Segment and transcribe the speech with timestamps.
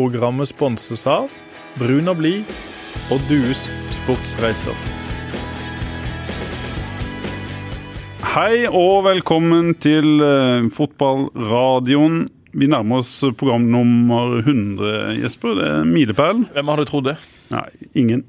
[0.00, 1.26] Programmet sponses av
[1.76, 2.48] Brun og blid
[3.12, 4.72] og Dues sportsreiser.
[8.30, 12.22] Hei og velkommen til eh, fotballradioen.
[12.56, 15.60] Vi nærmer oss program nummer 100, Jesper.
[15.60, 16.46] Det er milepæl.
[16.54, 17.18] Hvem hadde trodd det?
[17.52, 18.24] Nei, ingen.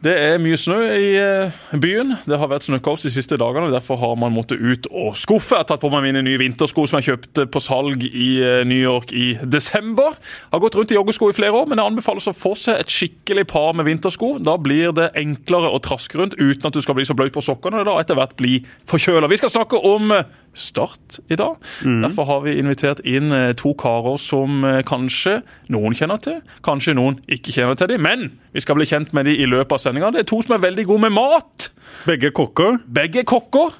[0.00, 2.14] Det er mye snø i eh, byen.
[2.24, 3.66] Det har vært snøkaos de siste dagene.
[3.68, 5.52] og Derfor har man måttet ut og skuffe.
[5.52, 8.62] Jeg har tatt på meg mine nye vintersko som jeg kjøpte på salg i eh,
[8.64, 10.16] New York i desember.
[10.16, 12.80] Jeg har gått rundt i joggesko i flere år, men det anbefales å få seg
[12.80, 14.38] et skikkelig par med vintersko.
[14.40, 17.44] Da blir det enklere å traske rundt uten at du skal bli så bløt på
[17.44, 19.28] sokkene og da etter hvert bli forkjøla.
[19.28, 21.60] Vi skal snakke om eh, Start i dag.
[22.02, 25.36] Derfor har vi invitert inn eh, to karer som eh, kanskje
[25.70, 28.02] noen kjenner til, kanskje noen ikke kjenner til dem.
[28.02, 30.10] Men vi skal bli kjent med dem i løpet av sendinga.
[30.16, 31.68] Det er to som er veldig gode med mat.
[32.08, 32.80] Begge kokker.
[32.90, 33.76] Begge er kokker.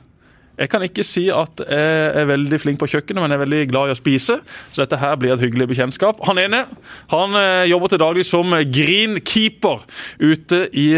[0.60, 3.60] Jeg kan ikke si at jeg er veldig flink på kjøkkenet, men jeg er veldig
[3.72, 4.36] glad i å spise.
[4.70, 6.20] Så dette her blir et hyggelig bekjentskap.
[6.28, 6.66] Han ene
[7.10, 9.82] han eh, jobber til daglig som greenkeeper
[10.22, 10.92] ute i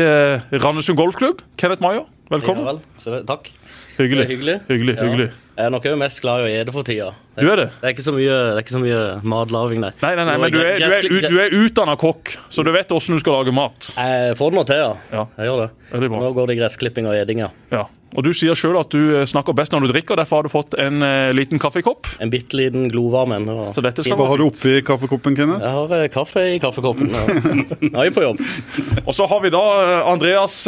[0.53, 1.41] Randesund golfklubb.
[1.57, 2.69] Kenneth Maier, velkommen.
[2.69, 2.77] Ja,
[3.09, 3.25] vel.
[3.31, 3.55] Takk.
[3.97, 4.19] Hyggelig.
[4.19, 4.59] Det er hyggelig.
[4.69, 5.33] Hyggelig, Ja.
[5.53, 7.11] Jeg er nok mest glad i å ete for tida.
[7.39, 7.69] Du er det?
[7.81, 9.01] Det er ikke så mye, det er ikke så mye
[9.33, 9.93] matlaging, nei.
[10.03, 12.93] Nei, nei, nei, men du er, du er, du er utdanna kokk, så du vet
[12.93, 13.89] hvordan du skal lage mat.
[13.97, 14.93] Jeg får det nå til, ja.
[15.15, 15.25] Ja.
[15.39, 15.73] Jeg gjør det.
[16.05, 16.13] det.
[16.13, 17.51] Nå går det i gressklipping og eding, ja.
[17.73, 17.89] Ja.
[18.13, 20.53] Og du sier sjøl at du eh, snakker best når du drikker, derfor har du
[20.53, 22.11] fått en uh, liten kaffekopp.
[22.21, 23.49] En bitte liten glovarm en.
[23.73, 25.65] Så dette skal Hva har du oppi kaffekoppen, Kenneth?
[25.65, 27.09] Jeg har uh, kaffe i kaffekoppen.
[27.09, 27.23] Ja.
[27.93, 28.43] Nå er jeg på jobb.
[29.09, 30.59] Og så har vi da uh, Andreas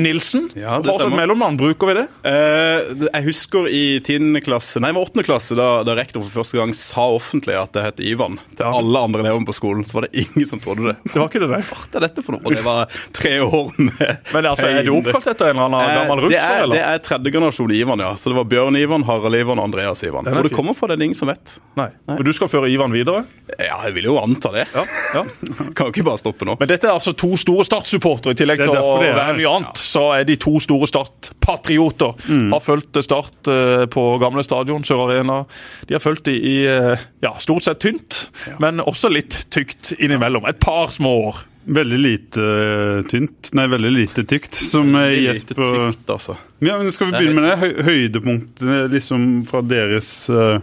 [0.00, 0.48] Nilsen.
[0.56, 1.20] Ja, det Hva slags stemmer.
[1.20, 2.06] mellomnavn bruker vi det?
[2.28, 4.40] Eh, jeg husker i 10.
[4.44, 5.24] klasse, nei, det 8.
[5.26, 9.02] klasse, da, da rektor for første gang sa offentlig at det het Ivan til alle
[9.08, 10.96] andre elevene på skolen, så var det ingen som trodde det.
[11.10, 11.60] Det var ikke det, nei.
[11.66, 12.44] Hva er dette for noe?
[12.44, 15.84] Og det var tre år med Men altså, er du oppkalt etter en eller annen
[15.84, 16.74] Eh, gammel det, russer, eller?
[16.76, 18.12] det er tredje generasjon Ivan, ja.
[18.20, 20.26] Så det var Bjørn Ivan, Harald Ivan og Andreas Ivan.
[20.26, 21.56] Er Hvor det kommer fra, det er det ingen som vet.
[21.78, 21.88] Nei.
[22.10, 23.24] Men du skal føre Ivan videre?
[23.58, 24.66] Ja, jeg vil jo anta det.
[24.74, 24.84] Ja.
[25.18, 25.24] ja.
[25.76, 26.56] Kan jo ikke bare stoppe nå.
[26.60, 28.34] Men dette er altså to store Start-supportere.
[28.34, 30.88] I tillegg er til å det er være mye annet, så er de to store
[30.90, 32.14] Start-patrioter.
[32.28, 32.48] Mm.
[32.54, 35.42] Har fulgt Start eh, på gamle stadion, Sør Arena.
[35.88, 38.20] De har fulgt de i eh, ja, stort sett tynt,
[38.62, 40.46] men også litt tykt innimellom.
[40.50, 41.44] Et par små år.
[41.64, 43.50] Veldig lite eh, tynt.
[43.56, 46.36] Nei, veldig lite tykt, som Jesper Lite tykt, altså.
[46.64, 47.56] Ja, men Skal vi begynne med det?
[47.60, 50.58] Høy høydepunktene liksom fra deres uh,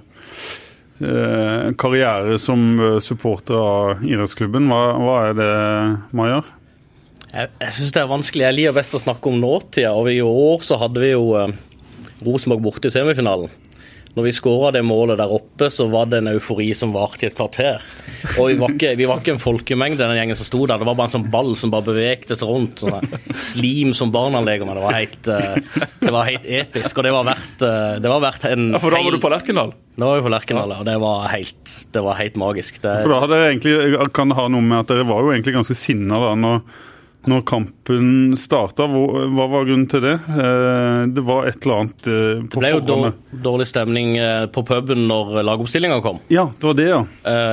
[1.01, 4.69] uh, karriere som eh, supporter av idrettsklubben.
[4.69, 5.51] Hva, hva er det,
[6.18, 6.53] Mayer?
[7.31, 8.46] Jeg, jeg syns det er vanskelig.
[8.47, 9.94] Jeg liker best å snakke om nåtida.
[9.97, 11.50] Og i år så hadde vi jo uh,
[12.25, 13.50] Rosenborg borte i semifinalen.
[14.16, 17.30] Når vi skåra det målet der oppe, så var det en eufori som varte i
[17.30, 17.84] et kvarter.
[18.36, 20.82] Og vi var ikke, vi var ikke en folkemengde, den gjengen som sto der.
[20.82, 22.84] Det var bare en sånn ball som bare bevegte seg rundt.
[22.84, 23.08] Sånn
[23.40, 24.76] slim som barna leker med.
[24.80, 27.00] Det var helt, eh, det var helt episk.
[27.00, 29.32] Og det var verdt, eh, det var verdt en Ja, For da var du på
[29.32, 29.74] Lerkendal?
[29.96, 32.80] Da var vi på Lerkendal, og det var helt, det var helt magisk.
[32.84, 35.32] Det, For da hadde dere egentlig, Kan det ha noe med at dere var jo
[35.34, 36.64] egentlig ganske sinna da når,
[37.30, 38.88] når kampen starta?
[38.90, 40.16] Hva var grunnen til det?
[40.32, 43.12] Eh, det var et eller annet eh, på det ble jo
[43.46, 46.22] dårlig stemning eh, på puben når lagoppstillinga kom.
[46.34, 47.02] Ja, det var det, ja.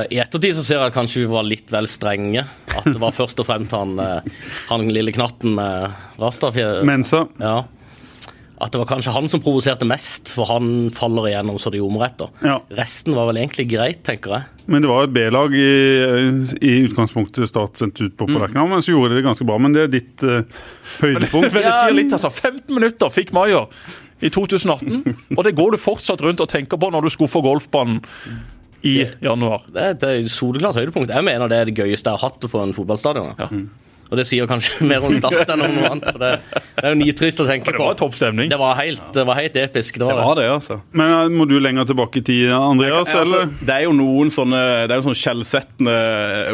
[0.09, 2.45] I ettertid så ser jeg at kanskje vi var litt vel strenge.
[2.73, 6.81] At det var først og fremst han, han lille knatten med rastafjell.
[6.87, 7.27] Mensa.
[7.41, 7.61] Ja.
[8.59, 12.09] At det var kanskje han som provoserte mest, for han faller igjennom så det ljomer
[12.09, 12.31] etter.
[12.43, 12.57] Ja.
[12.75, 14.49] Resten var vel egentlig greit, tenker jeg.
[14.69, 15.69] Men det var et B-lag i,
[16.67, 18.59] i utgangspunktet Start sendt ut på på mm.
[18.59, 19.57] men så gjorde de det ganske bra.
[19.63, 20.43] Men det er ditt uh,
[20.99, 21.49] høydepunkt.
[21.55, 22.29] Men det sier litt, altså.
[22.29, 23.71] 15 minutter fikk Maier
[24.19, 25.03] i 2018,
[25.37, 28.01] og det går du fortsatt rundt og tenker på når du skuffer golfbanen
[28.83, 29.63] i januar.
[29.71, 31.11] Det er et eh, soleklart høydepunkt.
[31.11, 33.31] Jeg mener det er det gøyeste jeg har hatt på en fotballstadion.
[34.09, 36.07] Og det sier kanskje mer om Start enn om noe annet.
[36.15, 36.29] For det,
[36.79, 37.85] det er jo nitrist å tenke Det på.
[37.85, 38.49] var topp stemning.
[38.49, 39.99] Det var helt, det var helt episk.
[40.01, 40.27] Det var Det det.
[40.29, 40.79] var det, altså.
[40.97, 43.11] Men må du lenger tilbake i tid, Andreas?
[43.13, 43.53] Ja, altså, eller?
[43.69, 45.97] det er jo noen sånne Det er jo sånne skjellsettende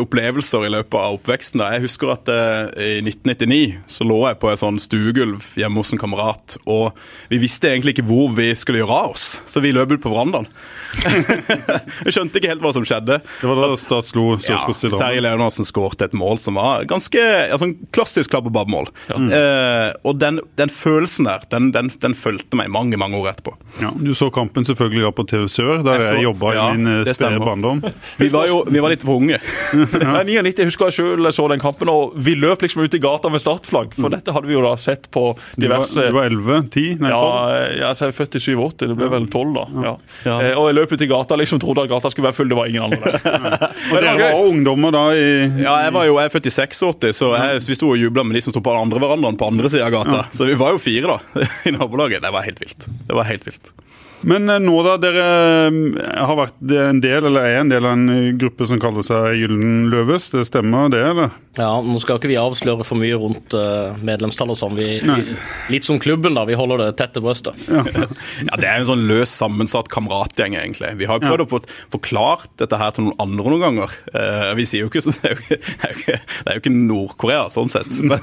[0.03, 1.61] opplevelser i løpet av oppveksten.
[1.63, 1.71] Da.
[1.75, 3.61] Jeg husker at eh, i 1999
[3.97, 6.95] så lå jeg på et sånn stuegulv hjemme hos en kamerat, og
[7.31, 10.11] vi visste egentlig ikke hvor vi skulle gjøre av oss, så vi løp ut på
[10.13, 10.47] verandaen.
[12.05, 13.19] vi skjønte ikke helt hva som skjedde.
[13.41, 15.23] Det var da Start slo Ja, Størskgods i Terje Drammen.
[15.25, 17.21] Leonardsen skårte et mål som var ganske
[17.51, 18.89] altså klassisk klabb og babb-mål.
[19.11, 23.55] Eh, og den, den følelsen der, den, den, den fulgte meg mange mange år etterpå.
[23.81, 26.65] Ja, du så kampen selvfølgelig da på TV Sør, der Jeg så- jeg jobba ja,
[26.71, 27.81] i min eh, spede barndom.
[28.21, 29.37] Vi var jo vi var litt for unge.
[30.05, 32.99] Nei, 99 jeg husker jeg selv så den kampen, og vi løp liksom ut i
[33.03, 33.93] gata med startflagg.
[33.97, 36.69] For dette hadde vi jo da sett på Du var, diverse du var 11?
[36.73, 36.85] 10?
[37.03, 37.75] Nei, ja, 12?
[37.81, 39.65] jeg er født i 87, det ble vel 12 da.
[39.85, 39.93] Ja.
[40.25, 40.35] Ja.
[40.41, 42.57] Eh, og jeg løp ut i gata liksom trodde at gata skulle være full, det
[42.59, 43.55] var ingen andre der.
[43.91, 45.25] Og dere var ungdommer da i
[45.63, 48.25] Ja, jeg var jo jeg er født i 86, så jeg, vi sto og jubla
[48.27, 50.25] med de som sto på andre verandaen på andre sida av gata.
[50.35, 52.23] Så vi var jo fire da, i nabolaget.
[52.25, 52.87] Det var helt vilt.
[53.09, 53.73] Det var helt vilt.
[54.25, 55.25] Men eh, nå da, dere
[55.67, 59.05] eh, har vært en del, eller er en del av en eh, gruppe som kaller
[59.05, 60.29] seg Gylden løves.
[60.33, 61.35] Det stemmer det, eller?
[61.61, 64.79] Ja, Nå skal ikke vi avsløre for mye rundt uh, medlemstall og sånn.
[65.71, 66.45] Litt som klubben, da.
[66.49, 67.59] Vi holder det tett til brystet.
[67.69, 70.95] Ja, Det er en sånn løs sammensatt kameratgjeng, egentlig.
[70.99, 73.95] Vi har prøvd prøvd å få forklart dette her til noen andre noen ganger.
[74.13, 76.51] Eh, vi sier jo ikke så Det er jo ikke, det er jo ikke, det
[76.51, 77.91] er jo ikke Nord-Korea, sånn sett.
[78.05, 78.21] Men,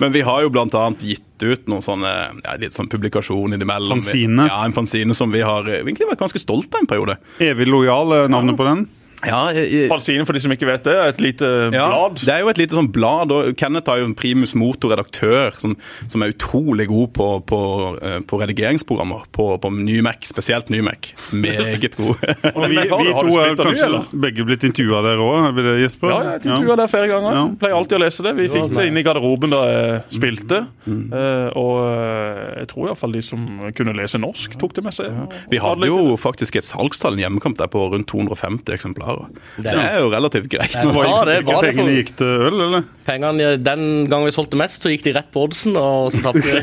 [0.00, 2.10] men vi har jo annet gitt ut noen sånne
[2.44, 4.02] ja, litt sånn publikasjon innimellom.
[4.02, 4.46] Fanzine?
[4.48, 7.18] Ja, en fanzine som vi har eh, egentlig vært ganske stolt av en periode.
[7.42, 8.86] Evig lojal navnet på den.
[9.26, 12.20] Ja, eh, Fanzine, for de som ikke vet det, er et lite Ja, blad.
[12.24, 15.76] det er jo et lite sånn blad, og Kenneth har jo en primus motor-redaktør som,
[16.10, 17.60] som er utrolig god på, på,
[18.02, 19.24] eh, på redigeringsprogrammer.
[19.34, 21.12] På, på Nymac, spesielt Nymac.
[21.32, 22.20] Meget god.
[22.54, 24.08] Og vi, har vi to er mye, kanskje eller?
[24.26, 26.12] begge blitt intervjua der òg, vil jeg det, Jesper?
[26.12, 27.38] Ja, jeg intervjua der flere ganger.
[27.38, 27.44] Ja.
[27.60, 28.34] Pleier alltid å lese det.
[28.38, 30.62] Vi fikk det inn i garderoben da jeg spilte.
[30.88, 33.44] Eh, og eh, jeg tror iallfall de som
[33.76, 35.10] kunne lese norsk, tok det med seg.
[35.52, 39.13] Vi hadde jo faktisk et salgstall i en hjemmekamp der på rundt 250 eksemplarer.
[39.56, 40.74] Det Det er jo relativt greit.
[40.74, 41.36] Det var, det.
[41.46, 42.86] Var det pengene for gikk til øl, eller?
[43.04, 46.44] pengene Den gangen vi solgte mest, så gikk de rett på oddsen, og så tapte
[46.44, 46.62] vi.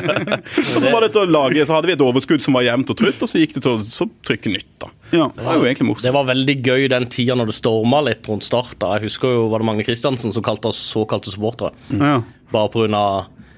[0.76, 2.92] Og så var det til å lage, så hadde vi et overskudd som var jevnt
[2.92, 4.70] og trutt, og så gikk det til å trykke nytt.
[4.82, 4.92] da.
[5.10, 5.26] Ja.
[5.34, 6.06] Det var jo egentlig morsomt.
[6.06, 8.76] Det var veldig gøy den tida når det storma litt rundt start.
[8.82, 8.94] da.
[8.98, 11.74] Jeg husker jo var det Magne Kristiansen som kalte oss såkalte supportere.
[11.94, 12.20] ja.
[12.50, 13.02] Bare pga.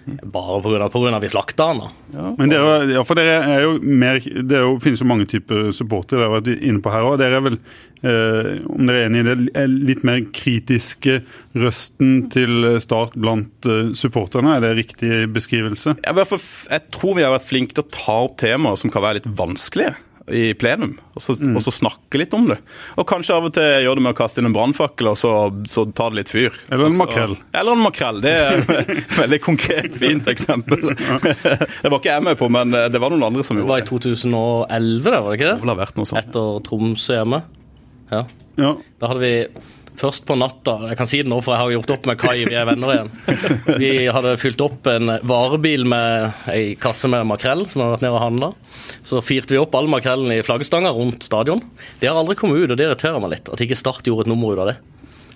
[0.05, 1.82] Bare på grunn av, på grunn vi slakta han.
[1.82, 2.31] da.
[2.38, 5.70] Men dere, ja, for dere er jo mer Det er jo, finnes jo mange typer
[5.75, 7.19] supportere, dere har vært inne på her òg.
[7.23, 7.58] Dere er vel,
[8.02, 11.20] om dere er enig i det, litt mer kritiske
[11.54, 14.56] røsten til Start blant eh, supporterne?
[14.56, 15.96] Er det riktig beskrivelse?
[16.02, 16.40] Jeg,
[16.72, 19.31] jeg tror vi har vært flinke til å ta opp temaer som kan være litt
[19.38, 19.94] vanskelige
[20.31, 22.58] i plenum, og så, og så snakke litt om det.
[22.94, 25.32] Og kanskje av og til gjøre det med å kaste inn en brannfakkel, og så,
[25.69, 26.55] så ta det litt fyr.
[26.70, 27.34] Eller en makrell.
[27.50, 28.20] Eller en makrell.
[28.22, 30.93] Det er et veldig konkret, fint eksempel.
[30.94, 33.96] Det var ikke jeg med på, men det var noen andre som gjorde Det Det
[33.96, 35.66] var i 2011, det, var det ikke Det det?
[35.66, 36.22] vel vært noe sånt.
[36.22, 37.43] Etter Tromsø hjemme.
[38.12, 38.25] Ja.
[38.61, 38.75] Ja.
[39.00, 39.35] Da hadde vi
[39.97, 42.43] først på natta Jeg kan si det nå, for jeg har gjort opp med Kai,
[42.49, 43.11] vi er venner igjen.
[43.82, 48.17] Vi hadde fylt opp en varebil med ei kasse med makrell som hadde vært nede
[48.17, 48.49] og handla.
[49.09, 51.61] Så firte vi opp all makrellen i flaggstanga rundt stadion.
[52.00, 53.53] Det har aldri kommet ut, og det irriterer meg litt.
[53.53, 54.76] At ikke Start gjorde et nummer ut av det.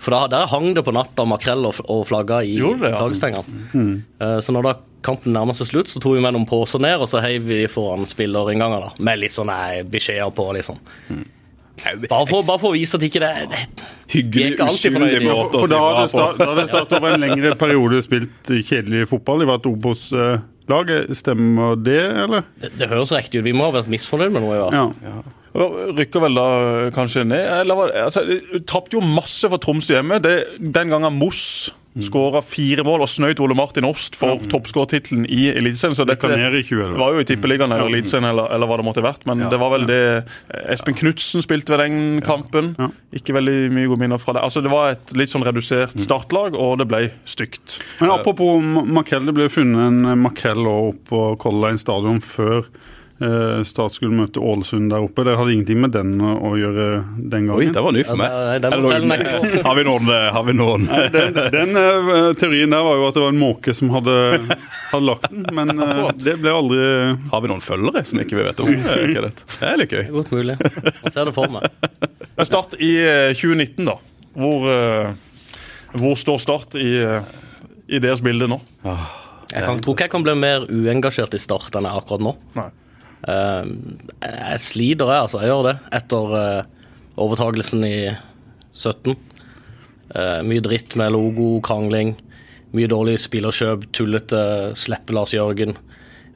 [0.01, 2.97] For da, der hang det på natta makrell og, og flagga i det, ja.
[2.99, 3.63] flaggstengene.
[4.21, 4.75] Eh, Så når da
[5.05, 7.61] kampen nærma seg slutt, så tok vi med noen poser ned, og så heiv vi
[7.63, 8.93] de foran spillerinnganger, da.
[9.09, 10.81] Med litt sånne beskjeder på, liksom.
[11.77, 13.47] Bare for, bare for å vise at ikke det er
[14.11, 16.21] Hyggelig, Ja, måte å da bra på.
[16.39, 19.43] Da hadde Start over en lengre periode spilt kjedelig fotball.
[19.43, 20.93] De var et Obos-lag.
[21.15, 22.47] Stemmer det, eller?
[22.61, 23.47] Det, det høres riktig ut.
[23.47, 24.55] Vi må ha vært misfornøyd med noe.
[24.57, 24.95] i hvert fall.
[25.05, 25.17] Ja.
[25.97, 26.47] Rykker vel da
[26.93, 27.45] kanskje ned?
[27.61, 28.25] Eller, var- altså,
[28.69, 30.19] Tapte jo masse for Tromsø hjemme.
[30.21, 31.71] Det, den gangen Moss
[32.05, 35.95] skåra fire mål og snøyt Ole Martin Ost for toppskårertittelen i Eliteserien.
[35.97, 36.97] Så dette Rykka ned i 2011.
[37.01, 39.25] var jo i Tippeligaen eller Eliteserien eller, eller hva det måtte vært.
[39.29, 39.99] Men det var vel det
[40.73, 42.73] Espen Knutsen spilte ved den kampen.
[42.77, 42.89] Ja.
[43.17, 44.43] Ikke veldig mye gode minner fra det.
[44.45, 47.79] Altså Det var et litt sånn redusert startlag, og det ble stygt.
[48.01, 52.65] Men apropos ma- makrell, det ble funnet en makrell oppå på Color Line stadion før
[52.65, 55.23] eh, Start skulle møte Ålesund der oppe.
[55.25, 56.83] Dere hadde ingenting med den å, gjøre
[57.17, 57.55] den gangen.
[57.57, 58.61] Oi, det var ny for Ja, meg.
[58.61, 58.69] det-
[59.17, 60.09] ikke så- Har vi noen?
[60.13, 60.85] eh, Har vi noen?
[61.15, 64.15] Den, den eh, teorien der var jo at det var en måke som hadde,
[64.91, 66.79] hadde lagt den, men eh, det ble aldri
[67.33, 68.69] Har vi noen følgere som ikke vi vet om?
[68.69, 69.05] Eh,
[69.57, 70.03] Det er litt gøy.
[70.05, 70.57] Det er godt mulig.
[70.61, 71.65] Jeg ser det for meg.
[72.45, 73.97] Start i eh, 2019, da.
[74.37, 75.13] Hvor, eh,
[75.97, 77.21] hvor står Start i, eh,
[77.89, 78.61] i deres bilde nå?
[79.49, 82.21] Jeg kan, tror ikke jeg kan bli mer uengasjert i Start enn jeg er akkurat
[82.21, 82.35] nå.
[82.59, 82.67] Nei.
[83.27, 83.71] Eh,
[84.23, 85.41] jeg sliter, jeg, altså.
[85.43, 85.75] Jeg gjør det.
[85.99, 86.91] Etter uh,
[87.25, 87.95] overtagelsen i
[88.77, 89.15] 17.
[90.15, 92.15] Eh, mye dritt med logo, krangling.
[92.75, 94.41] Mye dårlig spillerkjøp, tullete,
[94.77, 95.75] slippe Lars Jørgen.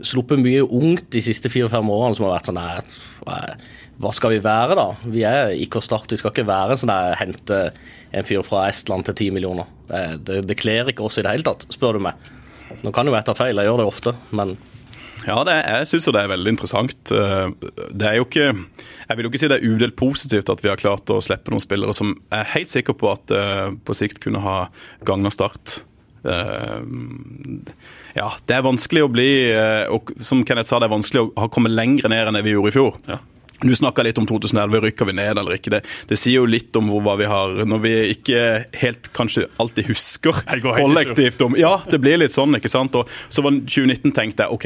[0.02, 2.80] Sluppet mye ungt de siste fire-fem årene som har vært sånn nei,
[4.02, 4.86] hva- skal vi være, da?
[5.14, 7.60] Vi er ikke å starte, Vi skal ikke være sånn der hente
[8.12, 9.70] en fyr fra Estland til ti millioner.
[9.92, 12.16] Det, det, det kler ikke oss i det hele tatt, spør du meg.
[12.82, 14.56] Nå kan jo jeg ta feil, jeg gjør det ofte, men
[15.28, 17.12] Ja, det, jeg syns jo det er veldig interessant.
[17.14, 17.52] Eh,
[17.94, 20.70] Det er jo ikke Jeg vil jo ikke si det er udelt positivt at vi
[20.72, 23.94] har klart å slippe noen spillere som jeg er helt sikker på at eh, på
[23.98, 24.58] sikt kunne ha
[25.06, 25.82] gagna Start.
[26.26, 26.80] Eh,
[28.16, 29.30] Ja, det er vanskelig å bli
[29.94, 32.56] Og som Kenneth sa, det er vanskelig å ha kommet lenger ned enn det vi
[32.58, 32.98] gjorde i fjor.
[33.62, 35.70] Du snakka litt om 2011, rykker vi ned eller ikke?
[35.76, 38.40] Det, det sier jo litt om hvor, hva vi har Når vi ikke
[38.82, 40.34] helt kanskje alltid husker
[40.82, 42.96] kollektivt om Ja, det blir litt sånn, ikke sant?
[42.98, 44.66] Og så var 2019 tenkte jeg OK,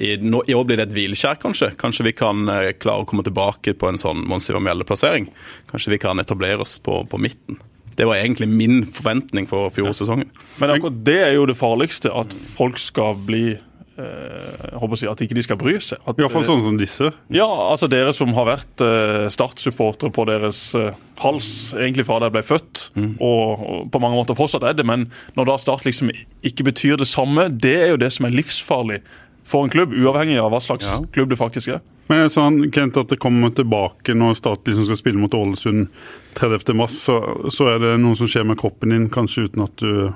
[0.00, 1.72] i, nå, i år blir det et hvileskjær, kanskje.
[1.80, 5.28] Kanskje vi kan eh, klare å komme tilbake på en sånn Monsiva Mjelde-plassering.
[5.70, 7.60] Kanskje vi kan etablere oss på, på midten.
[7.98, 10.30] Det var egentlig min forventning for fjorårssesongen.
[10.62, 13.58] Men akkurat det er jo det farligste, at folk skal bli
[14.00, 15.98] jeg håper å si, at ikke de skal bry seg.
[16.08, 17.10] At, Iallfall sånne som disse.
[17.36, 20.62] Ja, altså dere som har vært uh, Start-supportere på deres
[21.20, 23.10] hals egentlig fra dere ble født, mm.
[23.18, 26.96] og, og, på mange måter fortsatt er det, men når da Start liksom ikke betyr
[27.02, 29.02] det samme, det er jo det som er livsfarlig
[29.50, 31.00] for en klubb, uavhengig av hva slags ja.
[31.14, 31.84] klubb det faktisk er.
[32.10, 35.34] Men jeg sa han, Kent, at det kommer tilbake når Start liksom skal spille mot
[35.34, 35.86] Ålesund
[36.38, 37.20] 30.3, så,
[37.54, 40.10] så er det noe som skjer med kroppen din, kanskje uten at du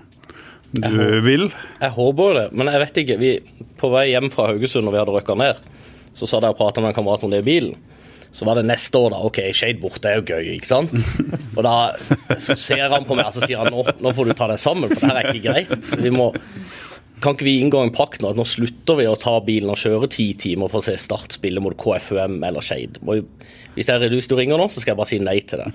[0.74, 1.44] du jeg håper, vil?
[1.78, 3.16] Jeg håper det, men jeg vet ikke.
[3.20, 3.32] Vi,
[3.78, 5.60] på vei hjem fra Haugesund når vi hadde røkka ned,
[6.18, 7.76] så sa jeg og prata med en kamerat om det i bilen.
[8.34, 9.20] Så var det neste år, da.
[9.22, 10.90] OK, Shade borte er jo gøy, ikke sant?
[11.54, 11.94] Og da
[12.42, 14.58] så ser han på meg og så sier han, nå, nå får du ta deg
[14.58, 15.90] sammen, for det her er ikke greit.
[16.02, 16.32] Vi må,
[17.24, 19.80] kan ikke vi inngå en pakt nå at nå slutter vi å ta bilen og
[19.80, 23.00] kjøre ti timer for å se Start spille mot KFUM eller Skeid?
[23.74, 25.72] Hvis det er du du ringer nå, så skal jeg bare si nei til det.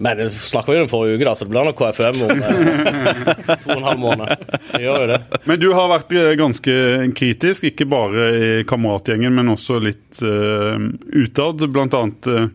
[0.00, 3.32] Men det snakka vi om forrige uke, da, så det blir nok KFUM om eh,
[3.50, 4.46] to og en halv måned.
[4.70, 5.18] Det gjør jo det.
[5.50, 6.76] Men du har vært eh, ganske
[7.18, 10.80] kritisk, ikke bare i kameratgjengen, men også litt uh,
[11.12, 11.66] utad.
[11.74, 12.48] Blant annet uh,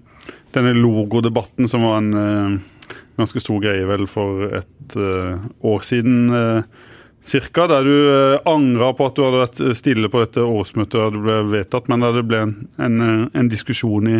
[0.57, 5.37] denne logodebatten som var en uh, ganske stor greie vel for et uh,
[5.69, 6.33] år siden.
[6.33, 6.94] Uh,
[7.25, 11.07] Cirka der du eh, angra på at du hadde vært stille på dette årsmøtet da
[11.09, 14.19] det ble vedtatt, men der det ble en, en, eh, en diskusjon i,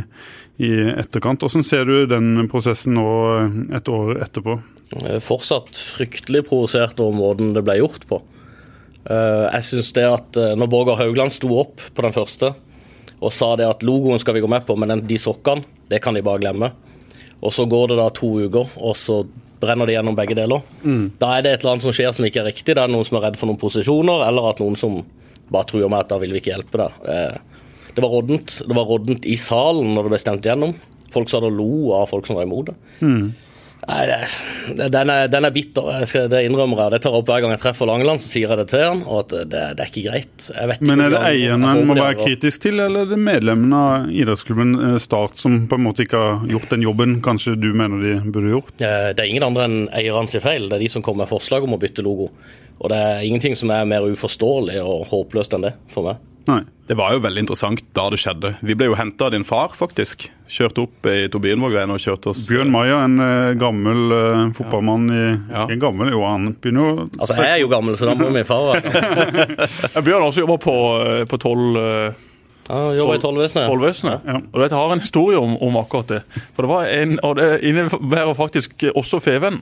[0.58, 1.46] i, etterkant.
[1.46, 4.58] Hvordan ser du den prosessen nå eh, et år etterpå?
[5.22, 8.22] Fortsatt fryktelig provosert over måten det ble gjort på.
[9.06, 12.56] Jeg synes det at Når Borger Haugland sto opp på den første
[13.22, 16.18] og sa det at logoen skal vi gå med på, men de sokkene, det kan
[16.18, 16.72] de bare glemme.
[17.46, 19.20] Og så går det da to uker, og så
[19.62, 20.64] brenner de gjennom begge deler.
[20.84, 21.06] Mm.
[21.22, 22.74] Da er det et eller annet som skjer som ikke er riktig.
[22.74, 25.00] Det er noen som er redd for noen posisjoner, eller at noen som
[25.52, 27.00] bare truer med at da vil vi ikke hjelpe deg.
[27.12, 27.64] Eh,
[27.96, 28.60] det var råddent.
[28.68, 30.76] Det var råddent i salen når det ble stemt gjennom.
[31.14, 32.76] Folk sa det lo av folk som var imot det.
[33.00, 33.28] Mm.
[33.86, 36.96] Nei, den er, den er bitter, skal, det innrømmer jeg.
[36.96, 39.04] Det tar jeg opp hver gang jeg treffer Langeland, så sier jeg det til han,
[39.06, 40.48] og at det, det er ikke greit.
[40.82, 44.75] Men er det eierne en må være kritisk til, eller er det medlemmene av idrettsklubben
[44.80, 48.15] eh, Start som på en måte ikke har gjort den jobben kanskje du mener de
[48.25, 48.75] burde gjort?
[48.80, 50.70] Eh, det er ingen andre enn eierne sin feil.
[50.70, 52.32] Det er de som kommer med forslag om å bytte logo.
[52.82, 56.24] Og det er ingenting som er mer uforståelig og håpløst enn det for meg.
[56.50, 56.64] Nei.
[56.86, 58.52] Det var jo veldig interessant da det skjedde.
[58.62, 60.28] Vi ble jo henta av din far, faktisk.
[60.46, 65.24] Kjørte opp i Tobienvågveien og kjørte oss Bjørn Maja, en uh, gammel uh, fotballmann i
[65.24, 65.64] ja.
[65.64, 68.46] Ikke gammel, jo, han begynner jo Altså, jeg er jo gammel, så da må min
[68.46, 72.22] far være Bjørn også jobber på, eh, på 12 uh,
[72.68, 73.68] ja, Jobba i Tollvesenet.
[73.70, 74.26] Tollvesenet.
[74.26, 74.40] Ja.
[74.42, 76.22] Og vet, Jeg har en historie om, om, akkurat det.
[76.56, 79.60] For det var en, og det innebærer faktisk også Feven.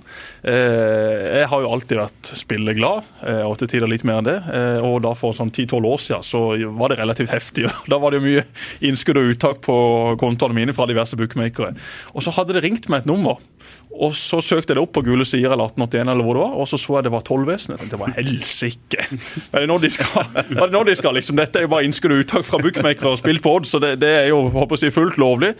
[0.48, 4.38] Eh, jeg har jo alltid vært spilleglad, eh, og til tider litt mer enn det.
[4.56, 6.44] Eh, og da for sånn 10-12 år siden så
[6.80, 7.68] var det relativt heftig.
[7.94, 8.46] Da var det jo mye
[8.88, 9.76] innskudd og uttak på
[10.22, 11.74] kontoene mine fra diverse bookmakere.
[12.16, 13.42] Og så hadde det ringt meg et nummer.
[13.94, 16.54] Og så søkte jeg det opp på gule sider eller 1881, eller hvor det var,
[16.64, 17.84] og så så jeg det var Tollvesenet.
[17.92, 19.06] Det var helsike!
[19.54, 20.30] Er det nå de skal?
[20.42, 21.38] Er det nå de skal liksom?
[21.38, 23.96] Dette er jo bare innskudd og uttak fra bookmakere og spilt på odds, så det,
[24.02, 25.54] det er jo håper jeg, fullt lovlig.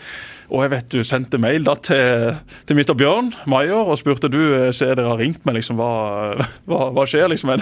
[0.52, 2.34] Og jeg vet du sendte mail da til,
[2.68, 2.92] til Mr.
[2.98, 6.34] Bjørn Maier og spurte du eh, ser dere har ringt meg, liksom, hva,
[6.68, 7.30] hva, hva skjer?
[7.32, 7.54] liksom?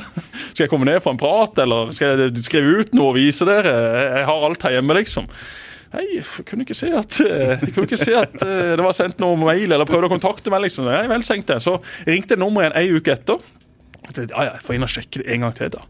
[0.52, 3.46] Skal jeg komme ned for en prat, eller skal jeg skrive ut noe og vise
[3.48, 3.76] dere?
[4.18, 5.28] Jeg har alt her hjemme, liksom.
[5.92, 9.36] Nei, jeg kunne ikke se at, eh, ikke se at eh, det var sendt noe
[9.36, 10.64] mail eller prøvde å kontakte meg.
[10.66, 10.88] liksom.
[10.88, 11.64] Nei, vel, tenkte jeg.
[11.66, 11.76] Så
[12.08, 13.42] ringte nummeret en uke etter.
[14.12, 15.84] Jeg får inn og sjekke det en gang til, da.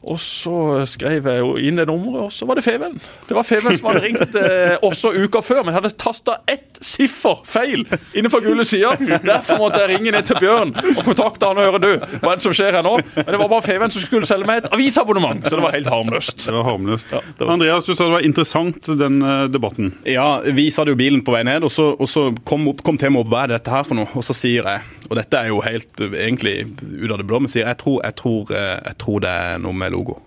[0.00, 2.94] Og så skrev jeg jo inn det nummeret, og så var det Feven.
[3.28, 7.42] Det var Feven som hadde ringt eh, også uka før, men hadde tasta ett siffer
[7.44, 7.84] feil
[8.16, 8.94] inne på gule sida.
[8.96, 11.90] Derfor måtte jeg ringe ned til Bjørn og kontakte han og høre du,
[12.22, 12.94] hva er det som skjer her nå.
[13.18, 15.90] Men det var bare Feven som skulle selge meg et avisabonnement, så det var helt
[15.92, 16.46] harmløst.
[16.46, 17.12] Det var harmløst.
[17.12, 17.52] Ja, det var...
[17.58, 19.92] Andreas, du sa det var interessant, den uh, debatten.
[20.08, 23.26] Ja, vi satt jo bilen på vei ned, og så, og så kom, kom temaet
[23.26, 25.60] opp hva er dette her for noe, og så sier jeg, og dette er jo
[25.64, 29.22] helt egentlig ut av det blå, men sier jeg tror, jeg tror, eh, jeg tror
[29.24, 30.18] det er noe med logo.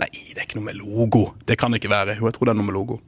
[0.00, 1.28] Nei, det er ikke noe med logo.
[1.46, 2.18] Det kan det ikke være.
[2.18, 3.00] Jo, jeg tror det er noe med logo.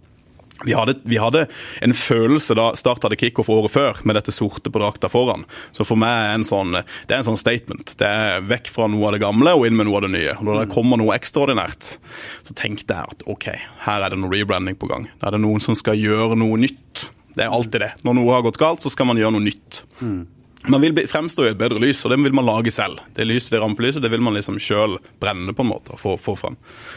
[0.64, 1.46] Vi hadde, vi hadde,
[1.84, 5.44] en følelse da Start hadde kickoff året før, med dette sorte på drakta foran.
[5.76, 7.92] Så for meg er en sånn, det er en sånn statement.
[8.00, 10.38] Det er vekk fra noe av det gamle og inn med noe av det nye.
[10.38, 11.90] Og Når det kommer noe ekstraordinært,
[12.46, 13.50] så tenkte jeg at OK,
[13.84, 15.10] her er det noe rebranding på gang.
[15.20, 17.04] Da er det noen som skal gjøre noe nytt.
[17.36, 17.92] Det er alltid det.
[18.06, 19.82] Når noe har gått galt, så skal man gjøre noe nytt.
[20.00, 20.22] Mm.
[20.68, 22.98] Man vil fremstå i et bedre lys, og det vil man lage selv.
[23.14, 26.16] Det lyset, det rampelyset det vil man liksom sjøl brenne på en måte og få,
[26.18, 26.56] få frem.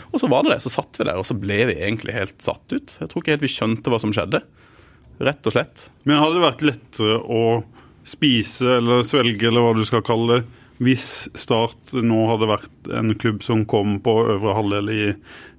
[0.10, 0.64] Og så var det det.
[0.66, 2.96] Så satt vi der, og så ble vi egentlig helt satt ut.
[2.98, 4.42] Jeg tror ikke helt vi skjønte hva som skjedde.
[5.20, 5.90] Rett og slett.
[6.08, 7.44] Men hadde det vært lettere å
[8.08, 10.42] spise eller svelge, eller hva du skal kalle det,
[10.80, 15.02] hvis Start nå hadde vært en klubb som kom på øvre halvdel i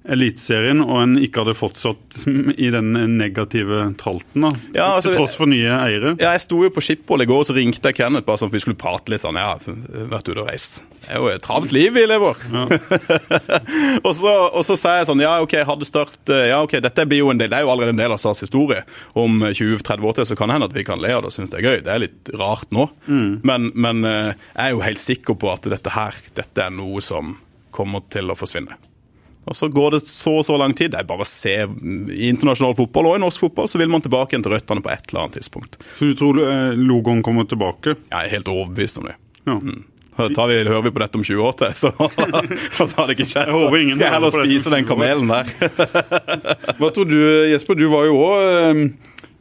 [0.01, 2.23] Eliteserien, og en ikke hadde fortsatt
[2.57, 6.15] i den negative tralten, da, Ja, altså- til tross for nye eiere.
[6.19, 8.57] Ja, jeg sto jo på Skiphol i går, så ringte jeg Kenneth bare sånn for
[8.57, 9.37] vi skulle prate litt sånn.
[9.37, 9.57] Ja,
[10.09, 10.81] vært ute og reist.
[11.01, 12.35] Det er jo et travelt liv vi lever.
[14.05, 17.05] og, så, og så sa jeg sånn Ja, OK, hadde Start eh, Ja, OK, dette
[17.09, 18.83] blir jo en del Det er jo allerede en del av SAS-historie.
[19.17, 21.35] Om 20-30 år til så kan det hende at vi kan le av det og
[21.37, 21.79] synes det er gøy.
[21.85, 22.89] Det er litt rart nå.
[23.07, 27.01] Men, men eh, jeg er jo helt sikker på at dette her, dette er noe
[27.05, 27.35] som
[27.73, 28.77] kommer til å forsvinne.
[29.45, 30.91] Og Så går det så og så lang tid.
[30.93, 34.03] Det er bare å se I internasjonal fotball og i norsk fotball så vil man
[34.03, 35.79] tilbake igjen til røttene på et eller annet tidspunkt.
[35.97, 37.95] Så du tror eh, logoen kommer tilbake?
[38.11, 39.15] Jeg er helt overbevist om det.
[39.47, 39.57] Ja.
[39.57, 39.81] Mm.
[40.35, 41.89] tar vi, hører vi på dette om 20 år til, så,
[42.77, 43.49] så har det ikke skjedd.
[43.55, 45.49] Så Skal jeg heller spise den kamelen der?
[46.77, 47.17] Hva tror du,
[47.49, 47.79] Jesper?
[47.79, 48.85] Du var jo òg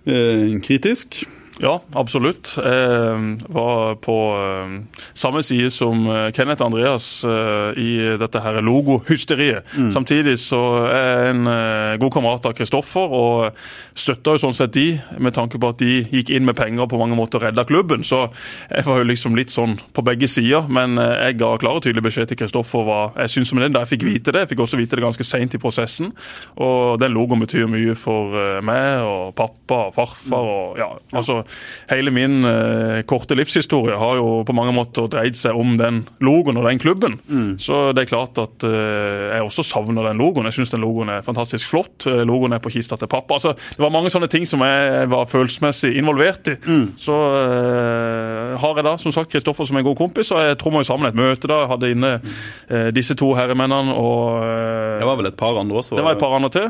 [0.09, 1.21] eh, kritisk.
[1.61, 2.55] Ja, absolutt.
[2.57, 9.69] Jeg var på eh, samme side som eh, Kenneth Andreas eh, i dette her logohysteriet.
[9.93, 13.61] Samtidig så er jeg en eh, god kamerat av Kristoffer og
[13.93, 14.87] støtter jo sånn sett de,
[15.21, 18.07] med tanke på at de gikk inn med penger og på mange måter redda klubben.
[18.09, 18.23] Så
[18.71, 21.85] jeg var jo liksom litt sånn på begge sider, men eh, jeg ga klar og
[21.85, 24.47] tydelig beskjed til Kristoffer hva jeg syns om den da jeg fikk vite det.
[24.47, 26.14] Jeg fikk også vite det ganske seint i prosessen,
[26.57, 31.43] og den logoen betyr mye for eh, meg og pappa og farfar og ja, altså
[31.90, 36.61] hele min eh, korte livshistorie har jo på mange måter dreid seg om den logoen
[36.61, 37.19] og den klubben.
[37.61, 40.49] Så det er klart at eh, jeg også savner den logoen.
[40.50, 42.07] Jeg syns den logoen er fantastisk flott.
[42.07, 43.37] Eh, Logoen er på kista til pappa.
[43.38, 46.57] Altså, det var mange sånne ting som jeg var følelsesmessig involvert i.
[47.00, 50.76] Så eh, har jeg da som sagt Kristoffer som en god kompis, og jeg tror
[50.76, 51.62] vi sammen et møte da.
[51.64, 55.80] Jeg hadde inne eh, disse to herremennene og eh, Det var vel et par andre
[55.80, 55.97] også?
[55.97, 56.69] det var et par andre til,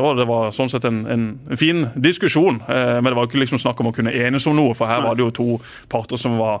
[0.00, 1.24] og det var sånn sett en, en,
[1.58, 2.60] fin diskusjon.
[2.66, 5.14] Men det var ikke liksom snakk om å kunne enes om noe, for her var
[5.18, 5.46] det jo to
[5.90, 6.60] parter som var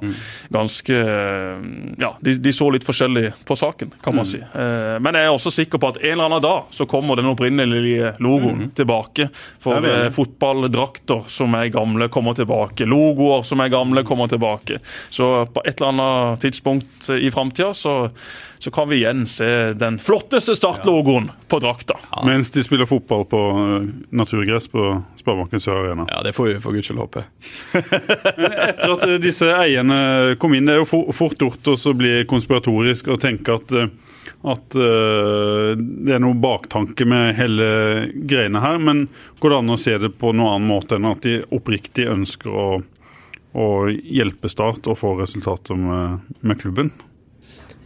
[0.52, 1.64] ganske eh,
[2.00, 4.38] Ja, de, de så litt forskjellig på saken, kan man si.
[4.40, 7.30] Eh, Men jeg er også sikker på at en eller annen dag så kommer den
[7.30, 9.28] opprinnelige logoen tilbake.
[9.62, 12.86] For eh, fotballdrakter som er gamle, kommer tilbake.
[12.88, 14.78] Logoer som er gamle, kommer tilbake.
[15.10, 18.10] Så på et eller annet tidspunkt i framtida så,
[18.60, 21.96] så kan vi igjen se den flotteste startlogoen på drakta.
[22.26, 24.90] Mens de spiller fotball på eh, naturgress på
[25.20, 26.06] Sparebanken Sør Arena.
[26.10, 27.24] Ja, det får vi for guds skyld håpe.
[27.40, 32.12] Etter at eh, disse eierne kom inn, det er jo for- fort gjort å bli
[32.30, 33.90] konspiratorisk og tenke at, eh,
[34.50, 37.68] at eh, det er noe baktanke med hele
[38.28, 38.78] greiene her.
[38.82, 39.06] Men
[39.40, 42.50] går det an å se det på noen annen måte enn at de oppriktig ønsker
[42.52, 42.66] å,
[43.56, 46.92] å hjelpe Start og få resultater med, med klubben?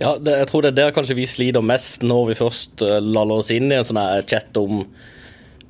[0.01, 3.39] Ja, det, jeg tror det er der kanskje vi sliter mest når vi først laller
[3.39, 4.83] oss inn i en sånn chat om,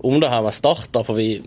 [0.01, 0.89] om det her med Start.
[1.05, 1.43] For vi,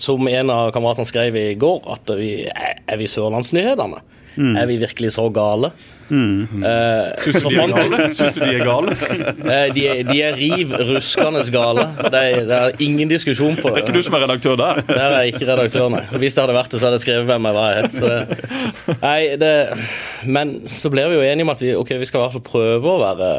[0.00, 4.00] som en av kameratene skrev i går, at vi, er, er vi Sørlandsnyhetene?
[4.32, 5.68] Er vi virkelig så gale?
[6.12, 8.94] Eh, så fant vi- Syns du de er gale?
[9.52, 11.84] eh, de, er- de er riv ruskende gale.
[12.08, 14.80] Det er, det er ingen diskusjon på Det er ikke du som er redaktør der.
[14.88, 16.00] Der er jeg ikke redaktør, nei.
[16.16, 17.76] Hvis det hadde vært det, så hadde jeg skrevet hvem jeg var.
[17.76, 17.98] Het.
[18.00, 19.52] Så nei, det,
[20.32, 22.46] men så blir vi jo enige om at vi, okay, vi skal i hvert fall
[22.48, 23.32] prøve å være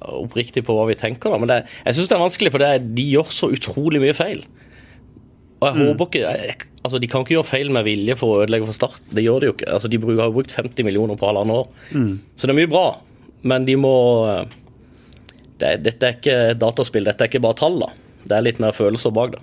[0.00, 1.32] oppriktige på hva vi tenker.
[1.32, 1.38] Da.
[1.42, 4.14] Men det, jeg syns det er vanskelig, for det er, de gjør så utrolig mye
[4.16, 4.44] feil.
[5.58, 6.56] Og jeg håper ikke jeg,
[6.86, 9.08] altså De kan ikke gjøre feil med vilje for å ødelegge for Start.
[9.10, 9.70] Det gjør de jo ikke.
[9.74, 11.68] Altså De har jo brukt 50 millioner på halvannet år.
[12.38, 12.84] Så det er mye bra,
[13.42, 13.94] men de må
[15.58, 17.80] det, Dette er ikke dataspill, dette er ikke bare tall.
[17.82, 17.88] da
[18.30, 19.42] Det er litt mer følelser bak det.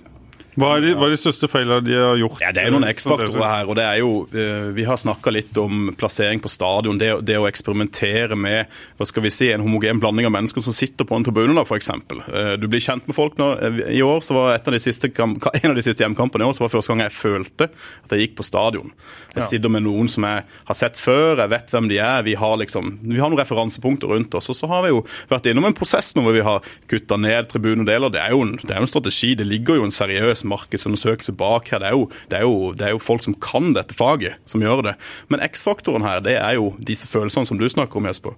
[0.56, 2.38] Hva er de, hva er de største feilene de har gjort?
[2.40, 3.68] Ja, Det er noen X-faktorer her.
[3.68, 6.96] og det er jo, eh, Vi har snakka litt om plassering på stadion.
[6.96, 8.64] Det, det å eksperimentere med
[8.96, 11.52] hva skal vi si, en homogen blanding av mennesker som sitter på en tribune.
[11.76, 12.22] eksempel.
[12.32, 13.50] Eh, Du blir kjent med folk nå.
[13.60, 16.54] Eh, I år så var av de siste, En av de siste hjemmekampene i år
[16.56, 17.68] så var første gang jeg følte
[18.04, 18.92] at jeg gikk på stadion.
[19.36, 22.22] Jeg sitter med noen som jeg har sett før, jeg vet hvem de er.
[22.22, 24.48] Vi har liksom, vi har noen referansepunkter rundt oss.
[24.48, 27.50] Og så har vi jo vært innom en prosess nå hvor vi har kutta ned
[27.52, 28.08] tribunedeler.
[28.10, 29.34] Det er jo en, det er en strategi.
[29.36, 31.82] Det ligger jo en seriøs markedsundersøkelse bak her.
[31.82, 34.64] Det er, jo, det, er jo, det er jo folk som kan dette faget, som
[34.64, 34.96] gjør det.
[35.32, 38.36] Men X-faktoren her, det er jo disse følelsene som du snakker om, Jesper.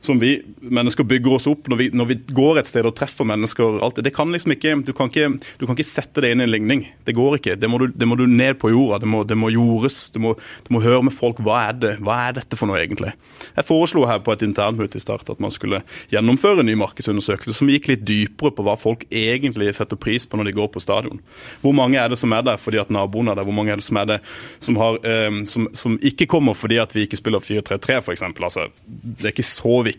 [0.00, 3.28] Som vi mennesker bygger oss opp når vi, når vi går et sted og treffer
[3.28, 3.80] mennesker.
[3.84, 5.28] Alt, det kan liksom ikke du, kan ikke
[5.60, 6.86] du kan ikke sette det inn i en ligning.
[7.04, 7.56] Det går ikke.
[7.60, 9.00] Det må du, det må du ned på jorda.
[9.02, 9.98] Det må, det må jordes.
[10.14, 10.34] Du må,
[10.66, 13.12] du må høre med folk hva er det Hva er dette for noe, egentlig.
[13.56, 15.82] Jeg foreslo her på et internmøte i start at man skulle
[16.12, 20.40] gjennomføre en ny markedsundersøkelse som gikk litt dypere på hva folk egentlig setter pris på
[20.40, 21.20] når de går på stadion.
[21.60, 23.48] Hvor mange er det som er der fordi at naboen er der?
[23.48, 24.20] Hvor mange er det som er det
[24.60, 28.26] som, har, eh, som, som ikke kommer fordi at vi ikke spiller 4-3-3, f.eks.?
[28.40, 29.89] Altså, det er ikke så viktig.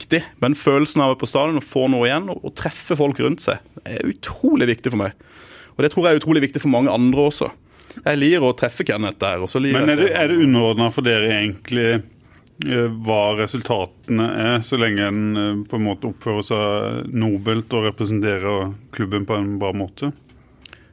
[0.43, 3.19] Men følelsen av å være på stadion og få noe igjen, og, og treffe folk
[3.23, 5.27] rundt seg, er utrolig viktig for meg.
[5.75, 7.51] Og det tror jeg er utrolig viktig for mange andre også.
[7.99, 9.43] Jeg liker å treffe Kenneth der.
[9.73, 15.07] Men er det, er det underordna for dere egentlig eh, hva resultatene er, så lenge
[15.07, 20.13] en eh, på en måte oppfører seg nobelt og representerer klubben på en bra måte?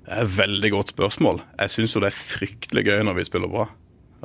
[0.08, 1.42] Det er et veldig godt spørsmål.
[1.60, 3.68] Jeg syns jo det er fryktelig gøy når vi spiller bra.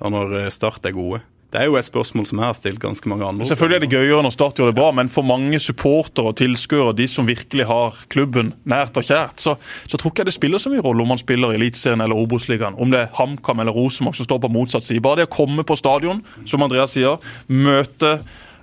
[0.02, 1.22] Og når eh, Start er gode.
[1.54, 3.46] Det er jo et spørsmål som jeg har stilt ganske mange andre.
[3.46, 6.96] Selvfølgelig er det gøyere når Start gjør det bra, men for mange supportere og tilskuere,
[6.98, 9.54] de som virkelig har klubben nært og kjært, så,
[9.86, 12.18] så tror ikke jeg det spiller så mye rolle om man spiller i Eliteserien eller
[12.18, 12.80] Obos-ligaen.
[12.82, 15.04] Om det er HamKam eller Rosenborg som står på motsatt side.
[15.06, 17.22] Bare det å komme på stadion, som Andreas sier,
[17.54, 18.18] møte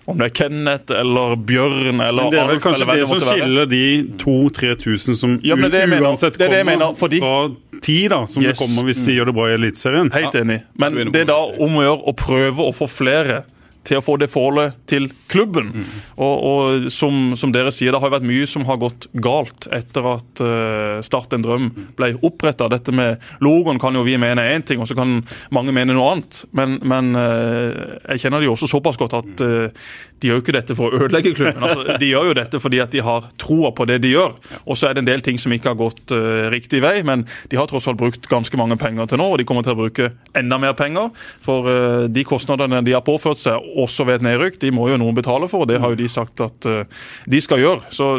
[0.06, 3.20] om det er Kenneth eller Bjørn eller det er vel Alf, kanskje det, det som
[3.20, 3.82] skiller de
[4.22, 8.42] 2000-3000 som Ja, det uansett Det er det kommer mener, fordi- fra ti, da, som
[8.42, 8.58] Yes.
[8.58, 10.10] det kommer hvis de gjør det bra i Eliteserien.
[10.12, 10.62] Helt enig.
[10.76, 13.44] Men det er da om å gjøre å prøve å få flere
[13.86, 15.72] til å få det forholdet til klubben.
[16.20, 19.68] Og, og som, som dere sier, det har jo vært mye som har gått galt
[19.74, 22.68] etter at uh, Start en drøm ble oppretta.
[22.70, 25.20] Dette med logoen kan jo vi mene er én ting, og så kan
[25.54, 26.42] mange mene noe annet.
[26.56, 29.88] Men, men uh, jeg kjenner det jo også såpass godt at eh,
[30.20, 31.64] de gjør jo ikke dette for å ødelegge klubben.
[31.64, 34.36] Altså, de gjør jo dette fordi at de har troa på det de gjør.
[34.66, 37.24] Og så er det en del ting som ikke har gått uh, riktig vei, men
[37.50, 39.80] de har tross alt brukt ganske mange penger til nå, og de kommer til å
[39.80, 41.10] bruke enda mer penger.
[41.44, 45.00] For uh, de kostnadene de har påført seg, også ved et nedrykk, de må jo
[45.00, 47.88] noen betale for, og det har jo de sagt at uh, de skal gjøre.
[47.94, 48.12] Så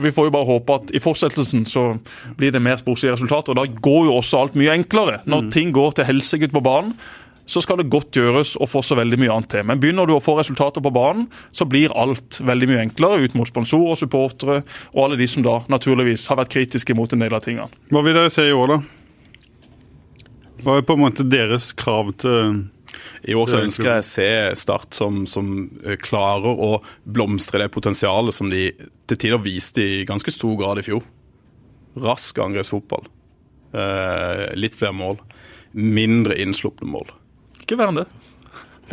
[0.00, 1.86] vi får jo bare håpe at i fortsettelsen så
[2.38, 3.54] blir det mer sportslige resultater.
[3.54, 5.20] Og da går jo også alt mye enklere.
[5.30, 6.94] Når ting går til helsike på banen,
[7.50, 9.64] så skal det godt gjøres å få så veldig mye annet til.
[9.66, 13.34] Men begynner du å få resultater på banen, så blir alt veldig mye enklere ut
[13.38, 14.60] mot sponsorer, supportere
[14.94, 17.82] og alle de som da naturligvis har vært kritiske mot en del av tingene.
[17.90, 18.80] Hva vil dere se i år, da?
[20.60, 22.66] Hva er på en måte deres krav til
[23.24, 25.52] I år så er ønsker jeg å se Start som, som
[25.86, 28.68] eh, klarer å blomstre det potensialet som de
[29.08, 31.02] til tider viste i ganske stor grad i fjor.
[32.00, 33.08] Rask angrepsfotball.
[33.72, 35.18] Eh, litt flere mål.
[35.72, 37.10] Mindre innslupne mål.
[37.70, 38.08] Ikke verre enn det.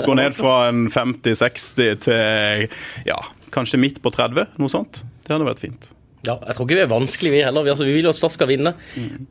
[0.05, 2.67] Gå ned fra en 50-60 til
[3.07, 3.15] ja,
[3.55, 4.99] kanskje midt på 30, noe sånt.
[5.25, 5.87] Det hadde vært fint.
[6.27, 7.63] Ja, jeg tror ikke vi er vanskelig, vi heller.
[7.65, 8.73] Vi, altså, vi vil jo at Start skal vinne.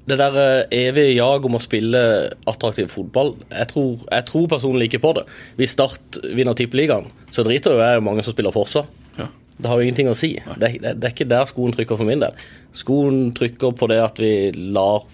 [0.08, 2.00] Det der eh, evige jag om å spille
[2.48, 5.24] attraktiv fotball, jeg tror, jeg tror personlig ikke på det.
[5.60, 8.86] Hvis Start vinner Tippeligaen, så driter jo jeg i mange som spiller Forsa.
[9.20, 9.28] Ja.
[9.58, 10.32] Det har jo ingenting å si.
[10.56, 12.34] Det, er- det, det er ikke der skoen trykker for min del.
[12.76, 14.32] Skoen trykker på det at vi
[14.74, 15.04] lar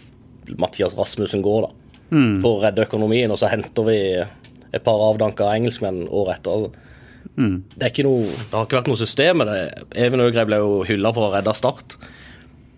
[0.61, 1.73] Mathias Rasmussen gå, da.
[2.13, 6.57] For å redde økonomien, og så henter vi et par avdanka engelskmenn året etter.
[6.57, 6.89] Altså.
[7.37, 9.61] Det, er ikke noe, det har ikke vært noe system med det.
[10.05, 11.97] Even Øgrei ble jo hylla for å redde Start.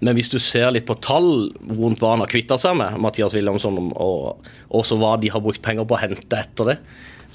[0.05, 3.35] Men hvis du ser litt på tall rundt hva han har kvitta seg med, Mathias
[3.35, 6.79] Williamson, og også hva de har brukt penger på å hente etter det,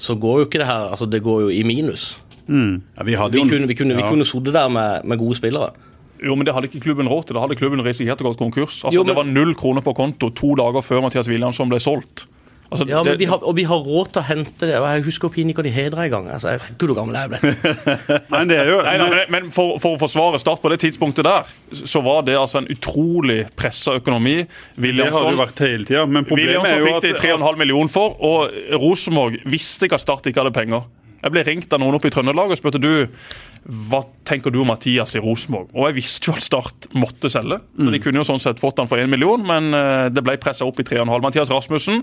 [0.00, 2.14] så går jo ikke det her altså Det går jo i minus.
[2.48, 4.08] Ja, vi hadde Vi kunne, vi kunne, vi ja.
[4.08, 5.74] kunne sittet der med, med gode spillere.
[6.22, 7.34] Jo, men det hadde ikke klubben råd til.
[7.38, 8.82] Da hadde klubben risikert å gå konkurs.
[8.84, 11.78] Altså, Jo, men- Det var null kroner på konto to dager før Mathias Williamson ble
[11.80, 12.26] solgt.
[12.70, 14.76] Altså, Ja, men det- vi har, Og vi har råd til å hente det.
[14.78, 16.28] og Jeg husker Pinikon i Hedra en gang.
[16.30, 18.30] Altså, jeg- Gud, hvor gammel er jeg blitt?
[18.30, 20.78] men, det er jo Nei, da, men- men for, for å forsvare Start på det
[20.78, 21.42] tidspunktet der,
[21.74, 24.46] så var det altså en utrolig pressa økonomi.
[24.78, 26.06] Det har det vært hele tida.
[26.06, 29.94] Men problemet Williamson er jo fikk at, de 3,5 millioner for, og Rosenborg visste ikke
[29.94, 30.84] at Start ikke hadde penger.
[31.22, 33.08] Jeg ble ringt av noen oppe i Trøndelag og spurte du,
[33.64, 35.68] hva tenker du om Mathias i Rosenborg.
[35.74, 38.80] Og jeg visste jo at Start måtte selge, så de kunne jo sånn sett fått
[38.80, 41.10] han for én million, men eh, det ble pressa opp i 3,5.
[41.22, 42.02] Mathias Rasmussen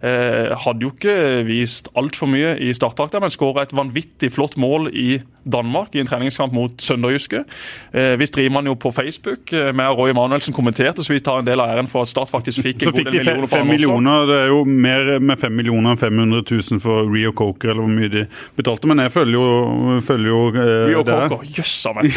[0.00, 4.90] eh, hadde jo ikke vist altfor mye i startdrakta, men skåra et vanvittig flott mål
[4.92, 7.42] i Danmark i en treningskamp mot Sønderjyske.
[7.92, 11.42] Eh, vi streamer han jo på Facebook eh, med Roy Emanuelsen kommenterte, så vi tar
[11.42, 13.24] en del av æren for at Start faktisk fikk så en god del millioner.
[13.24, 13.72] Så millioner for fem også.
[13.74, 14.26] millioner.
[14.30, 17.92] Det er jo mer med fem millioner enn 500 000 for Rio Coker, eller hvor
[17.92, 18.24] mye de
[18.56, 18.90] betalte.
[18.90, 20.93] Men jeg følger jo, følger jo eh,
[21.94, 22.08] Meg.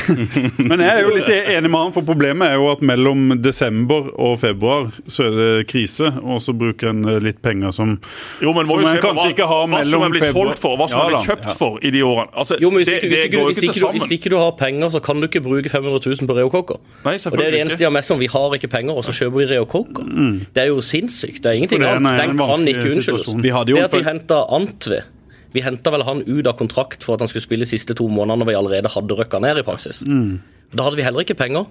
[0.70, 4.10] Men jeg er jo litt enig med han, for problemet er jo at mellom desember
[4.16, 7.96] og februar så er det krise, og så bruker en eh, litt penger som
[8.44, 10.64] Jo, men må Som en kanskje hva, ikke har hva som er blitt februar- solgt
[10.64, 12.30] for, hva som Ja er blitt kjøpt for i de årene.
[12.34, 13.98] Altså, Jo, men hvis, det, ikke, det det går jo hvis, ikke ikke, til du-
[14.00, 16.80] hvis ikke du har penger, så kan du ikke bruke 500 000 på Reo Coker.
[17.06, 18.20] Nei, Og det er det eneste de har mest om.
[18.20, 19.66] Vi har ikke penger, og så kjøper vi Reo
[20.08, 20.40] Mm.
[20.54, 21.42] Det er jo sinnssykt.
[21.44, 22.18] Det er ingenting annet.
[22.22, 23.42] Den kan ikke unnskyldes.
[23.42, 25.04] Det at de henter henta Antve
[25.56, 28.08] Vi henta vel han ut av kontrakt for at han skulle spille de siste to
[28.10, 30.04] månedene når vi allerede hadde røkka ned i praksis.
[30.74, 31.68] Da hadde vi heller ikke penger.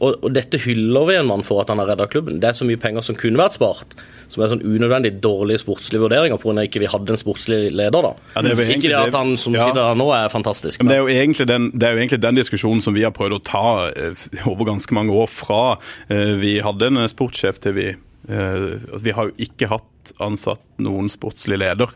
[0.00, 2.38] Og, og dette hyller vi en mann for at han har redda klubben.
[2.40, 3.96] Det er så mye penger som kunne vært spart,
[4.32, 6.64] som er sånn unødvendig dårlige sportslige vurderinger pga.
[6.64, 8.12] ikke vi hadde en sportslig leder, da.
[8.36, 9.68] Ja, det ikke det at han som ja.
[9.68, 10.80] sitter her nå, er fantastisk.
[10.80, 13.42] Men det er, den, det er jo egentlig den diskusjonen som vi har prøvd å
[13.44, 15.62] ta eh, over ganske mange år fra
[16.08, 18.68] eh, vi hadde en sportssjef til vi eh,
[19.04, 21.92] Vi har jo ikke hatt ansatt noen sportslig leder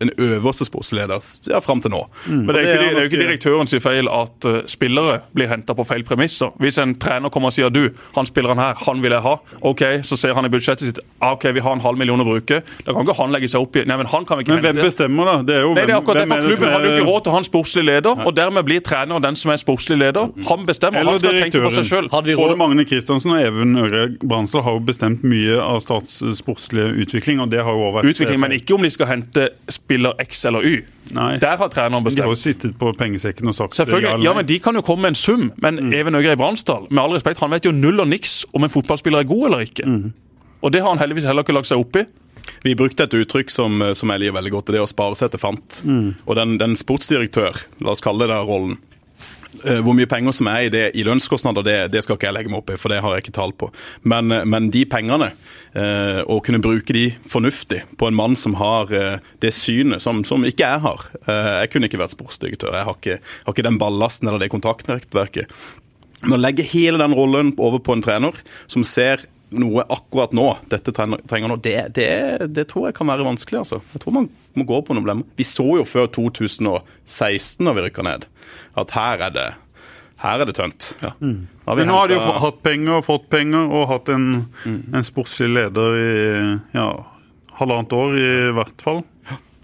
[0.00, 2.00] en øverste sportsleder ja, fram til nå.
[2.28, 4.58] Men det er, jo ikke, det er jo ikke nok- direktøren sin feil at uh,
[4.70, 6.52] spillere blir henta på feil premisser.
[6.62, 9.34] Hvis en trener kommer og sier du, han spilleren her, han vil jeg ha.
[9.62, 12.26] Ok, Så ser han i budsjettet sitt ah, ok, vi har en halv million å
[12.28, 12.60] bruke.
[12.86, 14.62] Da kan ikke han legge seg opp i Nei, men han kan vi ikke Men
[14.64, 14.86] hvem hente.
[14.88, 15.36] bestemmer, da?
[15.48, 17.08] Det er jo Nei, det er akkurat det, hvem for er Klubben hadde jo ikke
[17.10, 19.98] råd til å ha en sportslig leder, og dermed blir treneren den som er sportslig
[19.98, 20.30] leder.
[20.50, 22.10] Han bestemmer, Eller han skal tenke på seg direktøren.
[22.12, 22.36] sjøl.
[22.38, 27.40] Både Magne Kristiansen og Even Øre Bransdal har jo bestemt mye av Stats sportslige utvikling,
[27.40, 29.48] og det har jo også vært Utvikling, men ikke om de skal hente
[29.78, 30.82] spiller X eller Y.
[31.16, 31.30] Nei.
[31.40, 32.60] Der har treneren De har jo bestemt.
[32.60, 35.20] sittet på pengesekken og sagt Selvfølgelig, ja, ja, men De kan jo komme med en
[35.22, 38.66] sum, men Even Øgrei Bransdal med all respekt, han vet jo null og niks om
[38.66, 39.86] en fotballspiller er god eller ikke.
[40.62, 42.04] Og Det har han heldigvis heller ikke lagt seg opp i.
[42.64, 45.16] Vi brukte et uttrykk som, som jeg liker veldig godt, og det er å spare
[45.20, 45.82] seg til fant.
[46.26, 48.78] Og den, den sportsdirektør, la oss kalle det den rollen,
[49.84, 52.52] hvor mye penger som er i det i lønnskostnader, det, det skal ikke jeg legge
[52.52, 53.70] meg opp i, for det har jeg ikke tall på.
[54.08, 55.30] Men, eh, men de pengene,
[55.78, 60.22] eh, å kunne bruke de fornuftig på en mann som har eh, det synet som,
[60.26, 62.76] som ikke jeg har eh, Jeg kunne ikke vært sportsdirektør.
[62.76, 65.52] Jeg har ikke, har ikke den ballasten eller det kontaktnettverket.
[66.24, 70.46] Men å legge hele den rollen over på en trener som ser noe akkurat nå,
[70.72, 72.10] dette trenger nå, det, det,
[72.52, 73.62] det tror jeg kan være vanskelig.
[73.62, 73.80] altså.
[73.94, 75.30] Jeg tror man må gå på noen blemmer.
[75.38, 78.28] Vi så jo før 2016, da vi rykka ned,
[78.78, 79.48] at her er det,
[80.24, 80.90] her er det tønt.
[81.02, 84.26] Har vi Men nå har de jo hatt penger og fått penger, og hatt en,
[84.68, 86.10] en sportslig leder i
[86.76, 86.88] ja,
[87.60, 89.04] halvannet år i hvert fall.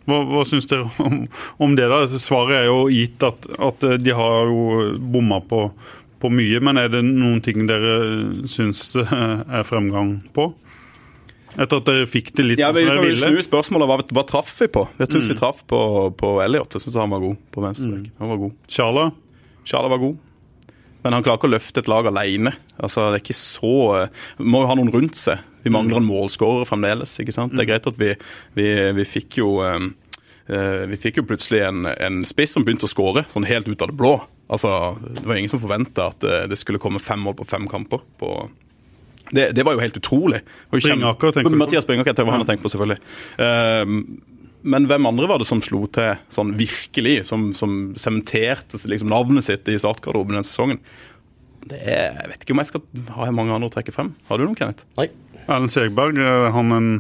[0.05, 1.23] Hva, hva syns dere om,
[1.65, 1.87] om det?
[1.89, 2.03] da?
[2.21, 5.63] Svaret er jo gitt at, at de har jo bomma på,
[6.25, 7.95] på mye, men er det noen ting dere
[8.51, 10.51] syns det er fremgang på?
[11.55, 13.15] Etter at dere fikk det litt Ja, som dere ville?
[13.31, 13.87] snu spørsmålet.
[13.87, 14.89] Hva, hva traff vi på?
[14.99, 15.79] Jeg synes vi traff på,
[16.19, 16.75] på Elliot.
[16.75, 18.09] Jeg syns han var god på venstrebekk.
[18.19, 18.57] Han var god.
[18.67, 19.05] Charla?
[19.69, 20.17] Charla var god.
[21.05, 22.51] Men han klarer ikke å løfte et lag alene.
[22.81, 23.71] Altså, det er ikke så
[24.41, 25.45] Må jo ha noen rundt seg.
[25.63, 27.13] Vi mangler en målskårer fremdeles.
[27.23, 27.55] ikke sant?
[27.55, 28.11] Det er greit at vi,
[28.59, 28.67] vi,
[28.99, 29.87] vi fikk jo eh,
[30.51, 33.85] eh, vi fikk jo plutselig en, en spiss som begynte å skåre, sånn helt ut
[33.85, 34.17] av det blå.
[34.49, 37.69] Altså, Det var ingen som forventa at eh, det skulle komme fem mål på fem
[37.71, 38.05] kamper.
[38.21, 38.35] på
[39.33, 40.43] det, det var jo helt utrolig.
[40.71, 41.63] Bringaker, tenker du på?
[41.63, 42.99] Mathias Bringaker, det var han jeg tenkte på, selvfølgelig.
[43.41, 43.95] Eh,
[44.65, 49.45] men hvem andre var det som slo til sånn virkelig, som, som sementerte liksom, navnet
[49.45, 50.81] sitt i startgarderoben den sesongen?
[51.65, 54.13] Det er, jeg vet ikke om jeg skal ha mange andre å trekke frem.
[54.29, 54.85] Har du noen, Kenneth?
[55.01, 55.09] Nei.
[55.45, 56.91] Erlend Segberg, er han en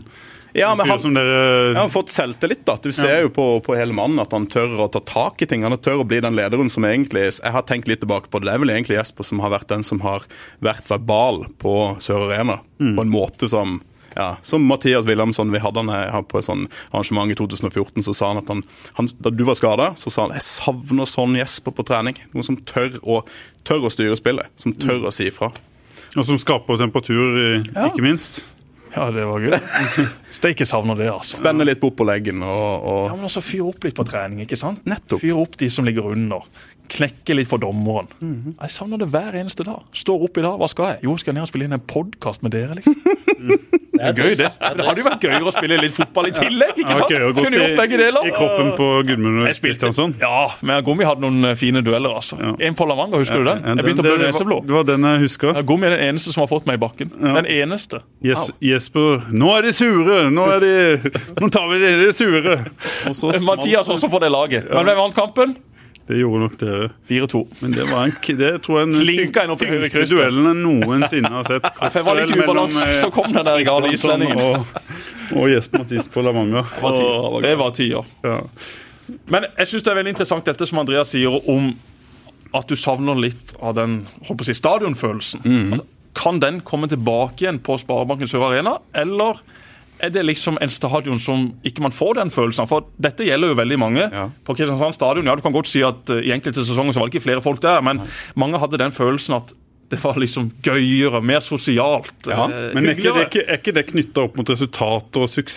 [0.54, 2.60] Ja, men han, dere har fått selvtillit.
[2.64, 2.76] da.
[2.82, 5.64] Du ser jo på, på hele mannen at han tør å ta tak i ting.
[5.66, 8.46] Han tør å bli den lederen som egentlig Jeg har tenkt litt tilbake på det.
[8.46, 10.22] Det er vel egentlig Jesper som har vært den som har
[10.62, 12.60] vært verbal på Sør Arena.
[12.78, 13.80] På en måte som
[14.14, 15.50] ja, Som Mathias Wilhelmsson.
[15.50, 18.04] Vi hadde han her på et sånn arrangement i 2014.
[18.06, 18.62] så sa han at han,
[18.94, 22.14] han Da du var skada, så sa han jeg savner sånn Jesper på trening.
[22.30, 23.24] Noen som tør å,
[23.66, 24.54] tør å styre spillet.
[24.54, 25.50] Som tør å si ifra.
[26.14, 27.90] Og som skaper temperatur, ikke Ja.
[28.06, 28.44] minst.
[28.94, 29.54] Ja, det var gøy.
[30.36, 31.38] Steike savner det, altså.
[31.40, 34.44] Spenne litt bort på leggen og, og Ja, men altså Fyr opp litt på trening,
[34.46, 34.84] ikke sant?
[34.88, 35.22] Nettopp.
[35.22, 36.46] Fyr opp de som ligger under.
[36.94, 38.06] Knekke litt for dommeren.
[38.60, 39.80] Jeg savner det hver eneste dag.
[39.96, 40.98] Står opp i dag, hva skal jeg?
[41.08, 42.94] Jo, skal jeg ned og spille inn en podkast med dere, liksom.
[43.94, 44.48] Det er gøy, det.
[44.58, 47.12] Det hadde jo vært gøyere å spille litt fotball i tillegg, ikke Ja, sant?
[47.36, 48.24] gå Kunne gjort begge deler.
[48.26, 50.14] i, i kroppen på Gudmund Kristiansson.
[50.18, 52.34] Ja, men Gommi hadde noen eh, fine dueller, altså.
[52.42, 52.50] Ja.
[52.66, 53.60] En på Lavanger, husker du den?
[53.62, 54.66] Ja, Jeg begynte å det- blø det var- neseblod.
[54.66, 55.52] Det var den jeg husker.
[55.54, 57.12] Ja, Gommi er den eneste som har fått meg i bakken.
[57.22, 58.00] Den eneste.
[58.26, 60.18] Jes, Jesper Nå er de sure!
[60.34, 62.56] Nå, er de, nå tar vi de, de sure!
[63.06, 64.66] Og så Mathias også for det laget.
[64.74, 65.54] Men hvem vant kampen?
[66.06, 66.88] Det gjorde nok dere.
[67.08, 67.40] 4-2.
[67.62, 71.68] Men det var en, det tror jeg den tyngste duellen jeg noensinne har sett.
[71.94, 74.40] Jeg var litt ubalanse, eh, så kom den der gale islendingen.
[74.44, 74.82] Og,
[75.40, 76.68] og Jesper Mathis på Lavanger.
[76.74, 78.12] Det var ti- Det var tider.
[78.28, 78.36] Ja.
[79.32, 81.72] Men jeg syns det er veldig interessant dette som Andreas sier om
[82.54, 85.40] at du savner litt av den håper jeg, stadionfølelsen.
[85.44, 85.72] Mm.
[85.74, 89.40] Altså, kan den komme tilbake igjen på Sparebanken Sør Arena, eller
[90.04, 92.68] er det liksom en stadion som ikke man får den følelsen?
[92.70, 94.06] For dette gjelder jo veldig mange.
[94.12, 94.28] Ja.
[94.44, 97.10] På Kristiansand stadion, ja, du kan godt si at eh, i enkelte sesonger så var
[97.10, 98.02] det ikke flere folk der, men
[98.38, 99.54] mange hadde den følelsen at
[99.92, 102.12] det var liksom gøyere, mer sosialt.
[102.26, 103.26] Ja, eh, Men er ikke det, hyggeligere.
[103.28, 105.54] ikke, er ikke det knytta opp mot resultater og suksess?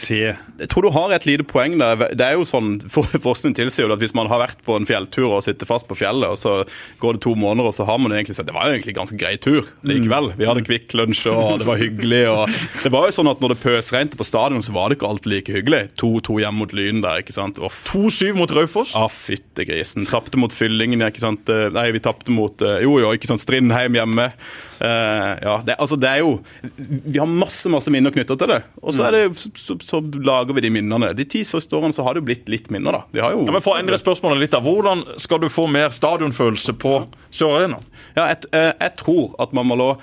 [0.57, 1.95] Jeg tror du har et lite poeng der.
[2.17, 4.85] Det er jo sånn, for, Forskning tilsier jo at hvis man har vært på en
[4.87, 6.53] fjelltur og sitter fast på fjellet, og så
[7.01, 8.99] går det to måneder, og så har man egentlig sett Det var jo egentlig en
[9.01, 10.31] ganske grei tur likevel.
[10.37, 12.23] Vi hadde Kvikk Lunsj, og det var hyggelig.
[12.31, 15.09] og Det var jo sånn at når det pøsregnet på stadion, så var det ikke
[15.11, 15.81] alltid like hyggelig.
[16.01, 17.59] 2-2 hjemme mot Lyn der, ikke sant.
[17.59, 18.93] 2-7 mot Raufoss.
[18.97, 20.05] Ah, fytte grisen.
[20.09, 21.49] Tapte mot Fyllingen, ikke sant.
[21.51, 23.43] Eh, Nei, vi tapte mot eh, Jo, jo, ikke sant.
[23.43, 24.16] Strindheim hjemme.
[24.25, 26.33] Eh, ja, det, altså, det er jo
[26.77, 28.59] Vi har masse masse minner knytta til det.
[28.81, 31.13] Og så, det, så, så, lager vi de minnene.
[31.17, 33.03] De ti siste årene så har det jo blitt litt minner, da.
[33.13, 34.61] Vi har jo Ja, men For å endre spørsmålet litt, da.
[34.63, 36.97] Hvordan skal du få mer stadionfølelse på
[37.29, 37.81] Sør Arena?
[38.17, 39.93] Ja, jeg, eh, jeg tror at man må la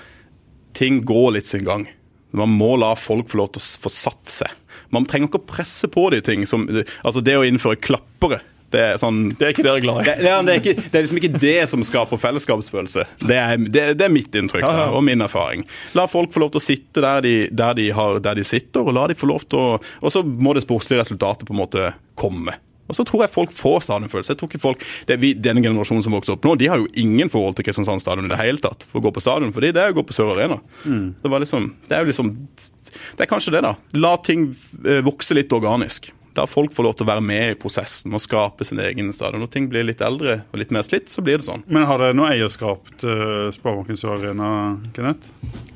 [0.75, 1.87] ting gå litt sin gang.
[2.35, 4.51] Man må la folk få lov til å få satt seg.
[4.93, 6.43] Man trenger ikke å presse på de ting.
[6.49, 6.67] Som,
[7.03, 8.41] altså Det å innføre klappere
[8.73, 10.05] det er, sånn, Det er ikke dere glad i.
[10.09, 13.05] det, ja, det, er ikke, det er liksom ikke det som skaper fellesskapsfølelse.
[13.21, 15.65] Det er, det, det er mitt inntrykk da, og min erfaring.
[15.97, 18.83] La folk få lov til å sitte der de, der de, har, der de sitter,
[18.83, 21.61] og la de få lov til å Og så må det sportslige resultatet på en
[21.61, 22.57] måte komme.
[22.85, 24.33] Og så tror jeg folk får stadionfølelse.
[24.33, 26.81] Jeg tror ikke folk, det er vi, Denne generasjonen som vokser opp nå, de har
[26.81, 29.53] jo ingen forhold til Kristiansand stadion i det hele tatt for å gå på stadion.
[29.55, 30.59] fordi det er å gå på Sør Arena.
[30.85, 32.35] Det, var liksom, det er jo liksom
[33.15, 33.73] Det er kanskje det, da.
[33.97, 34.51] La ting
[34.85, 36.11] eh, vokse litt organisk.
[36.35, 39.43] La folk få lov til å være med i prosessen og skape sin egen stadion.
[39.43, 41.63] Når ting blir litt eldre og litt mer slitt, så blir det sånn.
[41.71, 44.49] Men har det noe eierskap til Sparebanken Sør Arena,
[44.95, 45.31] Kenneth?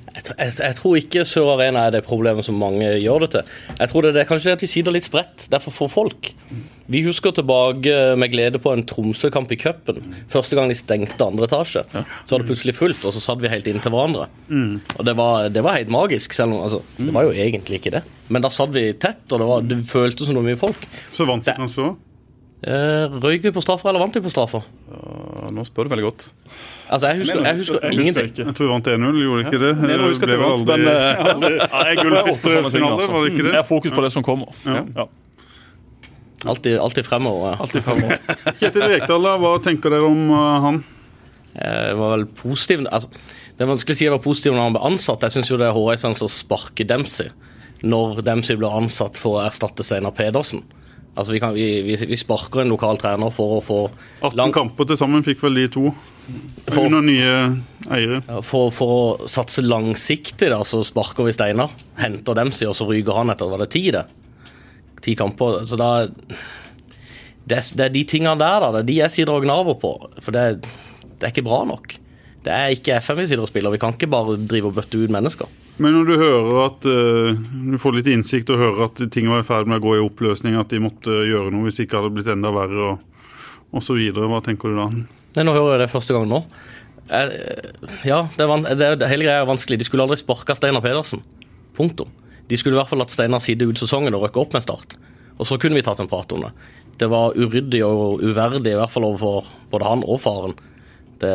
[0.09, 3.55] Jeg, jeg, jeg tror ikke Sør Arena er det problemet som mange gjør det til.
[3.77, 5.47] Jeg tror det, det er kanskje det at de sitter litt spredt.
[5.53, 6.33] Derfor får folk.
[6.89, 10.01] Vi husker tilbake med glede på en Tromsø-kamp i cupen.
[10.31, 11.83] Første gang de stengte andre etasje.
[11.93, 14.25] Så var det plutselig fullt, og så satt vi helt inntil hverandre.
[14.97, 17.93] Og det var, det var helt magisk, selv om altså, det var jo egentlig ikke
[17.99, 18.03] det.
[18.33, 20.89] Men da satt vi tett, og det, var, det føltes som det var mye folk.
[21.13, 21.91] Så vant dere så?
[22.59, 24.65] Eh, røyk vi på straffer, eller vant vi på straffer?
[24.91, 26.25] Uh, nå spør du veldig godt.
[26.89, 28.31] Altså, jeg husker, jeg husker Jeg husker ingenting.
[28.35, 29.71] Jeg, Jeg tror vi vant 1-0, gjorde ikke det?
[29.79, 33.53] mener å huske at vi vant, men, eh, Ja, jeg er var det ikke det?
[33.53, 34.51] Jeg har fokus på det som kommer.
[34.65, 34.83] Ja.
[34.97, 35.07] Ja.
[36.47, 37.57] Alltid, alltid fremover.
[37.59, 38.19] Alltid fremover.
[38.61, 40.81] Kjetil Rekdal, hva tenker dere om uh, han?
[41.59, 43.09] Jeg var vel positiv altså,
[43.57, 45.25] Det er vanskelig å si jeg var positiv når han ble ansatt.
[45.25, 47.31] Jeg syns det er hårreisende å sparke Dempsey
[47.79, 50.65] når Dempsey blir ansatt for å erstatte Steinar Pedersen.
[51.15, 53.77] Altså, vi, kan, vi, vi, vi sparker en lokal trener for å få
[54.21, 55.85] 18 lang- kamper til sammen fikk vel de to.
[56.69, 57.33] For- Under nye
[57.89, 58.19] eiere.
[58.45, 61.71] for, for å satse langsiktig, da, så sparker vi Steinar.
[61.99, 64.05] Henter Dempsey, og så ryker han etter var det ti, det?
[65.03, 65.63] Ti kamper.
[65.69, 65.91] Så da
[67.49, 68.71] det det er de tingene der, da.
[68.75, 69.93] Det er de jeg sitter og gnaver på.
[70.21, 70.61] For det,
[71.17, 71.95] det er ikke bra nok.
[72.45, 73.73] Det er ikke FM vi sitter og spiller.
[73.73, 75.49] Vi kan ikke bare drive og bøtte ut mennesker.
[75.79, 77.39] Men når du hører at uh,
[77.71, 80.03] du får litt innsikt og hører at ting var i ferd med å gå i
[80.03, 83.23] oppløsning, at de måtte gjøre noe hvis ikke hadde blitt enda verre og,
[83.71, 84.89] og så videre, hva tenker du da?
[85.37, 86.41] Nei, nå hører jeg det første gang nå.
[87.09, 87.45] Jeg,
[88.05, 89.79] ja, det er, det, det, hele greia er vanskelig.
[89.79, 91.23] De skulle aldri sparka Steinar Pedersen.
[91.77, 92.11] Punktum.
[92.49, 94.97] De skulle i hvert fall latt Steinar sitte ut sesongen og røkke opp med Start.
[95.39, 96.53] Og så kunne vi tatt en prat om det.
[96.99, 100.57] Det var uryddig og uverdig, i hvert fall overfor både han og faren.
[101.19, 101.31] Det,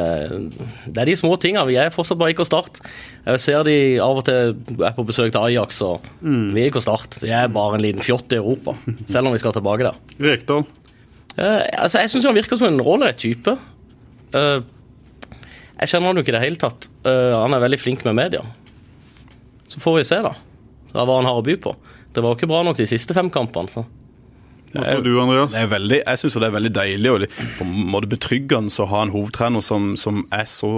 [0.88, 1.64] det er de små tinga.
[1.68, 2.80] Vi er fortsatt bare ikke å Start.
[3.24, 6.80] Jeg ser de av og til er på besøk til Ajax, og vi er ikke
[6.82, 7.20] å Start.
[7.24, 8.76] Vi er bare en liten fjott i Europa,
[9.12, 10.00] selv om vi skal tilbake der.
[10.24, 10.64] Rekdal?
[11.34, 13.56] Eh, altså, jeg syns han virker som en ålreit type.
[14.34, 14.58] Eh,
[15.74, 16.88] jeg kjenner han jo ikke i det hele tatt.
[17.04, 18.44] Eh, han er veldig flink med media.
[19.68, 20.36] Så får vi se, da.
[20.94, 21.74] Da hva han har å by på.
[22.14, 23.70] Det var ikke bra nok de siste fem kampene.
[23.74, 23.84] Så.
[24.74, 25.12] Hva du,
[25.52, 27.24] Det er veldig, jeg syns det er veldig deilig og
[27.60, 30.70] på en måte betryggende å ha en hovedtrener som, som er så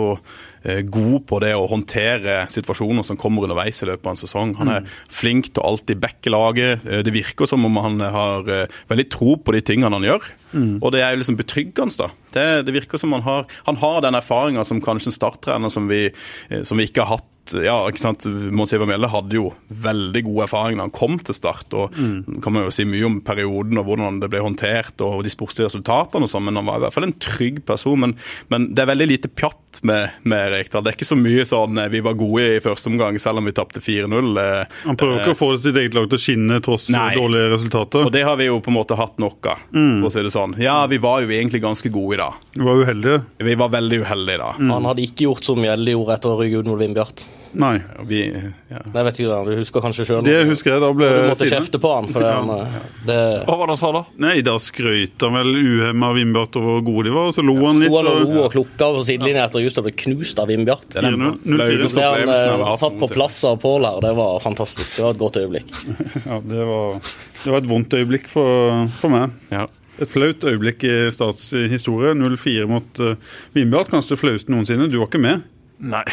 [0.67, 4.53] eh, god på det å håndtere situasjoner som kommer underveis i løpet av en sesong.
[4.61, 6.85] Han er flink til å alltid backe laget.
[6.85, 10.29] Eh, Det virker som om han har eh, veldig tro på de tingene han gjør.
[10.57, 11.97] Og det er jo liksom betryggende.
[12.01, 12.11] da.
[12.37, 15.89] Det, det virker som han har, han har den erfaringa som kanskje en starttrener som
[15.89, 16.07] vi,
[16.51, 18.25] eh, som vi ikke har hatt ja, ikke sant?
[18.27, 21.73] Mons Ivar Mjelde hadde jo veldig god erfaring da han kom til Start.
[21.77, 21.95] og
[22.43, 25.69] kan man jo si mye om perioden og hvordan det ble håndtert og de sportslige
[25.69, 28.01] resultatene, og sånn, men han var i hvert fall en trygg person.
[28.03, 28.17] Men,
[28.53, 30.83] men det er veldig lite pjatt med, med Rekdal.
[30.85, 33.49] Det er ikke så mye sånn eh, vi var gode i første omgang selv om
[33.51, 34.33] vi tapte 4-0.
[34.43, 37.11] eh, Han prøver ikke å få sitt eget lag til å skinne tross Nei.
[37.19, 38.07] dårlige resultater.
[38.09, 40.33] Og det har vi jo på en måte hatt nok av, for å si det
[40.35, 40.57] sånn.
[40.63, 42.41] Ja, vi var jo egentlig ganske gode i dag.
[42.57, 43.23] Vi var uheldige.
[43.51, 44.53] Vi var veldig uheldige da.
[44.57, 47.27] Han hadde ikke gjort som Mjelde gjorde etter å rygge ut mot Vindbjart.
[47.53, 47.79] Nei.
[48.09, 48.21] Vi,
[48.69, 48.81] ja.
[48.85, 50.25] Det vet ikke du, du husker kanskje sjøl.
[50.27, 51.53] Det husker jeg da ble Du måtte siden.
[51.61, 52.09] kjefte på han.
[52.13, 54.03] For det, han, det, Hva var det han sa da?
[54.27, 57.57] Nei, da skrøt han vel uhemma Vindbjart over hvor gode de var, og så lo
[57.63, 57.91] han litt.
[57.93, 60.89] sto han og lo og klukka på sidelinja etter just å bli knust av Vindbjart.
[60.93, 61.65] Det den 4-0, 0-4.
[61.87, 62.11] flaueste Det
[62.51, 64.93] han eh, satt på plass av Pål her, det var fantastisk.
[64.99, 65.75] Det var et godt øyeblikk.
[66.27, 67.01] Ja, det var,
[67.45, 69.35] det var et vondt øyeblikk for, for meg.
[69.53, 69.67] Ja.
[70.03, 72.13] Et flaut øyeblikk i statshistorie.
[72.19, 73.15] 0-4 mot uh,
[73.57, 74.89] Vindbjart, kanskje det flaueste noensinne.
[74.93, 75.45] Du var ikke med.
[75.79, 76.05] Nei,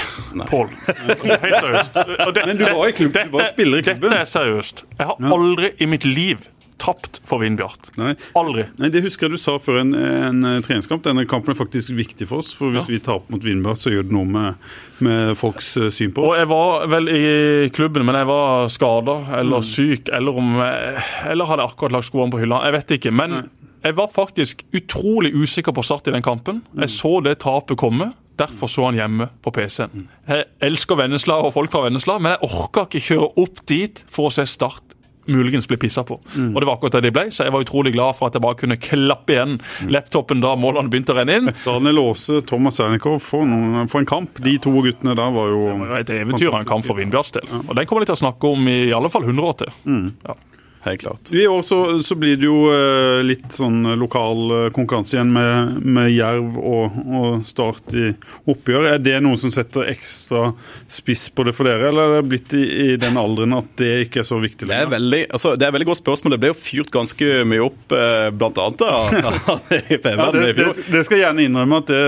[0.49, 0.67] Pål.
[0.88, 1.93] Helt seriøst.
[2.36, 4.10] Det- Men du var i klubb- du var spiller i klubben.
[4.10, 4.84] Dette er seriøst.
[4.99, 6.47] Jeg har aldri i mitt liv
[6.84, 7.93] tapt for Vindbjart.
[7.95, 8.10] Nei.
[8.36, 8.65] Aldri.
[8.82, 10.99] Nei, Det husker jeg du sa før en, en eh, treningskamp.
[11.06, 12.49] Denne kampen er faktisk viktig for oss.
[12.60, 14.58] For hvis vi taper mot Vindbjart, så gjør det noe med,
[14.99, 16.34] med folks eh, syn på oss.
[16.34, 17.23] Og jeg var vel i
[17.71, 22.41] klubben, men jeg var skada eller syk, eller om Eller hadde akkurat lagt skoene på
[22.43, 22.60] hylla.
[22.67, 23.15] Jeg vet ikke.
[23.15, 23.45] Men
[23.84, 26.65] jeg var faktisk utrolig usikker på Start i den kampen.
[26.76, 28.12] Jeg så det tapet komme.
[28.38, 30.08] Derfor så han hjemme på PC-en.
[30.28, 34.30] Jeg elsker Vennesla og folk fra Vennesla, men jeg orka ikke kjøre opp dit for
[34.30, 34.82] å se Start
[35.30, 36.17] muligens bli pissa på.
[36.19, 38.43] Og det var akkurat det de ble, så jeg var utrolig glad for at jeg
[38.43, 39.54] bare kunne klappe igjen
[39.88, 41.52] laptopen da målene begynte å renne inn.
[41.63, 44.41] Daniel Aase, Thomas Sernikov, for, noen- for en kamp.
[44.43, 47.31] De to guttene der var jo Det var et eventyr av en kamp for Vindbjarts
[47.38, 47.48] del.
[47.69, 49.71] Og den kommer de til å snakke om i alle fall 100 år til.
[50.27, 50.36] Ja.
[50.84, 51.29] Helt klart.
[51.31, 55.77] I år så, så blir det jo eh, litt sånn lokal eh, konkurranse igjen med,
[55.86, 58.10] med Jerv og, og Start i
[58.52, 58.90] oppgjør.
[58.92, 60.50] Er det noe som setter ekstra
[60.92, 63.92] spiss på det for dere, eller er det blitt i, i den alderen at det
[64.10, 66.36] ikke er så viktig Det er, veldig, altså, det er veldig godt spørsmål.
[66.36, 69.15] Det ble jo fyrt ganske mye opp, eh, blant annet av
[69.71, 72.04] i Ja, det, det, det skal jeg gjerne innrømme at det,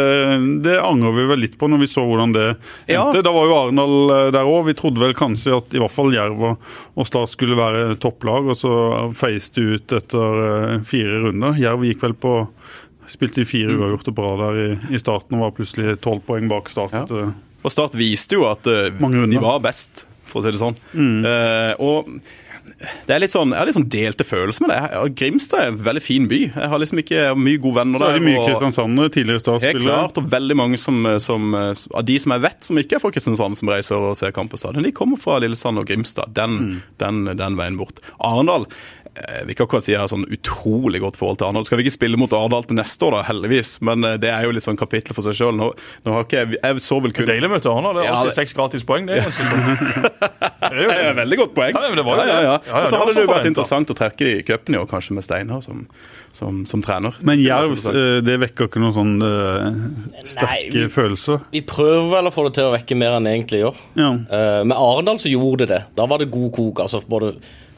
[0.67, 2.45] det angrer vi vel litt på når vi så hvordan det
[2.91, 3.05] Ja.
[3.05, 3.23] endte.
[3.23, 3.95] Da var jo Arendal
[4.35, 4.65] der òg.
[4.67, 6.69] Vi trodde vel kanskje at i hvert fall Jerv og,
[6.99, 8.64] og Start skulle være topplag, og så
[9.17, 11.59] feis det ut etter eh, fire runder.
[11.59, 12.39] Jerv gikk vel på
[13.05, 16.47] Spilte i fire uavgjorte på rad der i, i starten og var plutselig tolv poeng
[16.49, 16.95] bak Start.
[17.13, 17.27] Ja.
[17.61, 20.77] Og Start viste jo at uh, de var best, for å si det sånn.
[21.29, 22.09] Eh, og
[23.07, 25.15] det er litt sånn, Jeg har litt sånn delte følelser med det.
[25.15, 26.39] Grimstad er en veldig fin by.
[26.51, 28.05] Jeg har liksom ikke mye gode venner der.
[28.05, 29.83] Så er det mye og- kristiansandere, tidligere Helt Start-spillere.
[29.83, 33.11] klart, og veldig mange som, som, av de som jeg vet som ikke er fra
[33.15, 36.33] Kristiansand, som reiser og ser kamp på stadion, de kommer fra Lillesand og Grimstad.
[36.33, 37.99] Den, den, den veien bort.
[38.19, 38.67] Arendal
[39.15, 41.65] eh, vi kan akkurat si jeg har sånn utrolig godt forhold til Arendal.
[41.67, 44.47] Skal vi ikke spille mot Arendal til neste år, da, heldigvis, men eh, det er
[44.47, 45.55] jo litt sånn kapittel for seg sjøl.
[45.59, 45.71] Nå,
[46.05, 47.99] nå har ikke jeg Jeg så vel kun Deilig møte Arendal.
[48.01, 49.09] Det er alltid seks gratis poeng.
[49.09, 49.31] Det er.
[50.65, 51.75] Det er jo et veldig godt poeng.
[51.75, 52.53] Ja, men det var jo ja, ja, ja.
[52.57, 52.69] det.
[52.69, 54.79] Ja, ja, Og så hadde det jo vært interessant å trekke de i cupen i
[54.79, 55.83] år, kanskje med Steinar som,
[56.35, 57.17] som, som trener.
[57.27, 59.67] Men Jerv, eh, det vekker ikke noen sånn uh,
[60.25, 61.43] sterke vi- følelser?
[61.53, 63.83] Vi prøver vel å få det til å vekke mer enn det egentlig gjør.
[63.99, 64.09] Ja.
[64.31, 65.83] Uh, med Arendal så gjorde det det.
[65.99, 66.81] Da var det god kok.
[66.85, 67.35] altså både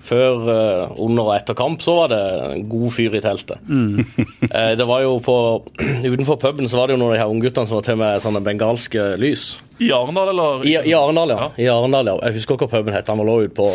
[0.08, 3.62] før, eh, under og etter kamp så var det en god fyr i teltet.
[3.68, 4.01] Mm.
[4.80, 5.38] det var jo på
[6.08, 8.24] Utenfor puben så var det jo noen av de her ungguttene som var til med
[8.24, 9.58] sånne bengalske lys.
[9.84, 10.66] I Arendal, eller?
[10.66, 11.49] I, i Arendal, ja.
[11.60, 12.20] I Arendal, ja.
[12.28, 13.10] Jeg husker hva puben het.
[13.12, 13.70] Han var lå ute på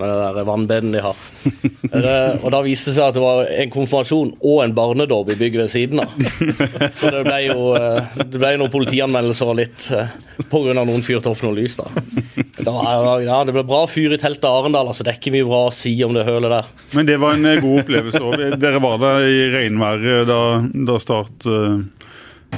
[0.00, 1.24] med det der vannbeden de har.
[1.86, 5.36] Eh, og da viste det seg at det var en konfirmasjon og en barnedåp i
[5.38, 6.12] bygget ved siden av.
[6.98, 10.60] Så det ble jo eh, det ble noen politianmeldelser og litt pga.
[10.66, 11.78] grunn av noen fyrte opp noen lys.
[11.80, 11.88] da.
[12.66, 12.76] da
[13.24, 14.90] ja, det ble bra fyr i teltet Arendal.
[14.90, 16.70] altså Det er ikke mye bra å si om det hølet der.
[16.96, 18.22] Men det var en eh, god opplevelse.
[18.22, 18.50] også.
[18.60, 20.40] Dere var der i regnværet da,
[20.90, 21.76] da Start eh, eh,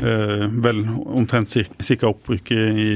[0.01, 0.83] vel
[1.19, 2.91] omtrent sikra opprykket i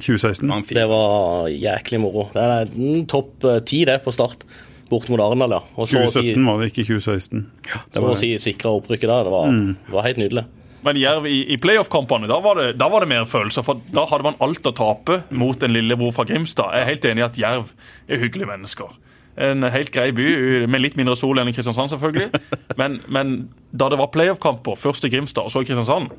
[0.00, 0.46] 2016.
[0.46, 2.28] Det var Det var jæklig moro.
[2.34, 4.44] Det er en topp eh, ti det på start,
[4.90, 5.50] bort mot Arendal.
[5.58, 5.62] ja.
[5.76, 7.46] Og så å si, 2017 var det, ikke 2016.
[7.92, 9.24] så å si sikra opprykket der.
[9.28, 10.44] Det var, det var helt nydelig.
[10.86, 13.64] Men Jerv i, i playoff-kampene, da, var det- da var det mer følelser.
[13.66, 16.70] For da hadde man alt å tape mot en lillebror fra Grimstad.
[16.72, 17.72] Jeg er helt enig i at Jerv
[18.08, 18.94] er hyggelige mennesker.
[19.38, 20.28] En helt grei by,
[20.70, 22.42] med litt mindre sol enn i Kristiansand, selvfølgelig.
[22.78, 23.34] Men, men
[23.70, 26.10] da det var playoff-kamper, først i Grimstad og så i Kristiansand,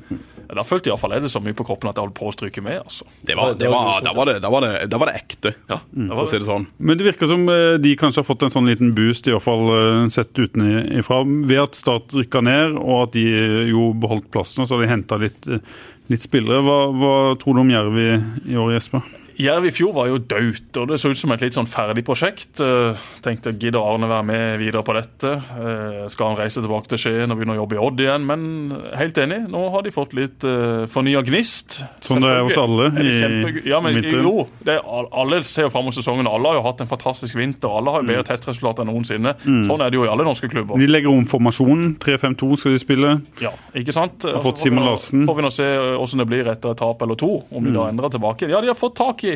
[0.50, 2.62] da følte iallfall jeg det så mye på kroppen at jeg holdt på å stryke
[2.64, 2.80] med.
[2.82, 3.06] altså.
[3.26, 5.78] Det var, det var, da, var det, da, var det, da var det ekte, Ja,
[5.94, 6.08] mm.
[6.10, 6.66] for å si det sånn.
[6.78, 9.46] Men det virker som eh, de kanskje har fått en sånn liten boost, i hvert
[9.46, 14.30] fall eh, sett utenfra, ved at Start rykka ned, og at de eh, jo beholdt
[14.34, 15.50] plassen, og så har de henta litt,
[16.10, 16.62] litt spillere.
[16.66, 18.10] Hva, hva tror du om Jerv i,
[18.50, 19.06] i år, Jesper?
[19.40, 22.02] Jerv i fjor var jo dødt, og det så ut som et litt sånn ferdig
[22.04, 22.60] prosjekt.
[22.60, 25.30] Eh, tenkte gidder Arne være med videre på dette?
[25.56, 28.26] Eh, skal han reise tilbake til Skien og begynne å jobbe i Odd igjen?
[28.28, 28.44] Men
[29.00, 31.78] helt enig, nå har de fått litt uh, fornya gnist.
[32.04, 34.26] Sånn det er hos alle Er i ja, men, vinteren.
[34.28, 36.28] Jo, det er, alle ser jo fram mot sesongen.
[36.28, 37.70] Alle har jo hatt en fantastisk vinter.
[37.80, 38.12] Alle har jo Mm.
[38.14, 39.34] bedre testresultater enn noensinne.
[39.68, 40.76] Sånn er det jo i alle norske klubber.
[40.80, 41.96] De legger om formasjonen.
[42.02, 43.10] 3-5-2 skal de spille.
[43.44, 44.24] Ja, ikke sant?
[44.28, 45.24] Har fått Simon Larsen.
[45.28, 45.66] Får vi nå se
[45.96, 47.32] hvordan det blir etter et tap eller to.
[47.52, 47.96] Om de da Mm.
[47.96, 48.48] endrer tilbake.
[48.50, 49.29] Ja, de har fått tak i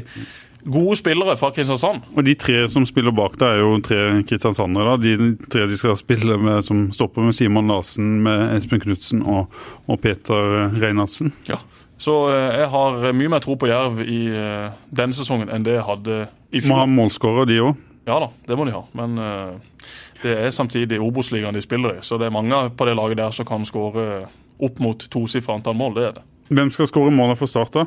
[0.64, 2.07] gode spillere fra Kristiansand.
[2.16, 4.95] Og de tre som spiller bak deg, er jo tre kristiansandere.
[4.95, 5.03] da.
[5.05, 9.53] De tre de skal spille med, som stopper med Simon Larsen, med Espen Knutsen og,
[9.86, 11.34] og Peter Reinhardsen.
[11.51, 11.61] Ja.
[12.01, 15.76] Så eh, jeg har mye mer tro på Jerv i eh, denne sesongen enn det
[15.76, 16.16] jeg hadde
[16.51, 16.95] i Må ha fjor.
[16.97, 17.76] målskårer, de òg.
[18.09, 18.82] Ja da, det må de ha.
[18.99, 19.84] Men eh,
[20.24, 23.36] det er samtidig Obos-ligaen de spiller i, så det er mange på det laget der
[23.36, 24.24] som kan skåre
[24.64, 25.95] opp mot tosifra antall mål.
[25.97, 26.24] Det er det.
[26.55, 27.86] Hvem skal skåre målet for Start, da?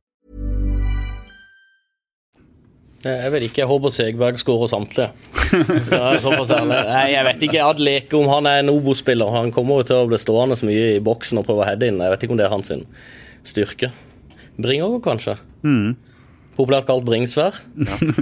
[3.01, 5.09] Jeg vet ikke, jeg håper Segberg skårer samtlige.
[5.87, 6.67] Skal jeg?
[6.69, 7.63] Nei, jeg vet ikke.
[7.81, 9.31] Leke om han er en Obo-spiller.
[9.33, 11.89] Han kommer jo til å bli stående så mye i boksen og prøve å heade
[11.89, 11.97] inn.
[12.03, 12.71] Jeg vet ikke om det er hans
[13.49, 13.89] styrke.
[14.61, 15.37] Bringer kanskje.
[16.51, 17.55] Populært kalt Bringsvær.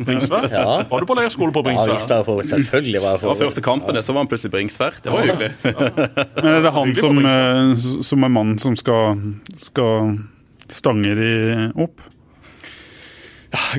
[0.06, 0.46] Bringsvær?
[0.54, 0.66] Ja.
[0.88, 1.96] Var du på leirskole på Ja, Bringsvær?
[1.98, 4.54] visst er jeg på, selvfølgelig var jeg Det var første kampen, så var han plutselig
[4.54, 5.00] Bringsvær.
[5.04, 5.50] Det var hyggelig.
[6.38, 7.74] Men er det han som, eh,
[8.06, 9.20] som er mannen som skal,
[9.60, 10.14] skal
[10.72, 11.34] stange de
[11.84, 12.06] opp?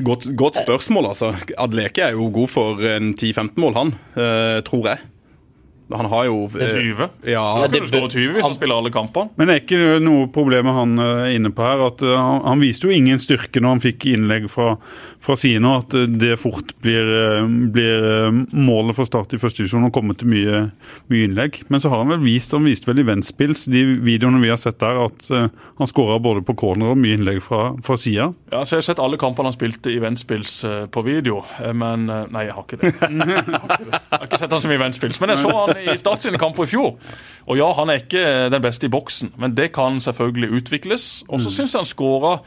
[0.03, 1.31] Godt, godt spørsmål, altså.
[1.57, 3.93] Adleke er jo god for en 10-15 mål, han.
[4.19, 4.97] Eh, tror jeg.
[5.95, 7.09] Han har jo eh, 20.
[7.31, 9.29] Ja, Han det- kunne skåre 20 hvis han spiller alle kampene.
[9.37, 11.85] Men det er ikke noe problem med han er inne på her.
[11.87, 14.75] at eh, Han, han viste jo ingen styrke når han fikk innlegg fra,
[15.21, 19.63] fra Sino, at eh, det fort blir, eh, blir eh, målet for Start i første
[19.63, 20.61] divisjon å komme til mye,
[21.11, 21.61] mye innlegg.
[21.69, 24.59] Men så har han vel vist han viste vel i ventspils, de videoene vi har
[24.61, 25.47] sett der, at eh,
[25.81, 28.31] han skåra både på corner og mye innlegg fra, fra sida.
[28.51, 31.73] Ja, så Jeg har sett alle kampene han spilte i Ventspils eh, på video, eh,
[31.75, 32.91] men eh, Nei, jeg har ikke det.
[33.01, 33.99] Jeg har ikke, det.
[33.99, 36.23] Jeg har ikke sett han så mye i Ventspils, men jeg så han i Start
[36.23, 36.93] sine kamper i fjor.
[37.49, 41.09] Og ja, han er ikke den beste i boksen, men det kan selvfølgelig utvikles.
[41.27, 42.37] Og så syns jeg han skåra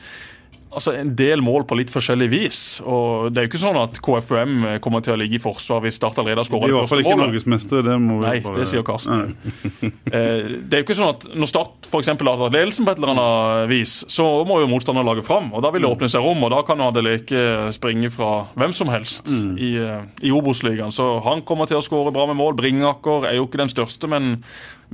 [0.75, 2.81] altså, en del mål på litt forskjellig vis.
[2.85, 5.95] Og Det er jo ikke sånn at KFUM kommer til å ligge i forsvar hvis
[6.01, 7.29] Start allerede har De skåra er i det hvert fall ikke målet.
[7.33, 7.83] norgesmestere.
[7.85, 9.37] Det må vi Nei, bare- det sier Karsten.
[10.14, 12.93] Eh, Det er jo ikke sånn at Når Start for eksempel har tatt ledelsen på
[12.93, 15.53] et eller annet vis, så må jo motstanderen lage fram.
[15.55, 18.89] og Da vil det åpne seg rom, og da kan Adeleke springe fra hvem som
[18.89, 20.93] helst i, eh, i Obos-ligaen.
[20.93, 22.55] Så han kommer til å skåre bra med mål.
[22.57, 24.43] Bringaker er jo ikke den største, men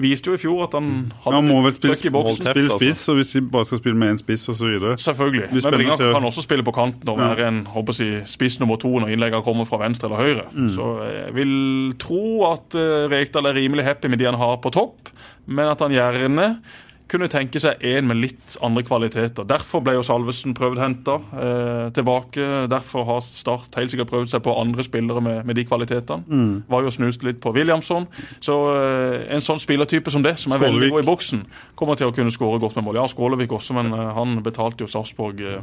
[0.01, 2.45] viste jo i fjor at han hadde Han må vel spille, trøkk i boksen.
[2.47, 2.78] spille altså.
[2.78, 4.97] spiss, og hvis de bare skal spille med én spiss osv.
[4.97, 5.49] Selvfølgelig.
[5.71, 6.11] Men spennende å se.
[6.18, 9.45] kan også spille på kanten og være en håper jeg, spiss nummer to når innleggene
[9.47, 10.47] kommer fra venstre eller høyre.
[10.75, 11.55] Så jeg vil
[12.03, 15.12] tro at eh, Rekdal er rimelig happy med de han har på topp,
[15.47, 16.51] men at han gjerne
[17.11, 19.47] kunne tenke seg en med litt andre kvaliteter.
[19.49, 22.47] Derfor ble jo Salvesen prøvd henta eh, tilbake.
[22.71, 26.63] Derfor har Start helt sikkert prøvd seg på andre spillere med, med de kvalitetene.
[26.71, 28.07] Var jo snust litt på Williamson.
[28.43, 31.43] Så eh, en sånn spillertype som det, som er veldig god i boksen,
[31.79, 33.01] kommer til å kunne skåre godt med mål.
[33.03, 35.61] Ja, Skålevik også, men eh, han betalte jo Sarpsborg eh,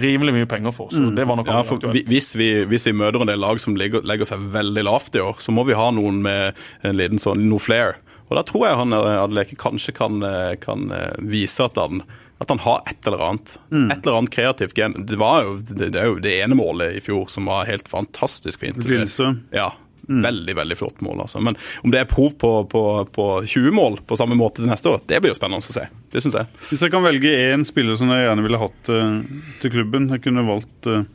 [0.00, 2.08] rimelig mye penger for, så det var nok Ja, for aktuelt.
[2.08, 5.22] hvis vi, hvis vi møter en del lag som legger, legger seg veldig lavt i
[5.22, 7.98] år, så må vi ha noen med en liten sånn noe flair.
[8.28, 12.04] Og da tror jeg han eh, Adeleke kanskje kan, eh, kan eh, vise at han
[12.42, 13.52] at han har et eller annet.
[13.70, 14.96] Et eller annet kreativt gen.
[15.06, 17.86] Det, var jo, det, det er jo det ene målet i fjor som var helt
[17.88, 18.82] fantastisk fint.
[18.90, 19.38] Lillestrøm.
[19.54, 19.70] Ja,
[20.06, 21.20] Veldig veldig flott mål.
[21.20, 21.40] altså.
[21.40, 24.90] Men om det er prov på, på, på 20 mål på samme måte til neste
[24.90, 25.86] år, det blir jo spennende å se.
[26.12, 26.50] Det syns jeg.
[26.68, 29.16] Hvis jeg kan velge én spiller som jeg gjerne ville hatt uh,
[29.62, 31.06] til klubben Jeg kunne valgt uh,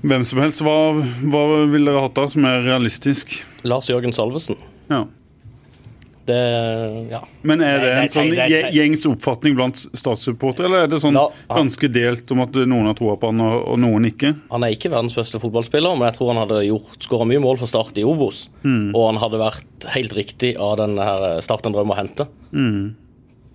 [0.00, 0.64] hvem som helst.
[0.64, 0.78] Hva,
[1.28, 3.40] hva ville dere hatt da som er realistisk?
[3.68, 4.60] Lars Jørgen Salvesen.
[4.88, 5.04] Ja.
[6.28, 7.20] Det Ja.
[7.42, 8.32] Men er det en sånn
[8.74, 12.94] gjengs oppfatning blant statssupportere, eller er det sånn han- ganske delt om at noen har
[12.98, 14.34] troa på han og, og noen ikke?
[14.52, 17.56] Han er ikke verdens beste fotballspiller, men jeg tror han hadde gjort skåra mye mål
[17.62, 18.48] for Start i Obos.
[18.64, 22.28] Og han hadde vært helt riktig av den her Start en drøm å hente.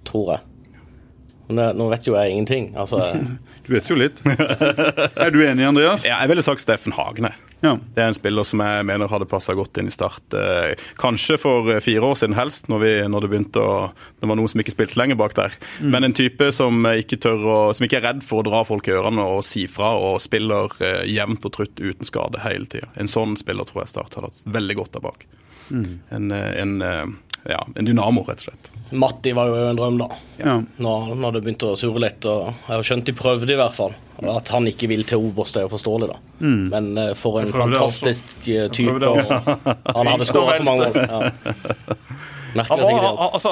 [0.04, 0.42] Tror jeg.
[1.50, 2.74] Men det, nå vet jo jeg ingenting.
[2.80, 3.00] Altså,
[3.64, 4.20] Du vet jo litt.
[4.28, 6.04] er du enig, Andreas?
[6.08, 7.32] Ja, jeg ville sagt Steffen Hagne.
[7.64, 7.78] Ja.
[7.96, 10.36] Det er en spiller som jeg mener hadde passa godt inn i Start.
[10.36, 13.76] Eh, Kanskje for eh, fire år siden helst, når, vi, når det begynte å
[14.20, 15.56] Det var noen som ikke spilte lenger bak der.
[15.80, 18.96] Men en type som ikke å Som ikke er redd for å dra folk i
[18.98, 22.92] ørene og si fra, og spiller eh, jevnt og trutt uten skade hele tida.
[23.00, 25.24] En sånn spiller tror jeg Start hadde hatt veldig godt av bak.
[25.72, 27.06] En, eh, en, eh,
[27.50, 28.72] ja, en dynamo, rett og slett.
[28.92, 30.08] Matti var jo en drøm, da.
[30.40, 30.56] ja.
[30.78, 32.26] Når, når det begynte å surre litt.
[32.30, 33.96] Og jeg har skjønt de prøvde, i hvert fall.
[34.30, 36.20] At han ikke vil til Oberst, det er jo forståelig, da.
[36.44, 39.02] Men eh, for en fantastisk eh, type.
[39.10, 39.20] og
[39.98, 41.02] Han hadde skåra så mange mål.
[41.04, 42.04] Ja.
[42.54, 42.98] Merkelig ting.
[43.02, 43.52] det altså,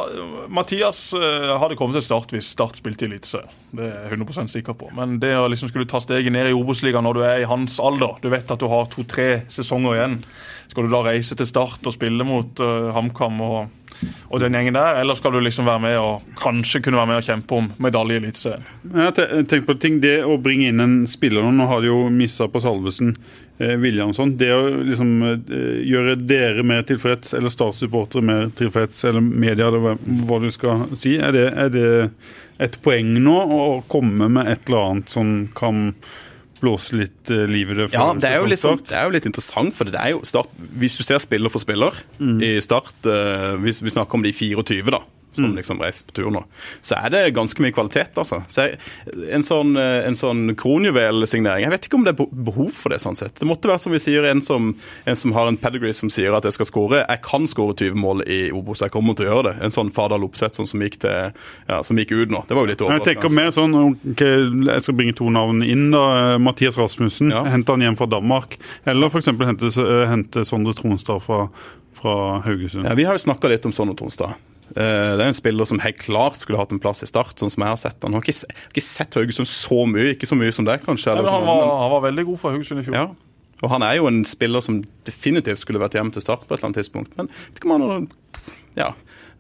[0.49, 3.49] Mathias eh, hadde kommet til Start hvis Start spilte i Eliteserien.
[3.73, 4.91] Det er jeg 100 sikker på.
[4.97, 7.79] Men det å liksom skulle ta steget ned i Obos-ligaen når du er i hans
[7.81, 10.17] alder Du vet at du har to-tre sesonger igjen.
[10.71, 13.80] Skal du da reise til Start og spille mot uh, HamKam og,
[14.31, 17.19] og den gjengen der, eller skal du liksom være med og kanskje kunne være med
[17.19, 18.67] og kjempe om medalje i Eliteserien?
[19.49, 22.47] Tenkt på ting, Det å bringe inn en spiller nå, nå har de jo missa
[22.51, 23.13] på Salvesen
[23.59, 24.35] eh, Williamson.
[24.39, 29.99] Det å liksom eh, gjøre dere mer tilfreds, eller statssupportere mer tilfreds, eller media, eller
[30.25, 31.91] hva du skal si, er det, er det
[32.61, 35.89] et poeng nå å komme med et eller annet som kan
[36.61, 37.89] blåse litt eh, liv i det?
[37.95, 40.21] Ja, det er, jo litt, sånn, det er jo litt interessant, for det er jo
[40.27, 40.51] start,
[40.81, 44.93] Hvis du ser spiller for spiller i Start, eh, hvis vi snakker om de 24,
[44.93, 45.01] da,
[45.33, 46.43] som liksom reiser på tur nå,
[46.81, 48.41] så er det ganske mye kvalitet, altså.
[48.51, 48.79] Så jeg,
[49.31, 52.99] en sånn, eh, en sånn kronjuvelsignering Jeg vet ikke om det er behov for det,
[53.03, 53.35] sånn sett.
[53.39, 54.71] Det måtte være som vi sier, en som,
[55.05, 57.01] en som har en pedigree som sier at jeg skal skåre.
[57.07, 59.55] Jeg kan skåre 20 mål i Obos, jeg kommer til å gjøre det.
[59.67, 61.31] En sånn Fardal Opseth sånn som, gikk til,
[61.69, 62.43] ja, som gikk ut nå.
[62.47, 63.07] Det var jo litt overraskende.
[63.07, 63.77] Jeg tenker mer sånn,
[64.11, 65.91] okay, jeg skal bringe to navn inn.
[65.91, 67.43] da, eh, Mathias Rasmussen, Ja.
[67.45, 68.57] hente han hjem fra Danmark.
[68.85, 69.25] Eller f.eks.
[69.27, 71.49] Hente, eh, hente Sondre Tronstad fra,
[71.93, 72.85] fra Haugesund.
[72.85, 74.35] Ja, Vi har jo snakka litt om Sondre Tronstad.
[74.75, 77.51] Eh, Det er en spiller som helt klart skulle hatt en plass i Start, sånn
[77.51, 78.13] som jeg har sett han.
[78.15, 81.13] Har ikke, ikke sett Haugesund så mye, ikke så mye som det, kanskje.
[81.15, 82.95] Nei, men han, sånn, var, han var veldig god for Haugesund i fjor.
[82.95, 83.09] ja.
[83.61, 86.57] Og han er jo en spiller som definitivt skulle vært hjemme til Start på et
[86.57, 87.11] eller annet tidspunkt.
[87.19, 88.07] Men vet ikke om han
[88.73, 88.87] ja,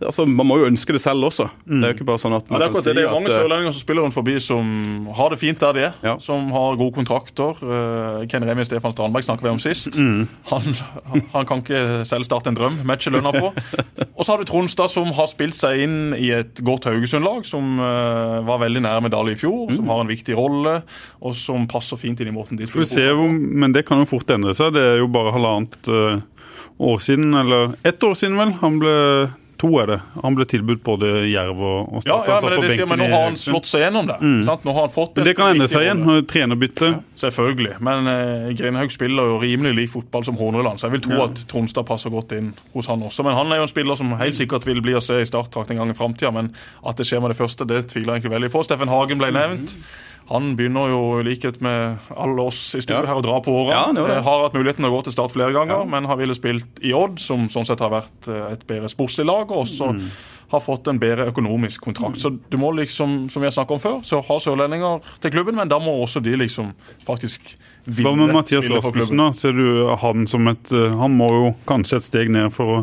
[0.05, 1.45] altså, Man må jo ønske det selv også.
[1.65, 2.95] Det er jo ikke bare sånn at Ja, man det, er kan si det.
[2.99, 4.71] det er mange at eh, sørlendinger som spiller rundt forbi som
[5.17, 5.93] har det fint der de er.
[6.03, 6.15] Ja.
[6.23, 7.61] Som har gode kontrakter.
[7.61, 9.99] Uh, Ken Remi Stefan Strandberg snakket vi om sist.
[10.01, 10.27] Mm.
[10.51, 10.69] Han,
[11.11, 12.81] han, han kan ikke selv starte en drøm.
[12.89, 13.51] Matche lønna på.
[14.17, 17.77] Og så har du Tronstad, som har spilt seg inn i et godt Haugesund-lag, som
[17.81, 19.75] uh, var veldig nær medalje i fjor, Mm.
[19.77, 20.71] som har en viktig rolle,
[21.21, 23.15] og som passer fint inn i måten de spiller på.
[23.19, 23.31] hvor,
[23.61, 24.73] men det kan jo fort endre seg.
[24.73, 26.21] Det er jo bare halvannet uh,
[26.81, 28.53] år siden, eller ett år siden vel.
[28.61, 28.95] Han ble
[29.61, 29.99] To er det.
[30.23, 32.27] Han ble tilbudt både Jerv og, og Ja, Start.
[32.27, 34.15] ja, ja, men, det, det sier, men nå har han slått seg gjennom det.
[34.47, 34.63] Sant?
[34.65, 35.25] Nå har han fått det.
[35.29, 36.01] det kan endre seg igjen.
[36.31, 36.89] Trenerbytte.
[36.95, 37.01] Ja.
[37.25, 37.75] Selvfølgelig.
[37.85, 41.43] Men eh, Grindhaug spiller jo rimelig lik fotball som Horneland, så jeg vil tro at
[41.51, 43.25] Tronstad passer godt inn hos han også.
[43.27, 45.69] Men han er jo en spiller som helt sikkert vil bli å se i starttrakt
[45.75, 46.33] en gang i framtida.
[46.33, 46.49] Men
[46.81, 48.65] at det skjer med det første, det tviler jeg egentlig veldig på.
[48.65, 49.77] Steffen Hagen ble nevnt.
[50.31, 53.07] Han begynner jo i likhet med alle oss i studio Ja.
[53.11, 53.93] her å dra på åra.
[53.93, 54.05] Ja.
[54.15, 56.79] Eh, har hatt muligheten til å gå til start flere ganger, men har ville spilt
[56.81, 60.01] i Odd, som sånn sett har vært eh, et bedre sportslig lag, og også Mm.
[60.51, 62.17] har fått en bedre økonomisk kontrakt.
[62.19, 65.55] Så du må liksom, som vi har snakket om før, så har sørlendinger til klubben,
[65.55, 66.73] men da må også de liksom
[67.07, 67.55] faktisk
[67.85, 69.31] Hva med Mathias Rasmussen, da?
[69.33, 72.77] Ser du han som et eh, Han må jo kanskje et steg ned for å,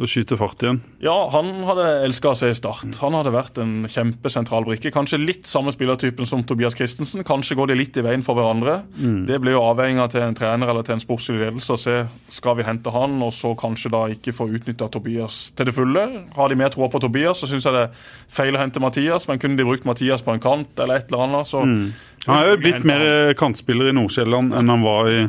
[0.00, 0.80] å skyte fart igjen.
[1.04, 2.88] Ja, han hadde elska å se Start.
[3.04, 4.90] Han hadde vært en kjempesentral brikke.
[4.92, 7.22] Kanskje litt samme spillertypen som Tobias Christensen.
[7.26, 8.80] Kanskje går de litt i veien for hverandre.
[9.28, 11.96] Det blir jo avhengig av til en trener eller til en sportslig ledelse å se
[12.32, 16.04] skal vi hente han, og så kanskje da ikke få utnytta Tobias til det fulle.
[16.36, 18.06] Har de mer tro på Tobias, så syns jeg det er
[18.40, 21.28] feil å hente Mathias, men kunne de brukt Mathias på en kant eller et eller
[21.28, 21.62] annet, så
[22.26, 25.20] Han er jo blitt mer eh, kantspiller i Nordsjælland enn han var i,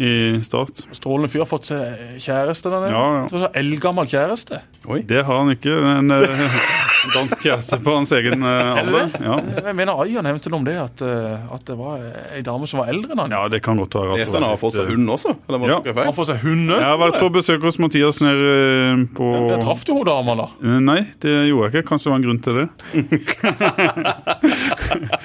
[0.00, 0.14] i
[0.46, 0.86] Start.
[0.96, 1.42] Strålende fyr.
[1.44, 2.94] Har fått seg kjæreste der nede.
[2.96, 3.50] Ja, ja.
[3.60, 4.62] Eldgammel kjæreste.
[5.10, 5.76] Det har han ikke.
[5.98, 6.46] En eh,
[7.14, 9.10] dansk kjæreste på hans egen uh, alder.
[9.20, 9.36] Ja.
[9.68, 12.00] Jeg mener Aya nevnte noe om det, at, eh, at det var
[12.34, 13.34] ei dame som var eldre enn han.
[13.34, 14.18] ja, det kan godt være.
[14.20, 15.34] Leste han har fått seg eh, hund også?
[15.48, 15.78] Eller Ja.
[16.04, 16.78] Han får seg hunde.
[16.78, 20.46] Jeg har vært på besøk hos Mathias nede på Jeg traff du hun dama, da?
[20.84, 21.88] Nei, det gjorde jeg ikke.
[21.92, 22.66] Kanskje det var en grunn til det.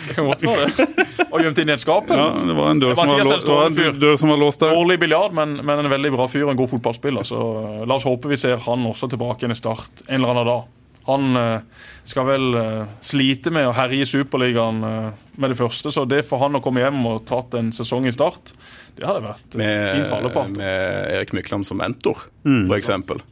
[0.10, 1.06] Det kan godt være det.
[1.30, 2.10] Og gjemt inn i et skap?
[2.10, 2.30] Ja.
[2.34, 4.74] Det var en dør, som var, låst, var en dør som var låst der.
[4.76, 7.28] Dårlig biljard, men, men en veldig bra fyr og en god fotballspiller.
[7.28, 7.38] Så
[7.86, 10.68] la oss håpe vi ser han også tilbake igjen i Start en eller annen dag.
[11.08, 11.62] Han eh,
[12.04, 15.08] skal vel eh, slite med å herje i Superligaen eh,
[15.40, 18.14] med det første, så det for han å komme hjem og tatt en sesong i
[18.14, 18.54] Start,
[18.98, 20.54] det hadde vært med, fin fallepart.
[20.58, 23.24] Med, Erik Mykland som mentor, for eksempel.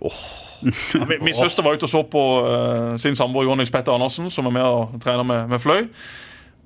[0.60, 3.94] Ja, min, min søster var ute og så på uh, sin samboer Jon Nils Petter
[3.94, 5.86] Andersen, som er med og trener med, med Fløy.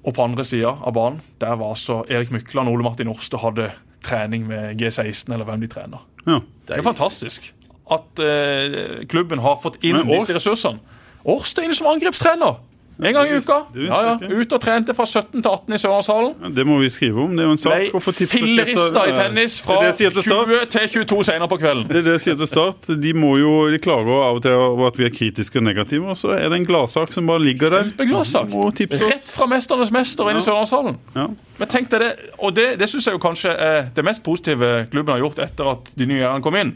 [0.02, 3.38] Og på andre sida av banen der var så Erik Mykland og Ole Martin Orste
[3.38, 3.68] hadde
[4.02, 6.02] trening med G16, eller hvem de trener.
[6.26, 6.40] Ja.
[6.66, 7.52] Det er fantastisk
[7.92, 10.80] at eh, klubben har fått inn disse ressursene.
[11.24, 12.60] Årste er som angrepstrener.
[13.02, 13.56] En gang i uka.
[13.74, 14.28] Ja, ja.
[14.30, 16.54] Ut og trente fra 17 til 18 i Sørlandshallen.
[16.54, 17.32] Det må vi skrive om.
[17.34, 17.96] Det er jo en sak.
[18.04, 21.88] Ble fillerista i tennis fra til 20 til 22 senere på kvelden.
[21.90, 22.90] Det er det jeg sier til Start.
[23.02, 26.06] De, må jo, de klager av og til over at vi er kritiske og negative,
[26.14, 27.90] og så er det en gladsak som bare ligger der.
[28.14, 31.00] Og Rett fra Mesternes mester inn i Sørlandshallen.
[31.18, 31.28] ja.
[31.54, 32.08] Men tenk deg det,
[32.42, 35.68] og det, det syns jeg jo kanskje er det mest positive klubben har gjort etter
[35.70, 36.72] at de nye eierne kom inn.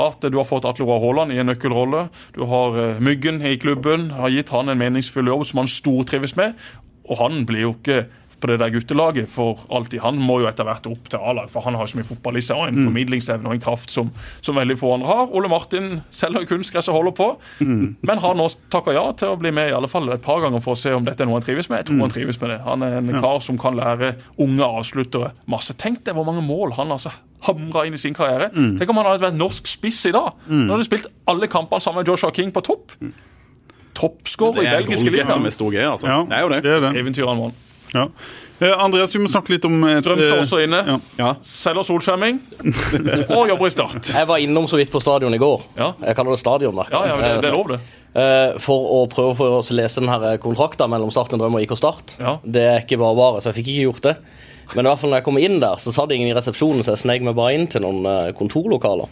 [0.00, 2.06] At du har fått Atle Roar Haaland i en nøkkelrolle.
[2.32, 4.08] Du har eh, Myggen i klubben.
[4.16, 6.58] Har gitt han en meningsfull jobb som han stortrives med.
[7.10, 8.04] Og han blir jo ikke
[8.42, 10.00] på det der guttelaget for alltid.
[10.02, 12.40] Han må jo etter hvert opp til A-lag, for han har jo så mye fotball
[12.40, 14.08] i seg, og en formidlingsevne og en kraft som,
[14.42, 15.28] som veldig få andre har.
[15.30, 17.28] Ole Martin selger kunstgress og holder på,
[17.62, 20.58] men har nå takka ja til å bli med i alle fall et par ganger
[20.64, 21.84] for å se om dette er noe han trives med.
[21.84, 22.58] Jeg tror han trives med det.
[22.66, 25.78] Han er en kar som kan lære unge avsluttere masse.
[25.78, 27.14] Tenk deg hvor mange mål han altså
[27.46, 28.50] hamra inn i sin karriere.
[28.78, 30.34] Tenk om han hadde vært norsk spiss i dag.
[30.66, 32.90] Nå hadde spilt alle kampene sammen med Joshua King på topp.
[33.98, 35.42] Toppskårer i belgiske ligaen.
[35.42, 36.08] med stor G, altså.
[36.08, 36.62] ja, Det er jo det.
[36.64, 36.94] Det er det.
[37.02, 37.52] Eventyreren vår.
[37.92, 38.06] Ja.
[38.62, 40.78] Eh, Andreas, vi må snakke litt om et, Strømstad eh, også inne.
[40.86, 40.94] Ja.
[41.18, 41.30] Ja.
[41.44, 42.38] Selger solskjerming
[43.36, 44.12] og jobber i Start.
[44.14, 45.66] Jeg var innom så vidt på stadion i går.
[45.76, 45.90] Ja.
[46.00, 46.78] Jeg kaller det stadion.
[46.80, 46.86] da.
[46.94, 47.80] Ja, ja, det, det er lov, det.
[48.16, 51.58] Eh, For å prøve å få oss lese den her kontrakten mellom Start en drøm
[51.60, 52.16] og IK Start.
[52.22, 52.38] Ja.
[52.44, 54.16] Det er ikke bare bare, så jeg fikk ikke gjort det.
[54.72, 56.94] Men i hvert fall når jeg kom inn der, så satt ingen i resepsjonen, så
[56.94, 58.06] jeg snek meg bare inn til noen
[58.38, 59.10] kontorlokaler.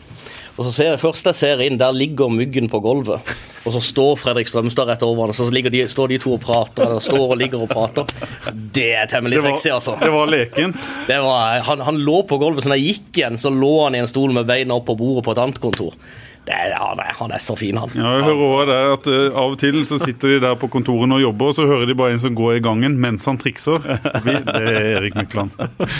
[0.60, 3.32] Og så ser jeg, Først jeg ser inn, der ligger myggen på gulvet.
[3.64, 6.42] Og så står Fredrik Strømstad rett over han, og så de, står de to og
[6.44, 6.84] prater.
[6.84, 8.08] Eller står og ligger og prater.
[8.52, 9.96] Det er temmelig det, var, sexy, altså.
[10.00, 10.90] det var lekent.
[11.08, 13.96] Det var, han, han lå på gulvet, så når jeg gikk igjen, så lå han
[13.96, 15.96] i en stol med beina opp på bordet på et annet kontor.
[16.48, 17.90] Det, er- han, er, han er så fin, han.
[17.94, 20.70] Ja, jeg hører også det at uh, Av og til så sitter de der på
[20.72, 23.38] kontorene og jobber, og så hører de bare en som går i gangen mens han
[23.38, 23.76] trikser.
[24.24, 25.52] Vi, Det er Erik Mykland.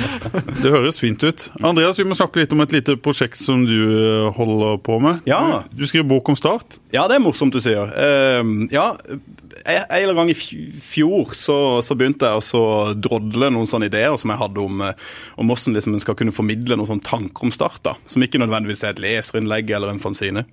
[0.65, 1.47] Det høres fint ut.
[1.63, 5.21] Andreas, vi må snakke litt om et lite prosjekt som du eh, holder på med.
[5.29, 5.61] Ja.
[5.71, 6.81] Du, du skriver bok om Start.
[6.97, 7.93] Ja, det er morsomt du sier.
[7.93, 8.89] Uh, ja,
[9.65, 12.65] en eller annen gang i fjor så, så begynte jeg å
[12.97, 15.09] drodle noen sånne ideer som jeg hadde om, eh,
[15.41, 17.83] om hvordan liksom en skal kunne formidle noen sånne tanker om Start.
[17.87, 20.47] da, Som ikke nødvendigvis er et leserinnlegg eller en fanzine.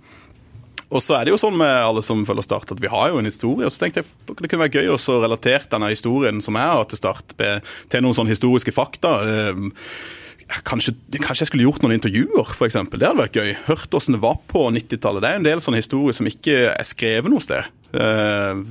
[0.87, 3.19] Og så er det jo sånn med alle som følger Start, at vi har jo
[3.19, 3.67] en historie.
[3.67, 6.87] Og så tenkte jeg det kunne være gøy å relatere denne historien som jeg har
[6.87, 9.17] til Start, til noen sånne historiske fakta.
[9.27, 9.67] Eh,
[10.63, 13.01] Kanskje, kanskje jeg skulle gjort noen intervjuer, eksempel.
[13.01, 13.49] Det hadde vært gøy.
[13.65, 15.23] Hørt hvordan det var på 90-tallet.
[15.25, 17.67] Det er en del sånne historier som ikke er skrevet noe sted.
[17.93, 18.63] Eh,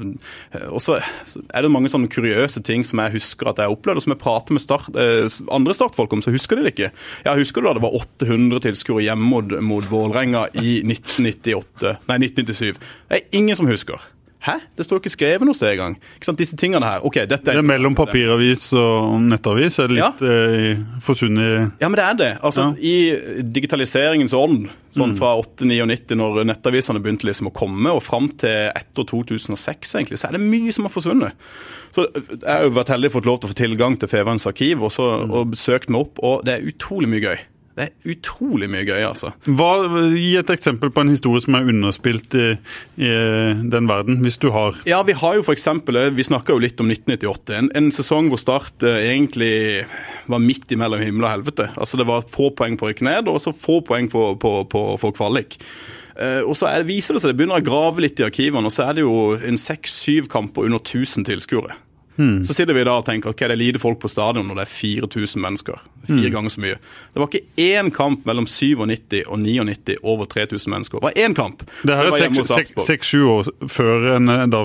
[0.68, 4.06] og så er det mange sånne kuriøse ting som jeg husker at jeg opplevde, og
[4.06, 6.90] som jeg prater med start, eh, andre startfolk om, så husker de det ikke.
[7.28, 11.96] Ja, husker du da det var 800 tilskuere hjemme mot, Vålerenga i 1998?
[12.10, 12.80] Nei, 1997.
[13.08, 14.02] Det er ingen som husker.
[14.47, 14.55] Hæ?
[14.78, 15.97] Det står ikke skrevet noe sted engang.
[16.38, 17.03] Disse tingene her.
[17.07, 17.57] Ok, dette er...
[17.59, 22.20] Det er mellom papiravis og nettavis er det litt eh, forsvunnet Ja, men det er
[22.20, 22.28] det.
[22.47, 22.74] Altså, Ja.
[22.78, 28.70] I digitaliseringens ånd, sånn fra 8-99, når nettavisene begynte liksom å komme, og fram til
[28.70, 31.51] etter 2006, egentlig, så er det mye som har forsvunnet.
[31.97, 34.86] Så Jeg har jo vært heldig fått lov til å få tilgang til Fevans arkiv
[34.86, 37.38] og, så, og søkt meg opp, og det er utrolig mye gøy.
[37.76, 39.34] Det er utrolig mye gøy, altså.
[39.44, 39.72] Hva,
[40.16, 42.46] Gi et eksempel på en historie som er underspilt i,
[42.96, 43.10] i
[43.74, 44.78] den verden, hvis du har.
[44.88, 47.58] Ja, vi har jo for eksempel, Vi snakka jo litt om 1998.
[47.58, 49.84] En, en sesong hvor Start eh, egentlig
[50.24, 51.68] var midt imellom himmel og helvete.
[51.76, 54.56] Altså Det var få poeng på å rykke ned, og så få poeng på, på,
[54.72, 55.60] på å få kvalik.
[56.16, 58.72] Eh, og så er viser det seg, det begynner å grave litt i arkivene, og
[58.72, 61.76] så er det jo en seks-syv kamper under 1000 tilskuere.
[62.16, 64.64] Så sitter vi da og tenker ok, det er lite folk på stadion når det
[64.64, 65.80] er 4000 mennesker.
[66.08, 66.78] Fire ganger så mye.
[67.12, 71.00] Det var ikke én kamp mellom 97 og 99 over 3000 mennesker.
[71.02, 71.66] Det var én kamp.
[71.82, 74.64] Det her er seks-sju år før en eh, da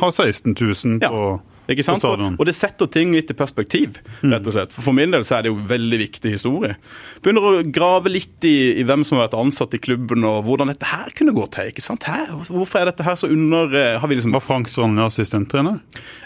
[0.00, 1.38] har 16 000 Ja.
[1.68, 2.02] Ikke sant?
[2.04, 4.74] Så, og det setter ting litt i perspektiv, rett og slett.
[4.76, 6.76] For, for min del så er det jo veldig viktig historie.
[7.24, 10.70] Begynner å grave litt i, i hvem som har vært ansatt i klubben, og hvordan
[10.70, 11.72] dette her kunne gå til.
[11.72, 12.06] ikke sant?
[12.06, 15.80] Her, hvorfor er dette her så under eh, Har vi liksom Var Frank Strandli assistenttrener?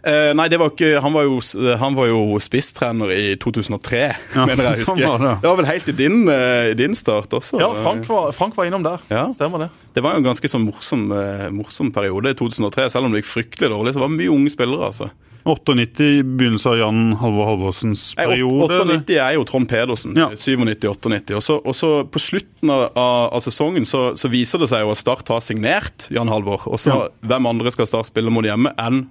[0.05, 1.39] Eh, nei, det var ikke, han var jo,
[1.81, 4.03] han var jo spisstrener i 2003,
[4.37, 5.09] Ja, mener jeg sånn husker.
[5.15, 5.35] var det.
[5.45, 7.61] det var vel helt i din, eh, din start også.
[7.63, 9.01] Ja, Frank var, Frank var innom der.
[9.13, 9.25] Ja.
[9.37, 9.71] Stemmer det.
[9.95, 12.89] Det var jo en ganske sånn morsom, eh, morsom periode i 2003.
[12.91, 14.87] Selv om det gikk fryktelig dårlig, så var det mye unge spillere.
[14.87, 15.11] altså.
[15.45, 18.77] 98 i begynnelsen av Jan Halvor Halvorsens periode?
[18.77, 20.15] 98 er jo Trond Pedersen.
[20.15, 20.29] Ja.
[20.37, 21.35] 97-98.
[21.35, 24.91] Og, så- og så på slutten av, av, sesongen så, så viser det seg jo
[24.91, 26.67] at Start har signert Jan Halvor.
[26.69, 27.09] Og så Ja.
[27.27, 29.09] hvem andre skal Start spille mot hjemme enn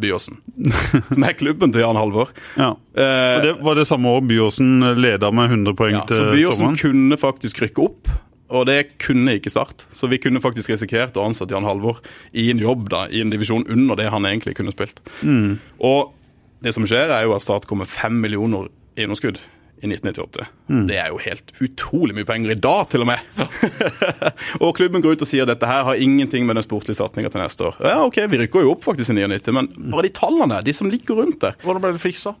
[0.00, 0.38] Byåsen?
[1.12, 2.28] Som er klubben til Jan Halvor.
[2.56, 2.72] Ja.
[2.96, 6.32] Eh, Og det var det samme år Byåsen leda med 100 poeng Ja, så til
[6.32, 6.80] Byåsen sommeren?
[6.80, 8.08] kunne faktisk rykke opp,
[8.48, 9.86] og det kunne ikke Start.
[9.94, 12.02] Så vi kunne faktisk risikert å ansette Jan Halvor
[12.36, 15.00] i en jobb da, i en divisjon under det han egentlig kunne spilt.
[15.22, 15.58] Mm.
[15.86, 16.12] Og
[16.64, 19.40] det som skjer, er jo at Start kommer fem millioner i underskudd
[19.82, 20.46] i 1998.
[20.72, 20.84] Mm.
[20.88, 23.20] Det er jo helt utrolig mye penger i dag, til og med.
[24.64, 27.32] og klubben går ut og sier at dette her har ingenting med den sportlige satsinga
[27.32, 27.76] til neste år.
[27.84, 30.90] Ja, ok, vi rykker jo opp faktisk i 99, men bare de tallene, de som
[30.92, 32.32] ligger rundt der Hvordan ble det fiksa?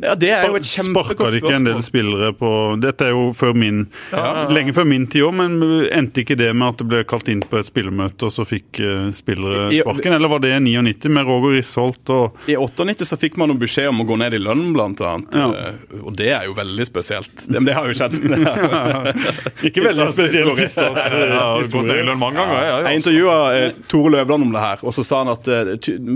[0.00, 2.50] Ja, Det er jo et Sparka kjempegodt de ikke en del spillere på
[2.82, 3.82] Dette er jo før min,
[4.52, 5.58] lenge før min tid òg, men
[5.92, 8.80] endte ikke det med at det ble kalt inn på et spillermøte, og så fikk
[8.82, 10.16] eh, spillere sparken?
[10.16, 13.90] Eller var det 99 med Roger Risholt og I 98 så fikk man noen beskjed
[13.92, 15.36] om å gå ned i lønn, blant annet.
[15.36, 15.48] Ja.
[15.52, 17.32] Eh, Og det er jo veldig spesielt.
[17.44, 18.16] Det, men det har jo skjedd.
[19.68, 20.98] Ikke veldig spesielt i stas.
[21.12, 22.58] Ja, gått ned i lønn mange ganger.
[22.62, 25.48] Ja, ja, Jeg intervjua eh, Tore Løvland om det her, og så sa han at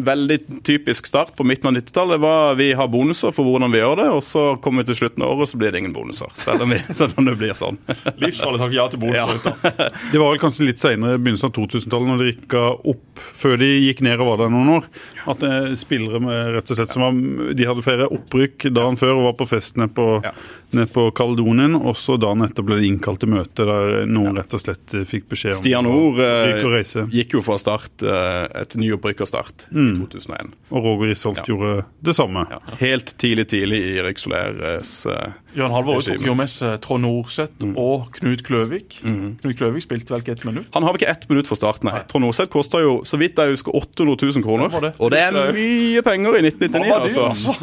[0.06, 3.96] veldig typisk start på midten av 90-tallet var vi har bonuser for hvordan vi gjør
[4.00, 6.30] det, og så kommer vi til slutten av året, så blir det ingen bonuser.
[6.38, 7.78] Selv om, vi, selv om det blir sånn.
[8.22, 9.46] Livsfarlig takk ja til bonus.
[9.46, 9.52] Ja.
[10.12, 12.62] Det var vel kanskje litt senere, begynnelsen av 2000-tallet, når det rykka
[12.92, 14.86] opp, før de gikk ned og var der noen år,
[15.32, 17.18] at eh, spillere med, rett og slett som var,
[17.58, 20.32] de hadde feira opprykk dagen før og var på fest nede på, Ja.
[20.76, 24.54] ned på Kaledonien, og så dagen etter ble de innkalt til møte der noen rett
[24.56, 27.04] og slett eh, fikk beskjed om Stian å rykke ryke og eh, reise.
[27.12, 30.52] gikk jo fra start eh, et nyopprykkerstart i 2001.
[30.70, 31.44] Og Roger Isholt Ja.
[31.50, 31.72] gjorde
[32.06, 32.46] det samme.
[32.50, 32.60] Ja.
[32.80, 37.68] Helt tidlig, tidlig i Erik Soleres eh, Jørn Halvor tok jo med seg Trond Norseth
[37.72, 38.98] og Knut Kløvik.
[39.02, 40.68] Knut Kløvik spilte vel ikke ett minutt.
[40.76, 42.02] Han har vel ikke ett minutt fra start, nei.
[42.10, 44.72] Trond Norseth koster jo så vidt jeg husker 800 000 kroner.
[44.72, 44.92] Det det.
[45.00, 47.56] Og det er mye penger i 1999, Han altså.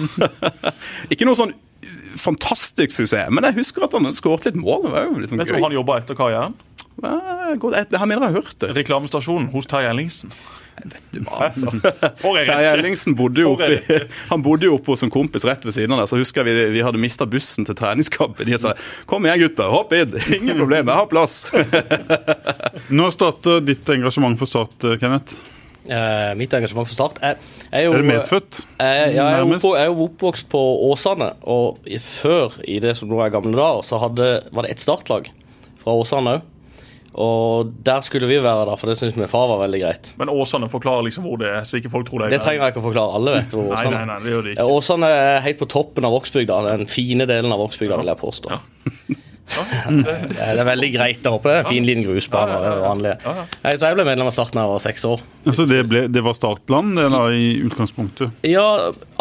[1.13, 1.53] ikke noe sånn
[2.19, 4.85] fantastisk suksess, men jeg husker at han skåret litt mål.
[4.85, 6.55] Det var jo liksom Vet du hvor han jobba etter karrieren?
[7.01, 7.75] Ja, godt.
[7.75, 8.69] Jeg, har mener jeg har hørt det.
[8.77, 10.33] Reklamestasjonen hos Terje Ellingsen.
[11.33, 11.71] Altså.
[12.21, 12.73] Terje.
[12.73, 13.79] Ellingsen bodde jo oppi,
[14.31, 16.11] han bodde jo oppe hos en kompis rett ved siden av der.
[16.11, 18.47] Så husker jeg vi, vi hadde mista bussen til treningskampen.
[18.49, 18.75] De sa
[19.09, 20.19] 'kom igjen, gutter, hopp inn'.
[20.37, 21.41] Ingen problem, jeg har plass.
[22.93, 25.35] Nå starter ditt engasjement for Start, eh, Kenneth.
[25.83, 28.61] Eh, mitt engasjement for Start er, er jo Er det medfødt?
[28.79, 33.11] Jeg, jeg, er jo jeg er jo oppvokst på Åsane, og før, i det som
[33.11, 35.27] nå er gamle dager, så hadde, var det ett startlag
[35.83, 36.49] fra Åsane òg.
[37.13, 40.11] Og der skulle vi være, da, for det syns min far var veldig greit.
[40.17, 42.63] Men Åsane forklarer liksom hvor det er, så ikke folk tror det er Det trenger
[42.65, 43.19] jeg ikke å forklare.
[43.19, 44.69] Alle vet hvor Nei, Åsane nei, nei, det gjør de ikke.
[44.77, 46.61] Åsane er helt på toppen av Vågsbygda.
[46.71, 48.57] Den fine delen av Vågsbygda, vil jeg påstå.
[49.53, 51.51] Det er veldig greit der oppe.
[51.51, 52.55] Det er en fin liten grusbane.
[52.63, 53.11] Ja, vanlig.
[53.61, 55.23] Nei, Så jeg ble medlem av Start da jeg var seks år.
[55.45, 58.31] Altså det, ble, det var startland det da, i utgangspunktet?
[58.47, 58.65] Ja,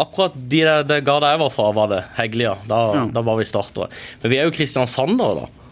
[0.01, 2.55] akkurat de der, det jeg var fra, var det Heglia.
[2.69, 3.03] Da, Ja.
[3.13, 3.89] da var vi startere.
[4.23, 5.62] Men vi er jo kristiansandere, da.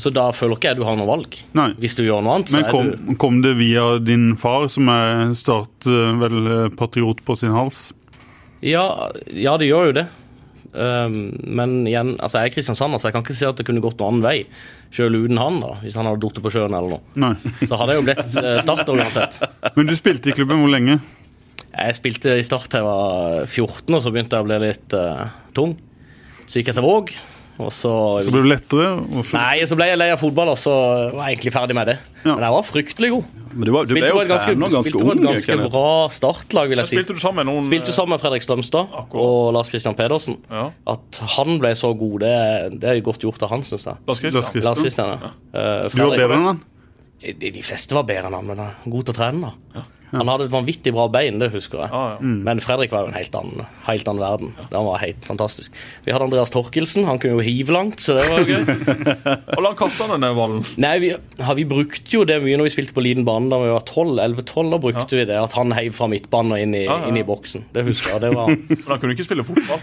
[0.00, 1.38] Så da føler ikke jeg du har noe valg.
[1.56, 1.70] Nei.
[1.80, 4.90] Hvis du gjør noe annet, så Men kom, du kom det via din far, som
[4.92, 7.88] er Start eh, vel eh, patriot på sin hals?
[8.64, 10.06] Ja, ja det gjør jo det.
[10.76, 13.80] Um, men igjen, altså jeg er kristiansander, så jeg kan ikke si at det kunne
[13.80, 14.36] gått noen annen vei.
[14.92, 17.14] Selv uten han, da, hvis han hadde falt på sjøen eller noe.
[17.22, 17.32] Nei.
[17.62, 19.38] Så hadde jeg jo blitt Start starter uansett.
[19.78, 20.98] Men du spilte i klubben hvor lenge?
[21.70, 24.96] Jeg spilte i Start da jeg var 14, og så begynte jeg å bli litt
[24.96, 25.24] uh,
[25.56, 25.78] tung.
[26.44, 27.14] Så gikk jeg til Våg,
[27.72, 27.90] så,
[28.26, 28.88] Så ble det lettere?
[29.16, 30.72] Og så, Nei, så ble jeg lei av fotball, og så
[31.14, 31.94] var jeg egentlig ferdig med det.
[32.20, 32.34] Ja.
[32.34, 33.30] Men jeg var fryktelig god.
[33.56, 35.72] Men du, var, du ble jo ganske, trener ganske spilte på et ganske Kenneth.
[35.72, 36.98] bra startlag, vil jeg si.
[36.98, 40.36] Spilte du sammen med noen Spilte sammen med Fredrik Strømstad og Lars Christian Pedersen.
[40.52, 40.66] Ja.
[40.92, 42.34] At han ble så god, det,
[42.84, 44.02] det er godt gjort av han, syns jeg.
[44.10, 44.62] Lars Christian?
[44.66, 45.14] Lars Christian.
[45.16, 45.32] Ja.
[45.56, 46.64] Eh, du var bedre enn han?
[47.24, 49.52] de, de fleste var bedre enn han, men er god til å trene.
[49.74, 49.86] da.
[50.12, 51.90] Han hadde et vanvittig bra bein, det husker jeg.
[51.90, 52.36] Ja, mm.
[52.46, 54.52] Men Fredrik var jo en helt annen, helt annen verden.
[54.70, 55.74] Han var helt fantastisk.
[56.06, 58.70] Vi hadde Andreas Torkelsen, han kunne jo hive langt, så det var jo gøy.
[59.56, 60.62] Hvor langt kasta han den ballen?
[60.82, 63.58] Nei, vi, ja, vi brukte jo det mye når vi spilte på liten bane da
[63.64, 64.70] vi var 11-12.
[64.76, 67.10] Da brukte vi det, at han heiv fra midtbanen og inn i, Ja, ja.
[67.10, 67.66] inn i boksen.
[67.74, 68.24] Det husker jeg.
[68.28, 69.82] Det var, Men han kunne ikke spille fotball.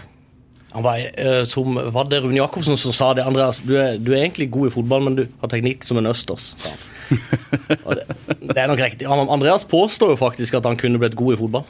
[0.74, 3.28] han var, eh, som, var det Rune Jacobsen som sa det?
[3.28, 6.10] Andreas, du er, du er egentlig god i fotball, men du har teknikk som en
[6.10, 6.54] østers.
[6.58, 6.90] sa han.
[7.08, 8.04] Det,
[8.54, 9.06] det er nok riktig.
[9.08, 11.64] Han- Andreas påstår jo faktisk at han kunne blitt god i fotball.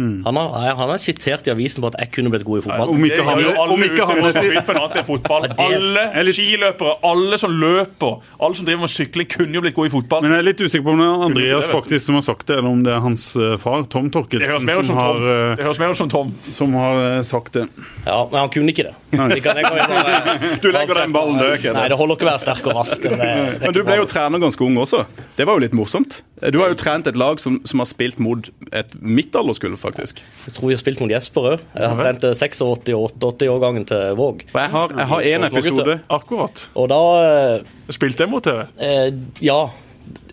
[0.00, 2.92] Han, har, han har sitert i avisen på at jeg kunne blitt god i fotball.
[2.94, 5.46] Om ikke Det han, gjør jo alle om ikke han noe fotball.
[5.46, 9.54] Ja, det- Alle er litt- skiløpere, alle som løper, alle som driver med sykling, kunne
[9.54, 10.22] jo blitt gode i fotball.
[10.22, 12.46] Men jeg er litt usikker på om det er Andreas det, faktisk som har sagt
[12.46, 15.64] det, eller om det er hans eh, far, Tom Torkelsen, som som har, eh, Det
[15.66, 16.34] høres mer ut som Tom.
[16.50, 17.68] som har eh, sagt det.
[18.06, 18.94] Ja, Men han kunne ikke det.
[19.10, 21.78] det kan, kan vi Du legger den ballen død, Kenneth.
[21.80, 23.02] Nei, det holder ikke å være sterk og rask.
[23.04, 25.04] Men du ble jo trener ganske ung også.
[25.36, 26.20] Det var jo litt morsomt.
[26.52, 30.22] Du har jo trent et lag som, som har spilt mot et midtalderskull, faktisk.
[30.46, 31.64] Jeg tror vi har spilt mot Jesper òg.
[31.76, 32.62] Jeg har trent 86-
[32.96, 34.44] og 88-årgangen til Våg.
[34.54, 36.64] Og jeg har, jeg har en episode Akkurat.
[36.74, 38.68] Og da eh, Spilte jeg mot dere?
[38.80, 39.10] eh,
[39.44, 39.60] Ja.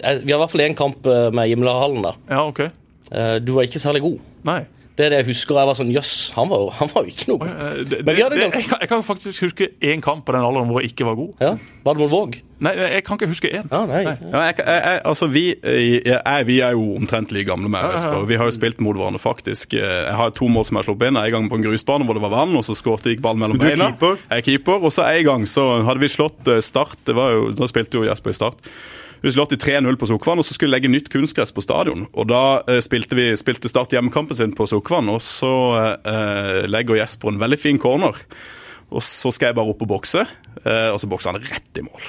[0.01, 2.17] Eh, Vi har i hvert fall én kamp eh, med Gimlehallen der.
[2.29, 2.63] Ja, OK.
[3.11, 4.19] Eh, Du var ikke særlig god.
[4.47, 4.61] Nei.
[4.97, 5.55] Det er det jeg husker.
[5.61, 7.45] Jeg var sånn Jøss, han, var jo- han var jo ikke noe.
[7.45, 10.33] Eh, Det, Men vi det, ganske- jeg, kan, jeg kan faktisk huske én kamp på
[10.33, 11.33] den alderen hvor jeg ikke var god.
[11.39, 11.51] Ja,
[11.85, 12.37] Var det mot Våg?
[12.59, 13.67] Nei, jeg kan ikke huske én.
[13.69, 14.01] Ja, nei.
[14.01, 17.85] Ja, jeg, jeg, jeg, altså vi, eh, jeg, vi er jo omtrent like gamle med
[17.93, 18.25] Jesper.
[18.25, 19.73] Vi har jo spilt mot hverandre, faktisk.
[19.77, 21.17] Eh, Jeg har to mål som jeg har sluppet inn.
[21.21, 23.59] En gang på en grusbane hvor det var vann, og så skårte jeg ballen mellom
[23.61, 23.93] beina.
[24.01, 24.81] Jeg er keeper.
[24.81, 26.97] Og så en gang så hadde vi slått Start.
[27.05, 28.57] Det var jo, da spilte jo Jesper i Start.
[29.21, 32.05] Vi slått i 3-0 på Sokvann, og så skulle vi legge nytt kunstgress på stadion.
[32.13, 35.53] Og Da eh, spilte vi spilte Start hjemmekampen sin på Sokvann, og så
[35.97, 38.19] eh, legger Jesper en veldig fin corner.
[38.87, 40.21] Og så skal jeg bare opp og bokse,
[40.63, 42.05] eh, og så bokser han rett i mål.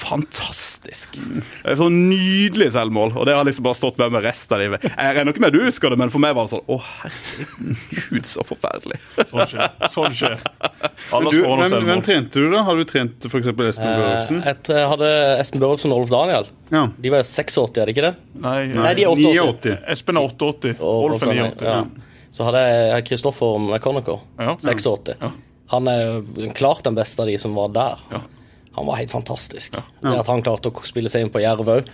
[0.00, 1.12] Fantastisk.
[1.12, 4.62] Det er så Nydelig selvmål, og det har liksom bare stått med meg resten av
[4.62, 4.86] livet.
[4.88, 8.24] Jeg regner ikke med du husker det, men for meg var det sånn Å, herregud,
[8.30, 8.96] så forferdelig.
[9.28, 9.68] Sånn skjer.
[9.92, 10.38] Sånn skjer.
[11.12, 12.62] Alle Du, hvem, hvem trente du, da?
[12.66, 13.52] Har du trent f.eks.
[13.52, 14.40] Espen?
[14.40, 15.12] Eh, Et, jeg hadde
[15.44, 16.48] Espen Børrelsen og Olf Daniel.
[16.72, 16.86] Ja.
[16.96, 18.14] De var jo 86, er det ikke det?
[18.40, 19.76] Nei, Nei, de er 88.
[19.76, 19.78] 89.
[19.98, 20.74] Espen er 88.
[20.80, 21.68] Og- Olf er 89.
[21.68, 21.78] ja.
[22.32, 24.56] Så hadde jeg Kristoffer Mechaniker, Ja.
[25.72, 25.74] 86.
[25.74, 27.98] Han er klart den beste av de som var der.
[28.74, 29.74] Han var helt fantastisk.
[30.00, 31.88] Det at han klarte å spille seg inn på Jerv òg.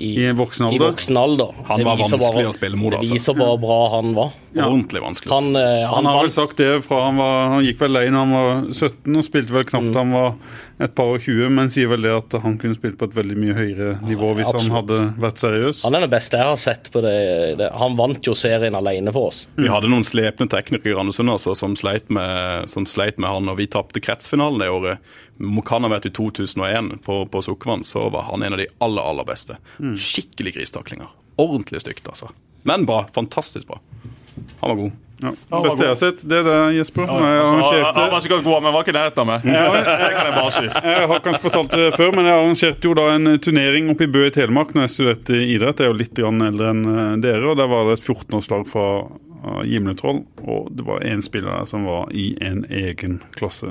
[0.00, 0.92] I voksen I alder?
[0.92, 1.48] voksen alder.
[1.66, 3.10] Han var vanskelig bare- å spille mot, altså.
[3.10, 4.30] Det viser bare bra han var.
[4.54, 5.32] Ordentlig vanskelig.
[5.34, 8.22] Han, han, Han har vel sagt det fra han var Han gikk vel lei da
[8.22, 9.70] han var 17 og spilte vel Mm.
[9.72, 10.34] knapt han var
[10.80, 13.36] et par og 20, men sier vel det at han kunne spilt på et veldig
[13.36, 15.82] mye høyere nivå hvis han hadde vært seriøs.
[15.84, 17.68] Han er den beste jeg har sett på det.
[17.82, 19.42] Han vant jo serien alene for oss.
[19.60, 23.50] Vi hadde noen slepne teknikere i Randesund altså, som, sleit med, som sleit med han,
[23.52, 25.12] og vi tapte kretsfinalen det året.
[25.68, 29.04] Kan ha vært i 2001 på, på Sukkervann, så var han en av de aller,
[29.04, 29.60] aller beste.
[29.78, 31.12] Skikkelig gristaklinger.
[31.40, 32.32] Ordentlig stygt, altså.
[32.68, 33.04] Men bra.
[33.12, 33.80] Fantastisk bra.
[34.60, 34.98] Han var god.
[35.20, 35.32] Ja.
[35.32, 37.04] Det beste jeg har sett, det er det, Jesper.
[37.06, 37.30] Ja,
[37.76, 39.48] jeg Han var ikke god, men var ikke i nærheten av meg.
[40.90, 44.10] Jeg har kanskje fortalt det før, men jeg arrangerte jo da en turnering oppe i
[44.10, 45.80] Bø i Telemark når jeg studerte idrett.
[45.80, 48.86] Jeg er jo litt eldre enn eh, dere, og der var det et 14-årslag fra
[49.64, 53.70] Gimletroll, og det var én spiller der som var i en egen klasse.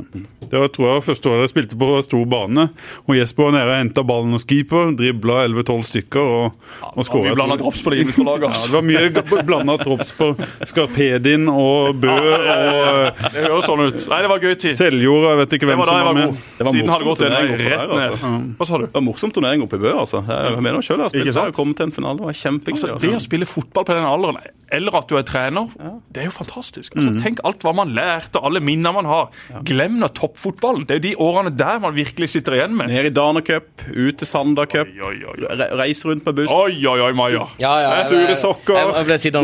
[0.50, 2.66] Det var tror jeg var første året jeg spilte på stor bane,
[3.06, 6.58] og Jesper var nede og henta ballen hos keeper, dribla 11-12 stykker og,
[6.94, 7.30] og skåra.
[7.30, 8.48] mye blanda drops på det Gimletroll-laget.
[8.48, 8.68] Ja, altså.
[8.72, 10.32] det var mye blanda drops på
[10.72, 14.00] Skarpedin og Bø og Det høres sånn ut.
[14.10, 14.78] Nei, det var gøy tid.
[14.80, 16.30] Seljord, jeg vet ikke hvem var som var var med.
[16.34, 16.48] god.
[16.60, 18.06] Det var Siden hadde morsomt gått en rett der, ned.
[18.10, 18.32] altså.
[18.60, 18.86] Hva sa du?
[18.88, 20.24] Det var morsom turnering oppe i Bø, altså.
[20.30, 22.18] Jeg mener selv jeg har spilt der og kommet til en finale.
[22.20, 22.80] Det var kjempegøy.
[22.80, 24.40] Altså, det å spille fotball på den alderen,
[24.72, 25.98] eller at du er trener venner.
[26.14, 26.96] Det er jo fantastisk.
[26.96, 29.30] Altså, Tenk alt hva man lærte, alle minner man har.
[29.68, 30.86] Glem nå toppfotballen.
[30.88, 32.88] Det er jo de årene der man virkelig sitter igjen med.
[32.94, 34.88] Ned i Dana Cup, ut til Sander Cup.
[34.88, 35.38] Oi, oi, oi.
[35.60, 36.52] Re reise rundt med buss.
[36.54, 37.46] Oi, oi, oi, Maja.
[37.62, 38.76] Ja, ja, Sure sokker,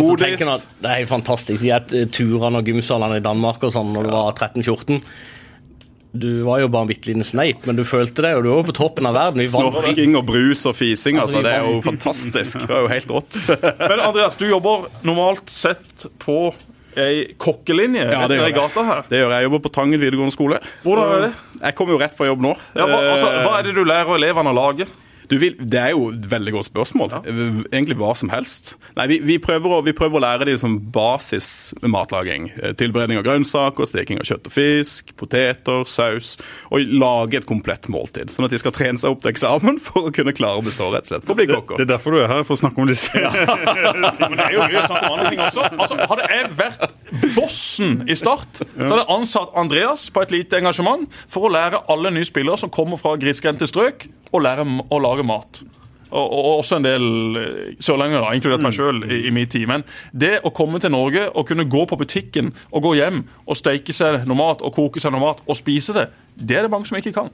[0.02, 0.68] godis.
[0.82, 1.62] det er jo fantastisk.
[1.62, 5.02] De eh, turene og gymsalene i Danmark og sånn når du var 13-14.
[6.16, 8.62] Du var jo bare en bitte liten sneip, men du følte det, og du var
[8.62, 9.44] jo på toppen av verden.
[9.52, 11.18] Snorking og brus og fising.
[11.20, 12.62] Altså, Altså, det er jo fantastisk.
[12.64, 13.40] Det var jo helt rått.
[13.92, 16.38] Men Andreas, du jobber normalt sett på
[16.96, 18.56] ei kokkelinje Ja, det gjør i jeg.
[18.56, 19.02] gata her.
[19.10, 19.36] Det gjør jeg.
[19.42, 20.60] Jeg jobber på Tangen videregående skole.
[20.86, 21.32] Hvordan er det?
[21.66, 22.54] Jeg kommer jo rett fra jobb nå.
[22.78, 24.88] Ja, hva, altså, Eh, hva er det du lærer elevene å lage?
[25.32, 27.14] Du vil, det er jo et veldig godt spørsmål.
[27.26, 28.76] Egentlig hva som helst.
[28.98, 31.48] Nei, vi, vi, prøver å, vi prøver å lære de som basis
[31.82, 32.50] med matlaging.
[32.60, 36.36] Eh, Tilberedning av grønnsaker, steking av kjøtt og fisk, poteter, saus.
[36.70, 38.34] Og lage et komplett måltid.
[38.34, 40.90] Sånn at de skal trene seg opp til eksamen for å kunne klare å bestå,
[40.94, 41.28] rett og slett.
[41.28, 43.14] For å bli Det det, er derfor du er her, for å snakke om disse.
[44.30, 45.70] Men det er jo mye snakk om andre ting også.
[45.76, 46.96] Altså, hadde jeg vært
[47.36, 51.84] bossen i Start, så hadde jeg ansatt Andreas på et lite engasjement for å lære
[51.92, 55.62] alle nye spillere som kommer fra grisgrendte strøk, å lære å lage mat.
[56.16, 57.06] Og, og og også en del
[57.40, 59.66] eh, sørlendinger, da, inkludert meg sjøl, i, i min tid.
[59.68, 63.60] Men det å komme til Norge og kunne gå på butikken og gå hjem og
[63.60, 66.74] steike seg noe mat og koke seg noe mat og spise det, det er det
[66.74, 67.32] mange som ikke kan.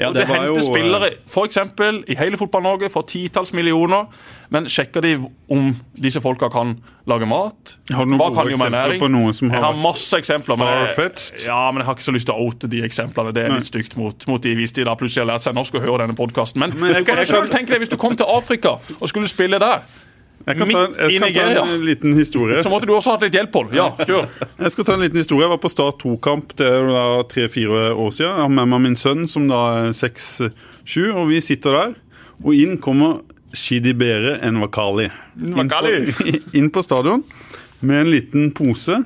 [0.00, 1.08] Ja, Og det, var jo, henter eh, spillere
[1.44, 4.06] eksempel, i hele Fotball-Norge for titalls millioner.
[4.50, 5.12] Men sjekker de
[5.52, 6.72] om disse folka kan
[7.10, 7.74] lage mat?
[7.92, 10.56] Har du noen Hva gode eksempler på noen som har Jeg har masse eksempler.
[10.58, 11.12] Men jeg,
[11.46, 13.34] ja, men jeg har ikke så lyst til å oute de eksemplene.
[13.36, 15.76] Det er litt stygt mot, mot de hvis de da plutselig har lært seg norsk
[15.78, 16.64] og hører denne podkasten.
[16.64, 19.08] Men, Men jeg- jeg, kan jeg kan- tenke deg hvis du kom til Afrika og
[19.08, 19.84] skulle spille der.
[20.46, 22.62] Jeg kan ta, jeg kan ta en liten historie.
[22.64, 23.68] Så måtte du også hatt litt hjelp, Pål.
[23.76, 24.28] Ja, kjør.
[24.64, 25.44] Jeg skal ta en liten historie.
[25.44, 28.32] Jeg var på Start 2-kamp det er tre-fire år siden.
[28.32, 31.94] Jeg har med meg min sønn, som da er seks-sju, og vi sitter der.
[32.40, 33.20] Og inn kommer
[33.52, 35.08] Shidibere Envakali.
[35.40, 35.94] Inn Nwakali.
[36.14, 37.24] på, inn på stadion
[37.84, 39.00] med en liten pose.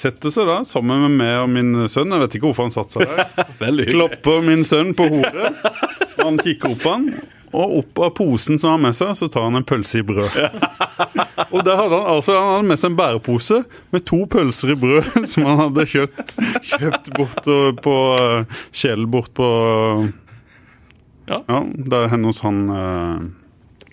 [0.00, 2.10] Setter seg da sammen med meg og min sønn.
[2.14, 3.50] Jeg vet ikke hvorfor han satte seg der.
[3.60, 3.90] Klopper.
[3.94, 5.52] Klapper min sønn på hodet.
[6.20, 7.08] Han kikker opp på han.
[7.50, 10.06] Og opp av posen som han har med seg, så tar han en pølse i
[10.06, 10.36] brød.
[11.50, 13.56] Og der hadde han altså han hadde med seg en bærepose
[13.90, 16.34] med to pølser i brød som han hadde kjøpt,
[16.76, 17.48] kjøpt bort
[17.82, 19.48] på uh, Kjell bort på
[21.30, 21.40] Ja.
[21.46, 21.60] Ja,
[21.94, 23.26] der henne hos han eh,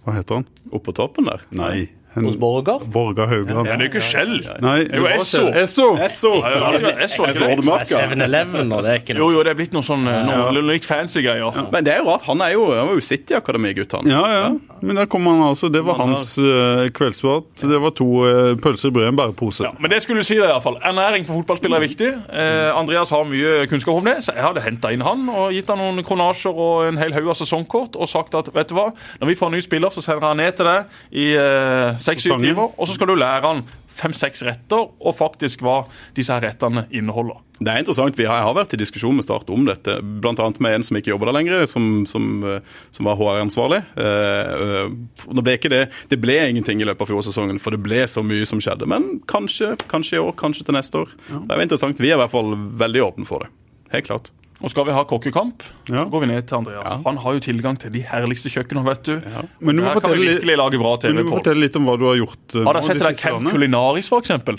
[0.01, 0.47] Hva heter han?
[0.73, 1.43] Opp på toppen der.
[1.53, 1.85] Nei.
[2.25, 2.83] Hos Borger?
[2.93, 3.67] Borger Haugland.
[3.67, 4.35] Men det er jo ikke skjell.
[4.63, 5.43] Nei, det er jo Esso.
[5.47, 5.53] Esso.
[5.61, 5.87] Esso.
[6.07, 6.31] Esso!
[6.37, 8.17] Ja, det har alltid vært Esso, ikke Esso det?
[8.17, 9.21] 7-Eleven, og det er ikke noe.
[9.21, 11.61] jo, jo, det er blitt noe sånn eh, noe litt fancy greier.
[11.73, 12.25] Men det er jo rart.
[12.27, 14.11] Han er jo, han var jo City-akademi-gutt, han.
[14.11, 14.47] Ja, ja.
[14.81, 15.71] Men der kom han altså.
[15.73, 17.63] Det var hans uh, kveldsmat.
[17.63, 19.65] Det var to uh, pølser i brød, en bærepose.
[19.65, 20.77] Ja, men det skulle du si det i hvert fall.
[20.85, 22.11] Ernæring for fotballspillere er viktig.
[22.29, 25.69] Uh, Andreas har mye kunnskap om det, så jeg hadde henta inn han og gitt
[25.71, 28.89] han noen kronasjer og en hel haug av sesongkort og sagt at vet du hva,
[29.21, 32.39] når vi får en ny spiller, så sender han ned til deg i eh, seks-syv
[32.41, 35.81] timer, og så skal du lære han fem-seks retter, og faktisk hva
[36.17, 37.39] disse her rettene inneholder.
[37.57, 38.17] Det er interessant.
[38.17, 40.47] Vi har, jeg har vært i diskusjon med Start om dette, bl.a.
[40.61, 43.81] med en som ikke jobber der lenger, som, som, eh, som var HR-ansvarlig.
[43.97, 44.51] Eh,
[44.85, 48.21] eh, ble ikke det, det ble ingenting i løpet av fjorårssesongen, for det ble så
[48.25, 48.89] mye som skjedde.
[48.89, 51.15] Men kanskje, kanskje i år, kanskje til neste år.
[51.31, 52.03] Det er jo interessant.
[52.03, 52.53] Vi er i hvert fall
[52.83, 53.53] veldig åpne for det.
[53.95, 54.29] Helt klart.
[54.57, 55.61] Og skal vi ha kokkekamp,
[55.93, 56.03] Ja.
[56.09, 57.03] går vi ned til Andreas.
[57.05, 59.21] Han har jo tilgang til de herligste kjøkkenene, vet du.
[59.61, 62.55] Men du må fortelle litt- Men du må fortelle litt om hva du har gjort.
[62.55, 63.51] Uh, Har dere sett de det der Camp?
[63.51, 64.57] Culinaris, for eksempel?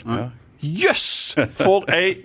[0.62, 1.34] Jøss!
[1.50, 2.16] For ei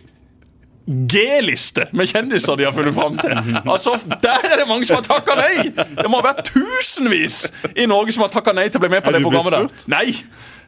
[0.85, 3.31] G-liste med kjendiser de har funnet fram til.
[3.63, 5.69] Altså, Der er det mange som har takka nei!
[5.71, 7.37] Det må ha vært tusenvis
[7.79, 9.69] i Norge som har takka nei til å bli med på det programmet der.
[9.87, 10.11] Nei!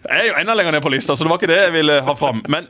[0.06, 1.96] Jeg er jo enda lenger ned på lista, så det var ikke det jeg ville
[2.06, 2.44] ha fram.
[2.52, 2.68] Men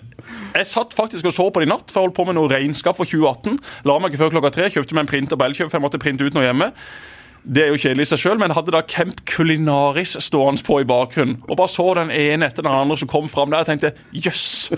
[0.56, 2.52] jeg satt faktisk og så på det i natt, for jeg holdt på med noe
[2.52, 3.58] regnskap for 2018.
[3.90, 6.02] La meg ikke før klokka tre, kjøpte meg en printer på Elkjøp, for jeg måtte
[6.02, 6.72] printe ut noe hjemme.
[7.46, 10.88] Det er jo kjedelig i seg sjøl, men hadde da Camp Culinaris stående på i
[10.90, 11.42] bakgrunnen.
[11.46, 13.62] Og bare så den ene etter den andre som kom fram der.
[13.62, 14.72] og tenkte jøss,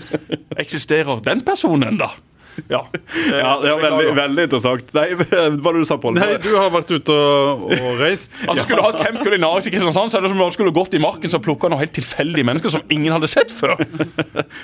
[0.64, 2.10] eksisterer den personen ennå?
[2.74, 2.80] Ja.
[3.28, 4.90] Ja, det er veldig, veldig interessant.
[4.96, 6.16] Nei, hva var det du sa, Pål?
[6.18, 8.32] Nei, du har vært ute og, og reist.
[8.48, 10.72] Altså Skulle du hatt Camp Culinaris i Kristiansand, så er det som om du skulle
[10.74, 13.76] gått i marken og plukka noen helt tilfeldige mennesker som ingen hadde sett før.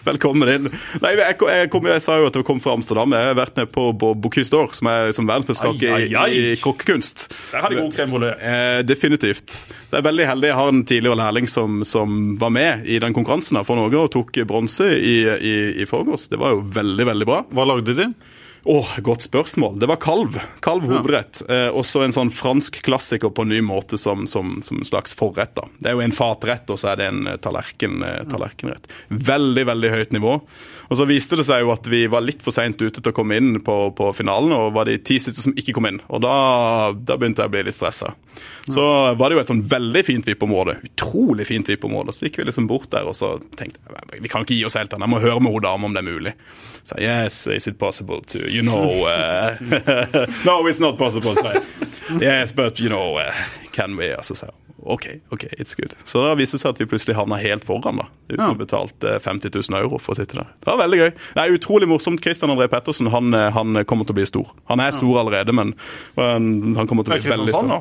[0.06, 0.68] Velkommen inn.
[1.02, 3.14] Nei, jeg, kom, jeg, kom, jeg sa jo at jeg kom fra Amsterdam.
[3.16, 7.26] Jeg har vært med på Bo- Bocuse d'Or, som er som verdensmesterskap i, i kokkekunst.
[7.52, 8.22] Der har de god crème.
[8.34, 9.50] Eh, definitivt.
[9.54, 10.50] Så jeg er veldig heldig.
[10.50, 14.10] Jeg har en tidligere lærling som, som var med i den konkurransen for Norge og
[14.14, 16.28] tok bronse i, i, i forgårs.
[16.32, 17.40] Det var jo veldig, veldig bra.
[17.54, 18.14] Hva lagde de?
[18.66, 19.78] Åh, Godt spørsmål.
[19.78, 20.38] Det var kalv.
[20.64, 21.42] Kalv hovedrett.
[21.52, 25.12] Eh, også en sånn fransk klassiker på en ny måte som, som, som en slags
[25.14, 25.52] forrett.
[25.54, 25.66] da.
[25.78, 28.88] Det er jo en fatrett, og så er det en eh, tallerken, eh, tallerkenrett.
[29.12, 30.38] Veldig, veldig høyt nivå.
[30.88, 33.16] Og så viste det seg jo at vi var litt for seint ute til å
[33.16, 36.00] komme inn på, på finalen, og var de ti siste som ikke kom inn.
[36.08, 36.32] Og da,
[36.96, 38.14] da begynte jeg å bli litt stressa.
[38.72, 40.78] Så var det jo et sånn veldig fint VIP-område.
[40.88, 42.14] Utrolig fint VIP-område.
[42.16, 44.78] Så gikk vi liksom bort der og så tenkte jeg vi kan ikke gi oss
[44.78, 45.04] helt ennå.
[45.04, 46.32] Jeg må høre med hun dama om det er mulig.
[46.84, 49.56] Så jeg, yes, is it possible to You know uh,
[50.48, 51.36] No, it's not possible.
[51.36, 51.64] sa jeg,
[52.22, 53.32] yes, but you know uh,
[53.72, 54.14] Can we?
[54.16, 55.94] Og så sa jeg OK, ok, it's good.
[56.04, 58.02] Så da viste det seg at vi plutselig havna helt foran.
[58.02, 58.50] da Uten Ja.
[58.52, 60.50] å betalt eh, 50 000 euro for å sitte der.
[60.60, 61.10] Det var veldig gøy.
[61.38, 62.20] Det er utrolig morsomt.
[62.20, 64.50] Christian André Pettersen han, eh, han kommer til å bli stor.
[64.68, 65.72] Han er stor allerede, men
[66.20, 67.70] han, kommer til å bli veldig stor.
[67.70, 67.80] da.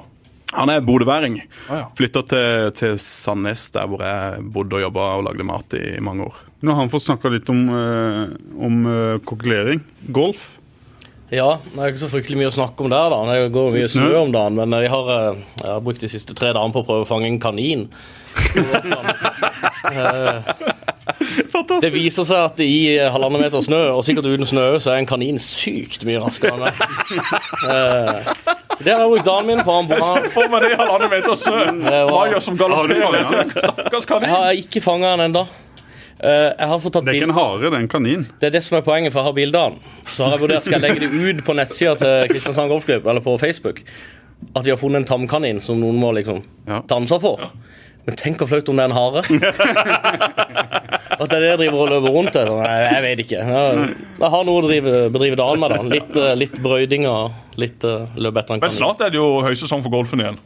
[0.53, 1.39] Han er bodøværing.
[1.67, 1.85] Ah, ja.
[1.97, 6.27] Flytta til, til Sandnes, der hvor jeg bodde og jobba og lagde mat i mange
[6.29, 6.41] år.
[6.63, 8.35] Nå har han fått snakka litt om, eh,
[8.67, 9.81] om eh, kokkelering.
[10.13, 10.45] Golf.
[11.33, 13.19] Ja, det er ikke så fryktelig mye å snakke om der, da.
[13.31, 14.03] Det går mye Snø.
[14.05, 16.83] snø om dagen, men jeg har, eh, jeg har brukt de siste tre dagene på
[16.83, 17.87] å prøve å fange en kanin.
[21.53, 25.01] Fantastisk Det viser seg at i halvannen meter snø, og sikkert uten snø, så er
[25.01, 26.73] en kanin sykt mye raskere enn meg.
[28.73, 29.71] Eh, Så det har jeg brukt dagen min på.
[29.77, 31.59] Han, han, For meg det i halvannen meter snø!
[32.09, 34.27] Maja som galopperer stakkars kanin.
[34.29, 35.45] jeg har ikke fanga han ennå.
[36.23, 38.21] Jeg har fått tatt Det er ikke en hare, det er en kanin.
[38.39, 39.79] Det er det som er poenget, for jeg har bilder av den.
[40.07, 43.23] Så har jeg vurdert skal jeg legge det ut på nettsida til Kristiansand Golfklubb, eller
[43.25, 43.81] på Facebook.
[44.55, 46.81] At vi har funnet en tamkanin som noen må liksom Ja.
[46.87, 47.43] ta ansvar for.
[48.03, 49.21] Men tenk hvor flaut om det er en hare.
[51.13, 52.51] At det er det jeg driver og løper rundt etter.
[52.57, 53.43] Nei, Jeg vet ikke.
[53.45, 55.71] Jeg, har noe å drive, bedrive dagen med.
[55.75, 59.21] da Litt, eh, litt brøyding og litt uh, løp etter en Men snart er det
[59.21, 60.41] jo høysesong for golfen igjen.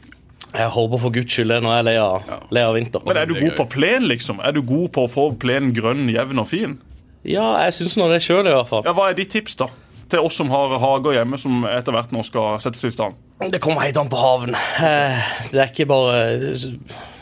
[0.48, 3.02] Jeg håper for guds skyld det når jeg er lei av, lei av vinter.
[3.04, 4.38] Men er du god på plen, liksom?
[4.40, 6.78] Er du god på å få plenen grønn, jevn og fin?
[7.26, 8.86] Ja, jeg syns nå det sjøl, i hvert fall.
[8.86, 9.68] Ja, Hva er ditt tips, da?
[10.08, 13.18] Til oss som har hager hjemme, som etter hvert nå skal settes i stand.
[13.52, 14.54] Det kommer helt an på haven.
[14.82, 16.56] Eh, Det er ikke bare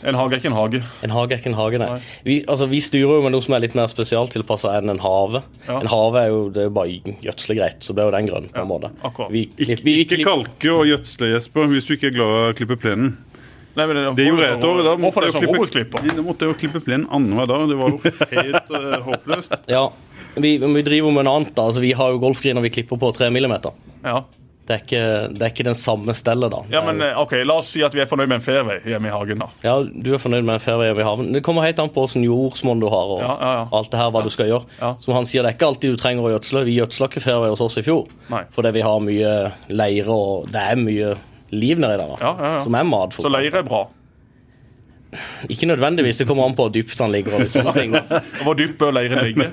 [0.07, 0.79] En hage er ikke en hage.
[1.03, 1.99] En hage er ikke en hage, nei.
[2.25, 5.41] Vi, altså, vi styrer jo med noe som er litt mer spesialtilpassa enn en have.
[5.67, 5.79] Ja.
[5.81, 8.49] En have er jo, det er bare gjødslegreit, så blir jo den grønn.
[8.53, 8.91] på en måte.
[9.03, 9.31] akkurat.
[9.33, 12.57] Vi, klipp, vi, Ikke kalke og gjødsle, Jesper, hvis du ikke er glad i å
[12.61, 13.17] klippe plenen.
[13.77, 14.81] Nei, men Det gjorde jeg et år.
[14.87, 16.01] Da Hvorfor det jeg som klippe-?
[16.17, 17.67] Da måtte jeg jo klippe plenen annenhver dag.
[17.69, 19.53] Det var jo helt uh, håpløst.
[19.69, 19.85] ja,
[20.37, 21.53] vi, vi driver med noe annet.
[21.57, 21.67] da.
[21.69, 23.77] Altså, vi har jo golfgriner vi klipper på 3 millimeter.
[24.03, 24.23] Ja.
[24.67, 25.01] Det er ikke,
[25.31, 26.57] det er ikke den samme stellet, da.
[26.73, 29.07] ja, men eh, ok, La oss si at vi er fornøyd med en fairway hjemme
[29.07, 29.39] i hagen.
[29.39, 29.47] da.
[29.63, 31.29] ja, Du er fornøyd med en fairway i hagen.
[31.37, 33.13] Det kommer helt an på åssen jordsmonn du har.
[33.15, 33.63] og Ja, ja, ja.
[33.79, 34.67] alt det her, hva du skal gjøre.
[34.81, 34.89] Ja.
[34.99, 36.65] Som han sier, Det er ikke alltid du trenger å gjødsle.
[36.67, 38.43] Vi gjødsla ikke fairway hos oss i fjor Nei.
[38.57, 39.31] fordi vi har mye
[39.71, 41.13] leire og det er mye
[41.51, 42.07] liv nedi der.
[42.07, 42.63] da, Ja, ja, ja.
[42.63, 43.13] Som er mat.
[43.13, 43.85] Så leire er bra.
[45.49, 46.17] Ikke nødvendigvis.
[46.21, 47.33] Det kommer an på hvor dypt han ligger.
[47.37, 47.93] og litt sånne ting.
[48.43, 49.49] Hvor dypt bør leiren ligge?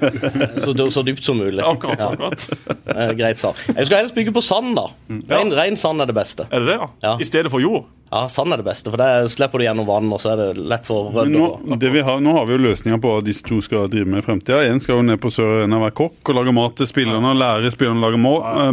[0.65, 1.63] Så, så dypt som mulig.
[1.65, 2.49] Akkurat, Ja, akkurat.
[2.95, 3.55] eh, greit svar.
[3.77, 4.89] Jeg skal helst bygge på sand, da.
[5.35, 6.47] Rein, rein sand er det beste.
[6.51, 6.89] Er det det, ja?
[7.03, 7.17] Ja.
[7.21, 7.85] I stedet for jord?
[8.15, 10.63] Ja, Sand er det beste, for der slipper du gjennom vann, og så er det
[10.71, 11.33] lett for rødder.
[11.35, 13.89] nå, og- det vi har, nå har vi jo løsninger på hva disse to skal
[13.91, 14.61] drive med i fremtida.
[14.71, 17.73] En skal jo ned på Sør-Arena være kokk og lage mat til spillerne og lære
[17.75, 18.21] spillerne å lage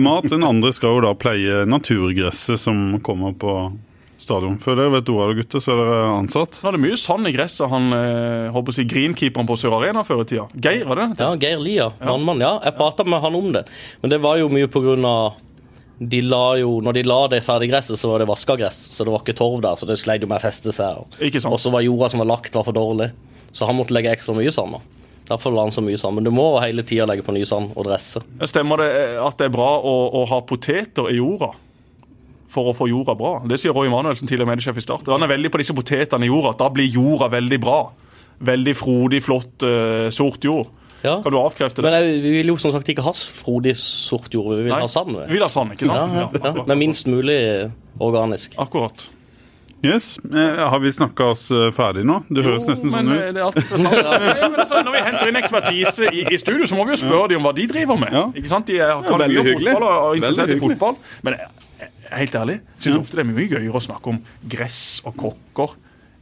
[0.03, 0.29] mat.
[0.29, 3.55] Den andre skal jo da pleie naturgresset som kommer på
[4.31, 4.57] stadion.
[4.63, 6.61] For dere vet ordet gutter, så er dere ansatt.
[6.63, 7.67] Nå er det mye sand i gresset.
[7.71, 10.47] Han eh, håper å si greenkeeperen på Sør Arena før i tida.
[10.55, 11.29] Geir, var det Tida.
[11.29, 13.65] Ja, Geir Lia, mannmann, Ja, jeg prata med han om det.
[14.01, 15.39] Men det var jo mye på grunn av
[16.01, 19.13] de la jo, når de la det ferdiggresset, så var det vaska gress, så det
[19.13, 19.77] var ikke torv der.
[19.77, 21.03] Så det sleit jo med å feste seg.
[21.05, 23.11] Og, så var jorda som var lagt, var for dårlig.
[23.53, 24.79] Så han måtte legge ekstra mye sand.
[25.29, 26.17] Derfor la han så mye sand.
[26.17, 28.23] Men du må hele tida legge på ny sand og dresse.
[28.49, 31.51] Stemmer det eh, at det er bra å, å ha poteter i jorda?
[32.51, 33.37] For å få jorda bra.
[33.47, 35.07] Det sier Roy Manuelsen, tidligere mediesjef i Start.
[35.07, 36.51] Han er veldig på disse potetene i jorda.
[36.59, 37.77] Da blir jorda veldig bra.
[38.43, 40.67] Veldig frodig, flott, uh, sort jord.
[41.01, 41.15] Ja.
[41.23, 41.87] Kan du avkrefte det?
[41.87, 44.81] Men jeg, vi vil jo som sagt ikke ha frodig sort jord, vi vil Nei,
[44.83, 45.15] ha sand.
[45.15, 45.37] Vi vi.
[45.37, 46.13] vil ha sand, ikke sant?
[46.13, 46.51] ja, ja.
[46.51, 46.65] ja.
[46.67, 47.39] Men minst mulig
[48.01, 48.53] organisk.
[48.61, 49.07] Akkurat.
[49.81, 52.19] Yes, eh, Har vi snakka oss eh, ferdig nå?
[52.29, 53.21] Det høres nesten sånn men ut.
[53.23, 53.71] eh, det er alltid.
[53.81, 54.19] Ja,
[54.51, 57.31] men altså, når vi henter inn ekspertise i, i studio, så må vi jo spørre
[57.31, 58.13] dem om hva de driver med.
[58.13, 58.27] Ja.
[58.37, 58.69] Ikke sant?
[58.69, 60.99] De er, kan mye fotball og er interessert i fotball.
[61.25, 61.39] Men
[62.11, 64.19] helt ærlig, syns ofte det er mye gøyere å snakke om
[64.51, 65.75] gress og kokker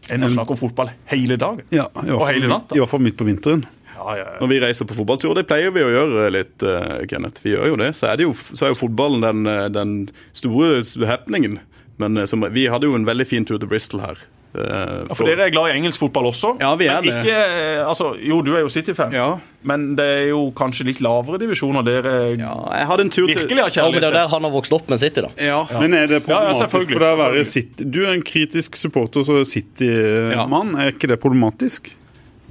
[0.10, 1.66] enn å snakke om fotball hele dagen.
[1.74, 2.78] Ja, i Og hele natta.
[2.78, 3.66] I hvert fall midt på vinteren.
[4.00, 4.38] Ja, ja, ja.
[4.40, 7.44] Når vi reiser på fotballtur, det pleier vi å gjøre litt, eh, Kenneth.
[7.44, 7.92] Vi gjør jo det.
[8.00, 9.94] Så er, det jo, så er jo fotballen den, eh, den
[10.32, 10.80] store
[11.10, 11.60] happeningen.
[12.00, 14.22] Men eh, som, vi hadde jo en veldig fin tur til Bristol her.
[14.56, 16.56] Eh, Ja, For dere er glad i engelsk fotball også?
[16.62, 17.24] Ja, vi er men det.
[17.26, 19.28] Ikke, eh, altså, jo, du er jo City-fan, Ja.
[19.64, 23.36] men det er jo kanskje litt lavere divisjoner dere ja, jeg hadde en tur til
[23.44, 25.30] virkelig har Ja, men det er kjærlighet der han har vokst opp med City, da.
[25.38, 25.60] Ja.
[25.80, 27.46] Men er det Ja, ja, problematisk for deg å være.
[27.46, 27.84] City?
[27.86, 30.76] Du er en kritisk supporter og City-mann.
[30.80, 31.92] Er ikke det problematisk?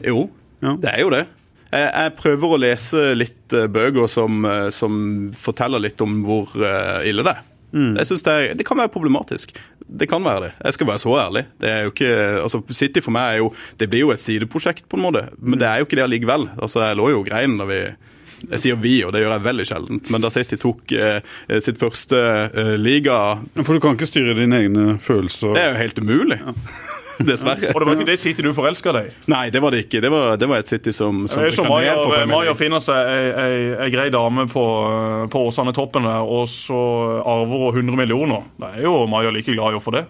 [0.04, 0.28] Jo,
[0.62, 0.76] Ja.
[0.76, 1.26] det er jo det.
[1.72, 4.94] Jeg, jeg prøver å lese litt eh, bøker som, som
[5.36, 6.48] forteller litt om hvor
[7.04, 7.42] ille det er.
[7.72, 9.52] Jeg synes det, er, det kan være problematisk.
[9.88, 10.52] Det kan være det.
[10.64, 11.42] Jeg skal være så ærlig.
[11.60, 12.12] Det er jo ikke,
[12.42, 13.50] altså City for meg er jo
[13.80, 15.26] Det blir jo et sideprosjekt, på en måte.
[15.38, 16.48] Men det er jo ikke det allikevel.
[16.56, 17.80] Altså, Jeg lå jo og grein da vi
[18.50, 21.18] jeg sier vi, og det gjør jeg veldig sjeldent, men da City tok eh,
[21.64, 22.20] sitt første
[22.54, 23.18] eh, liga
[23.64, 25.54] For du kan ikke styre dine egne følelser.
[25.56, 26.38] Det er jo helt umulig.
[27.18, 27.72] Dessverre.
[27.74, 29.14] Og det var ikke det City du forelska deg i?
[29.32, 29.98] Nei, det var det ikke.
[30.04, 31.98] Det var, det var et City som, som Premier
[32.30, 32.54] Maja League.
[32.60, 33.56] finner seg ei, ei,
[33.86, 34.62] ei grei dame på,
[35.32, 36.78] på Åsane Toppen der, og så
[37.26, 38.44] arver hun 100 millioner.
[38.62, 40.04] Da er jo Maja like glad i å få det.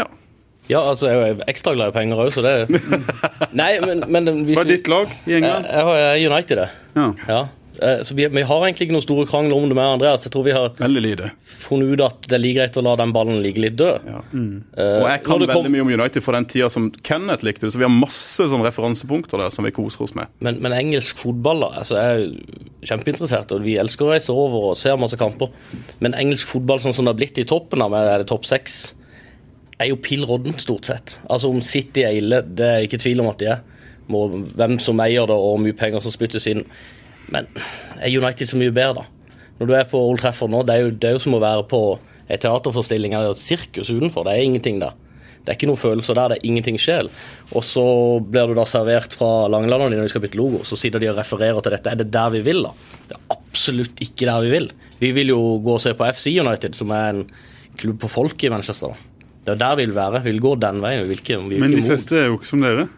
[0.00, 0.08] Ja.
[0.68, 2.56] Ja, altså, jeg er jo ekstra glad i penger òg, så det
[3.60, 5.64] Nei, men, men hvis Hva er ditt lag i England?
[5.70, 6.68] jeg har- jeg United, det.
[6.98, 7.06] Ja.
[7.30, 7.38] Ja.
[7.80, 10.24] Eh, Så vi, vi har egentlig ikke noen store krangler om det med Andreas.
[10.26, 10.72] Jeg tror vi har
[11.44, 14.00] funnet ut at det er like greit å la den ballen ligge litt død.
[14.08, 14.22] Ja.
[14.32, 17.60] Eh, Og jeg kan veldig kom- mye om United fra den tida som Kenneth likte
[17.66, 20.26] det, så vi har masse sånne referansepunkter der som vi koser oss med.
[20.40, 22.28] Men, men engelsk fotball da, altså Jeg
[22.82, 25.50] er kjempeinteressert, og vi elsker å reise over og se masse kamper.
[26.00, 28.94] Men engelsk fotball sånn som det har blitt i toppen av er det topp seks,
[29.78, 31.18] er jo pill rådden, stort sett.
[31.30, 33.60] Altså Om City er ille, det er ikke tvil om at de er.
[34.08, 34.24] Må,
[34.56, 36.64] hvem som eier det, og hvor mye penger som spyttes inn.
[37.34, 37.48] Men
[37.98, 39.34] er United så mye bedre, da?
[39.58, 41.42] Når du er på Old Trafford nå, det er jo, det er jo som å
[41.42, 41.82] være på
[42.28, 44.28] en teaterforestilling eller et sirkus utenfor.
[44.28, 44.94] Det er ingenting der.
[45.42, 47.08] Det er ikke noen følelser der, det er ingenting sjel.
[47.56, 47.84] Og så
[48.20, 51.18] blir du da servert fra Langeland når de skal bytte logo, så sitter de og
[51.18, 51.94] refererer til dette.
[51.94, 52.74] Er det der vi vil, da?
[53.08, 54.68] Det er absolutt ikke der vi vil.
[55.00, 57.22] Vi vil jo gå og se på FC United, som er en
[57.80, 58.92] klubb på folk i Manchester.
[58.92, 59.30] da.
[59.46, 60.22] Det er der vi vil være.
[60.26, 61.02] Vi vil gå den veien.
[61.06, 62.88] Vi vil ikke, vi vil Men de fleste er jo ikke som dere.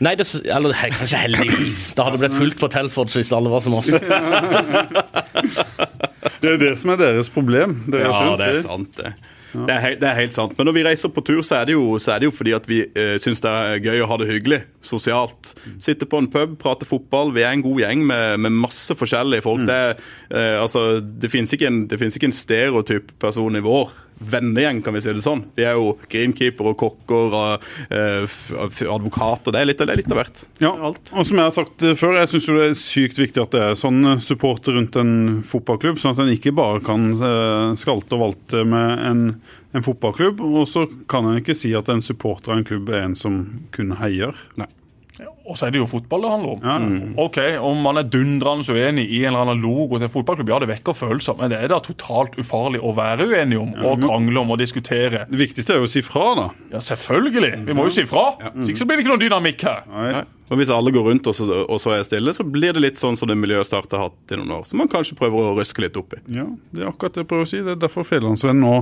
[0.00, 1.80] Nei, det, eller he- kanskje heldigvis.
[1.98, 3.90] Det hadde blitt fullt på Telford hvis alle var som oss.
[6.40, 7.82] Det er det som er deres problem.
[7.90, 9.10] Dere Ja, skjønt det er sant, det.
[9.50, 10.52] Det er, helt, det er helt sant.
[10.56, 12.52] Men når vi reiser på tur, så er det jo, så er det jo fordi
[12.54, 15.50] at vi eh, syns det er gøy å ha det hyggelig sosialt.
[15.82, 17.32] Sitte på en pub, prate fotball.
[17.34, 19.64] Vi er en god gjeng med, med masse forskjellige folk.
[19.68, 19.98] Det, er,
[20.30, 23.90] eh, altså, det finnes ikke, en- det finnes ikke en stereotyp person i vår
[24.20, 25.42] vennegjeng, kan vi si det sånn.
[25.56, 28.38] Vi er jo greenkeeper og kokker og eh,
[28.84, 29.54] advokater.
[29.54, 30.42] Det er litt, det er litt av hvert.
[30.62, 31.12] Ja, Alt.
[31.14, 33.62] og som jeg har sagt eh, før, jeg syns det er sykt viktig at det
[33.68, 35.14] er sånn eh, supporter rundt en
[35.46, 39.24] fotballklubb, sånn at en ikke bare kan eh, skalte og valte med en,
[39.76, 40.42] en fotballklubb.
[40.44, 43.40] Og så kan en ikke si at en supporter av en klubb er en som
[43.74, 44.36] kun heier.
[44.60, 44.68] Nei.
[45.50, 46.64] Og så er det jo fotball det handler om.
[46.64, 46.76] Ja.
[47.24, 47.38] Ok,
[47.70, 50.68] Om man er dundrende uenig i en eller annen logo til en fotballklubb, ja, det
[50.70, 54.52] vekker følelser, men det er da totalt ufarlig å være uenig om og krangle om
[54.54, 55.24] og diskutere.
[55.30, 56.46] Det viktigste er jo å si fra, da.
[56.74, 57.54] Ja, selvfølgelig!
[57.66, 58.28] Vi må jo si fra.
[58.60, 59.82] Så ikke så blir det ikke noen dynamikk her.
[59.90, 60.22] Nei.
[60.50, 62.98] Og Hvis alle går rundt og så, og så er stille, så blir det litt
[62.98, 64.64] sånn som det miljøet startet har hatt i noen år.
[64.66, 66.20] Som man kanskje prøver å røske litt opp i.
[66.34, 67.60] Ja, det er akkurat det jeg prøver å si.
[67.62, 68.72] Det er derfor Federlandsvennen nå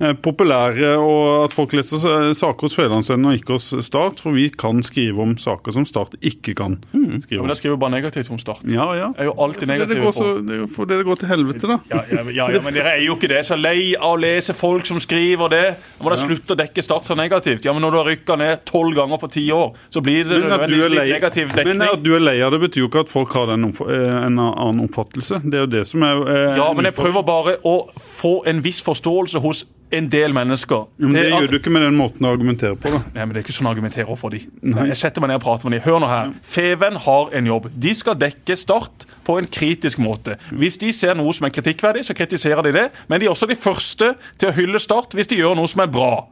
[0.00, 4.22] er populære, og at folk leser saker hos Federlandsvennen og ikke hos Start.
[4.24, 7.20] For vi kan skrive om saker som Start ikke kan skrive om.
[7.20, 7.52] Ja, men.
[7.52, 8.64] Jeg skriver bare negativt om Start.
[8.64, 9.10] Ja, ja.
[9.12, 11.20] Jeg er jo alltid Fordi det negativ går så, på det er fordi det går
[11.20, 11.78] til helvete, da.
[11.92, 13.42] ja, ja, ja, ja, men dere er jo ikke det.
[13.50, 15.64] Så lei av å lese folk som skriver det.
[15.98, 17.68] Da må dere slutte å dekke Start så negativt.
[17.68, 20.40] Ja, men Når du har rykka ned tolv ganger på ti år, så blir det
[20.46, 21.78] nødvendigvis lei, dekning.
[21.78, 24.38] men at du er lei av det, betyr jo ikke at folk har eh, en
[24.38, 25.42] annen oppfattelse.
[25.44, 28.62] Det er jo det som er eh, Ja, men jeg prøver bare å få en
[28.64, 30.84] viss forståelse hos en del mennesker.
[31.02, 32.90] Jo, men Det til at- gjør du ikke med den måten å argumentere på.
[32.92, 33.00] da.
[33.14, 34.38] Nei, men Det er ikke sånn jeg argumenterer for de.
[34.62, 35.90] Jeg setter meg ned og prater med de.
[35.90, 36.30] Hør nå her.
[36.42, 37.70] Feven har en jobb.
[37.76, 40.36] De skal dekke Start på en kritisk måte.
[40.52, 42.90] Hvis de ser noe som er kritikkverdig, så kritiserer de det.
[43.08, 45.82] Men de er også de første til å hylle Start hvis de gjør noe som
[45.82, 46.26] er bra.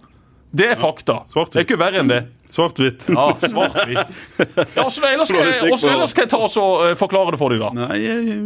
[0.51, 1.23] Det er fakta.
[1.29, 2.23] Det er ikke verre enn det.
[2.49, 3.09] Svart-hvitt.
[3.13, 4.15] Ja, svart-hvitt.
[4.77, 7.73] Ja, Hvordan ellers, ellers skal jeg ta og eh, forklare det for deg, da?
[7.77, 8.39] Nei, jeg,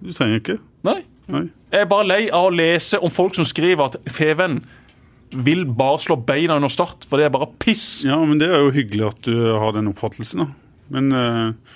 [0.00, 0.56] du trenger ikke.
[0.88, 1.02] Nei.
[1.32, 1.44] Nei.
[1.72, 4.62] Jeg er bare lei av å lese om folk som skriver at Feven
[5.44, 8.04] vil bare slå beina under Start, for det er bare piss.
[8.06, 10.50] Ja, men det er jo hyggelig at du har den oppfattelsen, da.
[10.94, 11.74] Men eh,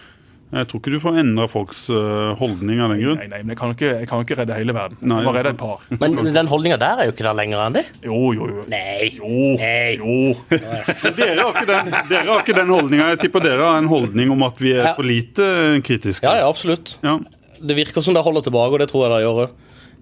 [0.49, 3.19] jeg tror ikke du får endra folks eh, holdning av den grunn.
[3.21, 4.97] Nei, nei, men jeg kan ikke, jeg kan ikke redde hele verden.
[5.03, 5.19] Nei.
[5.21, 5.83] Jeg bare redde et par.
[6.01, 7.85] Men den holdninga der er jo ikke der lenger enn det.
[8.07, 8.65] Jo, jo, jo.
[8.73, 9.11] Nei.
[9.19, 9.91] Jo, Nei.
[10.01, 10.17] jo.
[11.19, 13.11] Dere har ikke den, dere har ikke den holdninga.
[13.13, 15.49] Jeg tipper dere har en holdning om at vi er for lite
[15.85, 16.25] kritiske.
[16.25, 16.97] Ja, ja, absolutt.
[17.05, 17.19] Ja.
[17.59, 19.57] Det virker som det holder tilbake, og det tror jeg det gjør òg.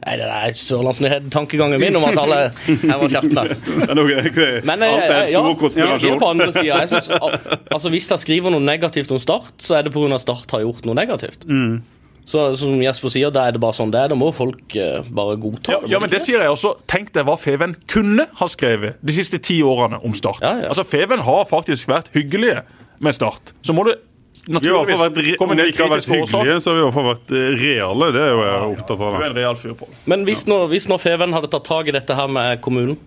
[0.04, 2.38] Nei, det er sørlandsnyhet-tankegangen min om at alle
[2.90, 3.44] her var kjertene.
[3.86, 6.48] Er Men Alt er en ja, jeg på andre.
[6.62, 7.38] Jeg al-
[7.72, 10.18] altså, hvis jeg skriver noe negativt om Start, så er det pga.
[10.22, 11.46] Start har gjort noe negativt.
[11.48, 11.80] Mm.
[12.26, 14.10] Så som Jesper sier, da er det bare sånn det er.
[14.10, 15.90] Da må folk eh, bare godta Ja, det.
[15.94, 16.72] ja, men det sier jeg også.
[16.90, 20.42] Tenk deg hva Feven kunne ha skrevet de siste ti årene om Start.
[20.42, 20.72] Ja, ja.
[20.72, 22.64] Altså, Feven har faktisk vært hyggelige
[23.02, 23.54] med Start.
[23.62, 23.98] Så må det
[24.46, 27.08] Fall vært, re- komme vi ikke har vært hyggelige, så har vi i hvert fall
[27.08, 28.08] vært eh, reale.
[28.14, 29.16] Det er jo jeg opptatt av.
[29.16, 29.92] Du er en real fyr, Pål.
[30.12, 32.98] Men hvis nå, hvis nå Feven hadde tatt tak i dette her med kommunen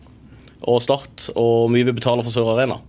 [0.67, 2.79] og Start, og mye vi betaler for Sør Arena,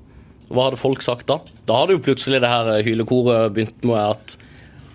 [0.51, 1.37] hva hadde folk sagt da?
[1.69, 4.35] Da hadde jo plutselig det her hylekoret begynt med at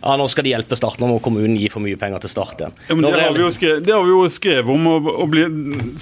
[0.06, 2.60] ja, nå skal de hjelpe Start, nå må kommunen gi for mye penger til Start
[2.61, 2.76] igjen.
[2.90, 4.88] Ja, men det, har vi jo skrevet, det har vi jo skrevet om.
[4.91, 5.45] Og, og bli,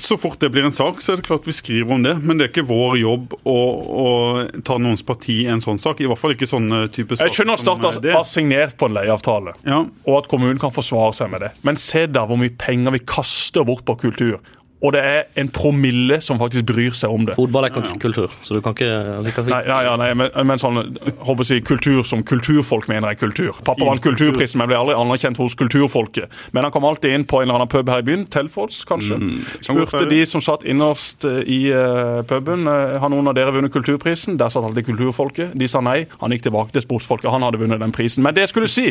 [0.01, 2.17] så fort det blir en sak, så er det klart vi skriver om det.
[2.19, 3.57] Men det er ikke vår jobb å,
[4.03, 4.07] å
[4.67, 6.03] ta noens parti i en sånn sak.
[6.03, 7.31] I hvert fall ikke sånne type saker.
[7.31, 9.79] Jeg skjønner at Start har har signert på en leieavtale, Ja.
[10.07, 11.53] og at kommunen kan forsvare seg med det.
[11.63, 14.41] Men se da hvor mye penger vi kaster bort på kultur.
[14.83, 17.37] Og det er en promille som faktisk bryr seg om det.
[17.37, 18.89] Fotball er ikke kultur, så du kan ikke,
[19.23, 22.01] du kan Nei, ikke nei, ja, nei men, men sånn håper jeg, å si, kultur
[22.07, 23.55] som kulturfolk mener er kultur.
[23.63, 26.31] Pappa vant kulturprisen, men ble aldri anerkjent hos kulturfolket.
[26.51, 29.19] Men han kom alltid inn på en eller annen pub her i byen, Telfords kanskje.
[29.21, 33.55] Mm, Spurte de som satt innerst eh, i uh, puben eh, har noen av dere
[33.55, 34.35] vunnet kulturprisen.
[34.41, 35.55] Der satt alltid kulturfolket.
[35.59, 36.03] De sa nei.
[36.19, 37.31] Han gikk tilbake til sportsfolket.
[37.31, 38.25] Han hadde vunnet den prisen.
[38.25, 38.89] Men det jeg skulle si,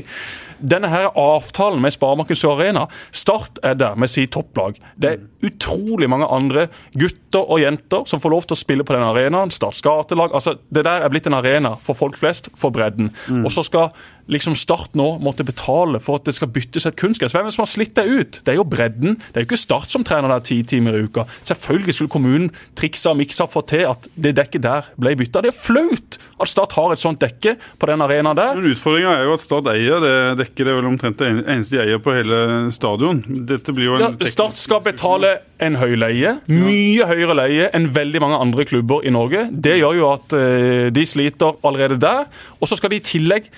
[0.58, 4.78] denne her avtalen med Sparebanken Sør Arena Start er der med sitt topplag.
[4.96, 8.96] Det er utrolig mange andre gutter og jenter som får lov til å spille på
[8.96, 9.52] den arenaen.
[9.54, 10.34] Starts gatelag.
[10.34, 13.12] altså Det der er blitt en arena for folk flest, for bredden.
[13.44, 13.90] Og så skal
[14.30, 17.34] liksom Start nå måtte betale for at det skal byttes et kunstgress.
[17.34, 18.40] Hvem er det som har slitt det ut?
[18.44, 19.16] Det er jo bredden.
[19.32, 21.24] Det er jo ikke Start som trener der ti timer i uka.
[21.48, 25.42] Selvfølgelig skulle kommunen triksa og miksa for til at det dekket der ble bytta.
[25.44, 28.54] Det er flaut at Start har et sånt dekke på den arenaen der.
[28.58, 30.62] Men Utfordringa er jo at Start eier det dekket.
[30.62, 32.38] Det er vel omtrent det eneste de eier på hele
[32.74, 33.22] stadion.
[33.48, 36.36] Dette blir jo en Ja, Start skal betale en høy leie.
[36.50, 39.46] Mye høyere leie enn veldig mange andre klubber i Norge.
[39.52, 42.26] Det gjør jo at eh, de sliter allerede der.
[42.60, 43.50] Og så skal de i tillegg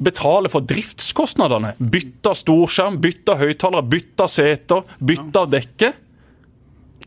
[0.00, 1.74] betale for driftskostnadene.
[1.78, 5.92] Bytte storskjerm, bytte høyttalere, bytte seter, bytte dekke.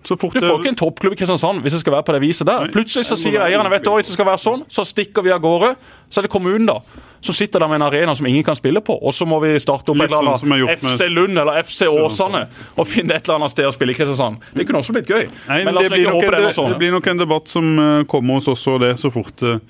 [0.03, 2.21] Så fort Du får ikke en toppklubb i Kristiansand hvis det skal være på det
[2.25, 2.67] viset der.
[2.73, 5.31] Plutselig så sier eierne vet du hva, hvis det skal være sånn, så stikker vi
[5.31, 5.73] av gårde.
[6.11, 6.81] Så er det kommunen da,
[7.23, 8.97] Så sitter de med en arena som ingen kan spille på.
[8.99, 11.87] Og så må vi starte opp Litt et eller sånn annet FC Lund eller FC
[11.87, 12.43] Åsane
[12.75, 14.43] og finne et eller annet sted å spille i Kristiansand.
[14.51, 15.29] Det kunne også blitt gøy.
[15.47, 16.73] Nei, men men det, blir en, det, sånn.
[16.75, 19.63] det blir nok en debatt som eh, kommer hos oss og det, så fort eh,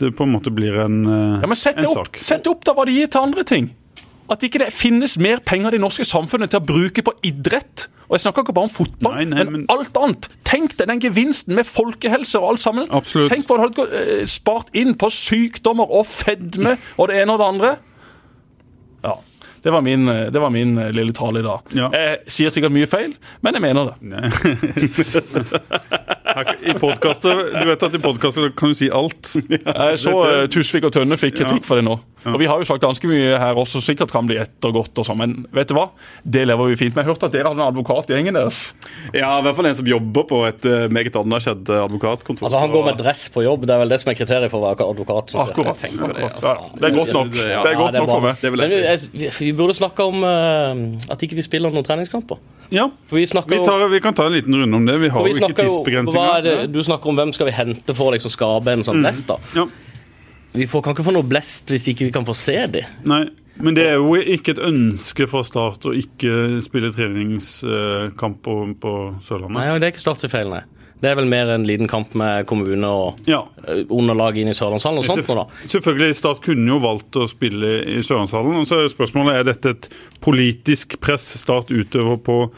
[0.00, 2.16] det på en måte blir en, eh, Ja, men sett en det opp, sak.
[2.20, 3.70] sett opp da hva de gir til andre ting.
[4.30, 7.88] At ikke det finnes mer penger i det norske samfunnet til å bruke på idrett.
[8.08, 10.28] Og jeg snakker ikke bare om fotball, Nei, nei, men, men- alt annet.
[10.46, 12.86] Tenk deg den gevinsten med folkehelse og alt sammen.
[12.90, 13.30] Absolutt.
[13.32, 17.38] Tenk hva du hadde eh, spart inn på sykdommer og fedme og det ene og
[17.42, 17.72] det andre.
[19.04, 19.14] Ja.
[19.62, 21.58] Det var min, eh, det var min lille tale i dag.
[21.76, 21.90] Ja.
[21.92, 23.12] Jeg sier sikkert mye feil,
[23.42, 23.96] men jeg mener det.
[26.64, 29.32] I podkastet Du vet at i podkaster kan du si alt.
[29.50, 31.96] Jeg så uh, Tusvik og Tønne fikk kritikk for det nå.
[32.28, 35.18] Og Vi har jo sagt ganske mye her også, sikkert kan bli ettergått og sånn,
[35.20, 35.86] men vet du hva?
[36.20, 37.06] Det lever vi fint med.
[37.06, 38.58] Jeg hørte at dere hadde en advokat i gjengen deres.
[39.16, 42.46] Ja, i hvert fall en som jobber på et uh, meget anerkjent eh, advokatkontor.
[42.48, 44.60] Altså, Han går med dress på jobb, det er vel det som er kriteriet for
[44.60, 45.32] å være advokat.
[45.32, 45.52] synes.
[45.54, 45.80] Akkurat.
[45.80, 46.44] Det, altså.
[46.52, 47.34] Ja, det er godt nok.
[47.38, 48.40] Det er godt nok for meg.
[48.44, 49.10] Det vil Men jeg si.
[49.14, 52.40] vi, jeg- vi burde snakke om uh, at ikke vi spiller noen treningskamper.
[52.70, 54.94] Ja, For vi vi, tar, vi kan ta en liten runde om det.
[55.02, 56.19] Vi har vi jo ikke er tidsbegrensninger.
[56.44, 59.26] Det, Du snakker om hvem skal vi hente for å liksom skape en sånn blest.
[59.30, 59.36] da.
[59.56, 59.66] Ja.
[60.52, 62.80] Vi får, kan ikke få noe blest hvis ikke vi kan få se de.
[63.06, 63.20] Nei,
[63.62, 68.92] men det er jo ikke et ønske fra Start å ikke spille treningskamp på, på
[69.22, 69.56] Sørlandet.
[69.56, 70.62] Nei, det er ikke Start sin feil, nei.
[71.00, 73.38] Det er vel mer en liten kamp med kommune og Ja.
[73.66, 75.24] eh, underlag inn i Sørlandshallen og sånt.
[75.30, 75.46] nå da.
[75.66, 78.58] Selvfølgelig, Start kunne jo valgt å spille i Sørlandshallen.
[78.60, 79.88] og så er Spørsmålet er dette et
[80.20, 82.50] politisk press Start utøver på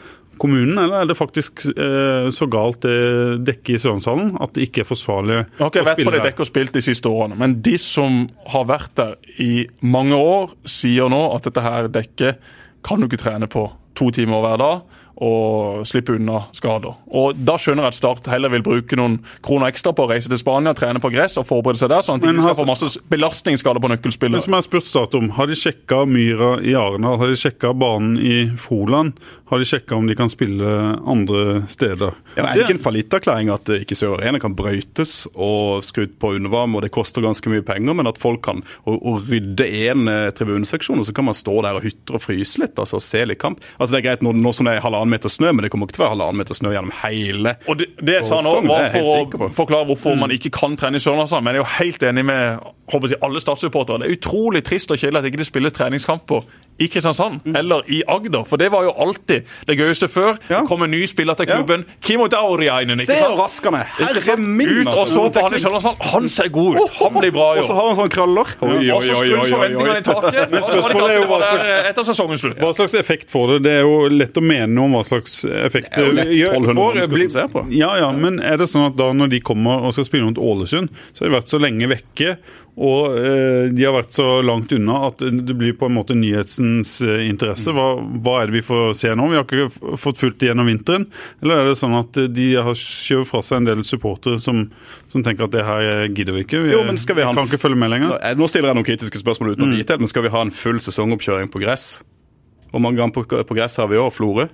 [0.43, 4.83] kommunen, eller er det faktisk eh, så galt det dekket i Sørenshallen at det ikke
[4.83, 7.37] er forsvarlig Jeg har ikke å vært på det dekket og spilt de siste årene,
[7.39, 12.51] men de som har vært der i mange år, sier nå at dette her dekket
[12.83, 16.95] kan du ikke trene på to timer hver dag og slippe unna skader.
[17.13, 20.29] Og Da skjønner jeg at Start heller vil bruke noen kroner ekstra på å reise
[20.31, 22.67] til Spania, trene på gress og forberede seg der, sånn at de ikke skal få
[22.69, 24.03] masse belastningsskader på nøkkelspillet.
[24.03, 24.41] nøkkelspillere.
[24.41, 27.17] som jeg har spurt Start om, Har de sjekka myra i Arendal?
[27.19, 29.13] Har de sjekka banen i Froland?
[29.49, 30.65] Har de sjekka om de kan spille
[31.05, 32.13] andre steder?
[32.35, 36.17] Ja, er det ikke en fallitterklæring at eh, ikke Sør Arena kan brøytes og skrudd
[36.19, 39.67] på undervarme, og det koster ganske mye penger, men at folk kan å, å rydde
[39.89, 42.97] en eh, tribuneseksjon, og så kan man stå der og hytre og fryse litt altså
[42.97, 43.61] og se litt kamp?
[43.77, 45.89] Altså Det er greit nå, nå som det er halvannen meter snø, men det kommer
[45.89, 48.67] ikke til å være halvannen meter snø gjennom hele Og det, det sa han òg,
[48.69, 51.43] var for å forklare hvorfor man ikke kan trene i Sørlandshallen.
[51.43, 54.03] Men jeg er jo helt enig med håper jeg, alle statssupportere.
[54.03, 56.47] Det er utrolig trist og kjedelig at ikke det spilles treningskamper
[56.79, 58.43] i Kristiansand eller i Agder.
[58.49, 60.37] For det var jo alltid det gøyeste før.
[60.49, 60.61] Ja.
[60.61, 61.85] Det kom en ny spiller til klubben.
[62.01, 62.97] Kimo Dauriainen.
[62.97, 63.27] Se sant?
[63.35, 63.89] hvor rask han er!
[63.99, 64.69] Herre min!
[64.81, 65.13] Ut og altså.
[65.13, 66.01] så på han i Sørlandshallen.
[66.13, 66.95] Han ser god ut.
[66.99, 68.53] Han blir bra i Og så har han sånne krøller.
[68.63, 69.03] Oi, Og.
[69.03, 72.57] Men og det spørsmålet er jo det hva slags- etter sesongens slutt.
[72.61, 73.59] Hva slags effekt får det?
[73.67, 76.27] Det er jo lett å mene noe om hva slags effekt Det er jo lett
[76.33, 76.93] gjør- 1200 får.
[76.93, 77.65] mennesker Blir- som ser på.
[77.71, 80.37] Ja, ja, men er det sånn at da når de kommer og skal spille mot
[80.37, 82.37] Ålesund, så har de vært så lenge vekke,
[82.73, 86.95] Og eh, de har vært så langt unna at det blir på en måte nyhetens
[87.05, 87.69] eh, interesse.
[87.69, 89.27] Hva, hva er det vi får se nå?
[89.29, 91.05] Vi har ikke fått fulgt det gjennom vinteren.
[91.43, 94.63] Eller er det sånn at eh, de har skjøvet fra seg en del supportere som,
[95.11, 96.63] som tenker at det her gidder vi ikke?
[96.65, 98.17] Vi, Jo, vi en- kan ikke følge med lenger.
[98.41, 99.75] Nå, stiller jeg noen kritiske spørsmål uten Mm.
[99.75, 102.01] å vite, men skal vi ha en full sesongoppkjøring på gress?
[102.73, 104.09] Hvor mange ganger på, på gress har vi i år?
[104.17, 104.47] Florø?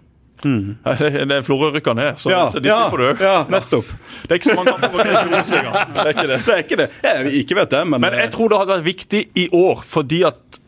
[0.48, 3.26] Nei, Det, er Florø rykker ned, så, så de slipper du.
[3.26, 3.92] ja, nettopp.
[4.24, 5.94] Det er ikke så mange kamper på Obos-ligaen.
[5.98, 6.40] Det er ikke det.
[6.46, 6.90] det, er ikke det.
[7.04, 10.24] Jeg ikke vet det, men, Men jeg tror det hadde vært viktig i år, fordi
[10.30, 10.60] at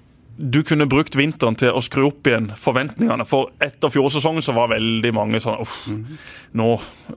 [0.41, 3.25] du kunne brukt vinteren til å skru opp igjen forventningene.
[3.29, 5.75] For etter fjorårssesongen så var veldig mange sånn uff,
[6.57, 6.69] nå,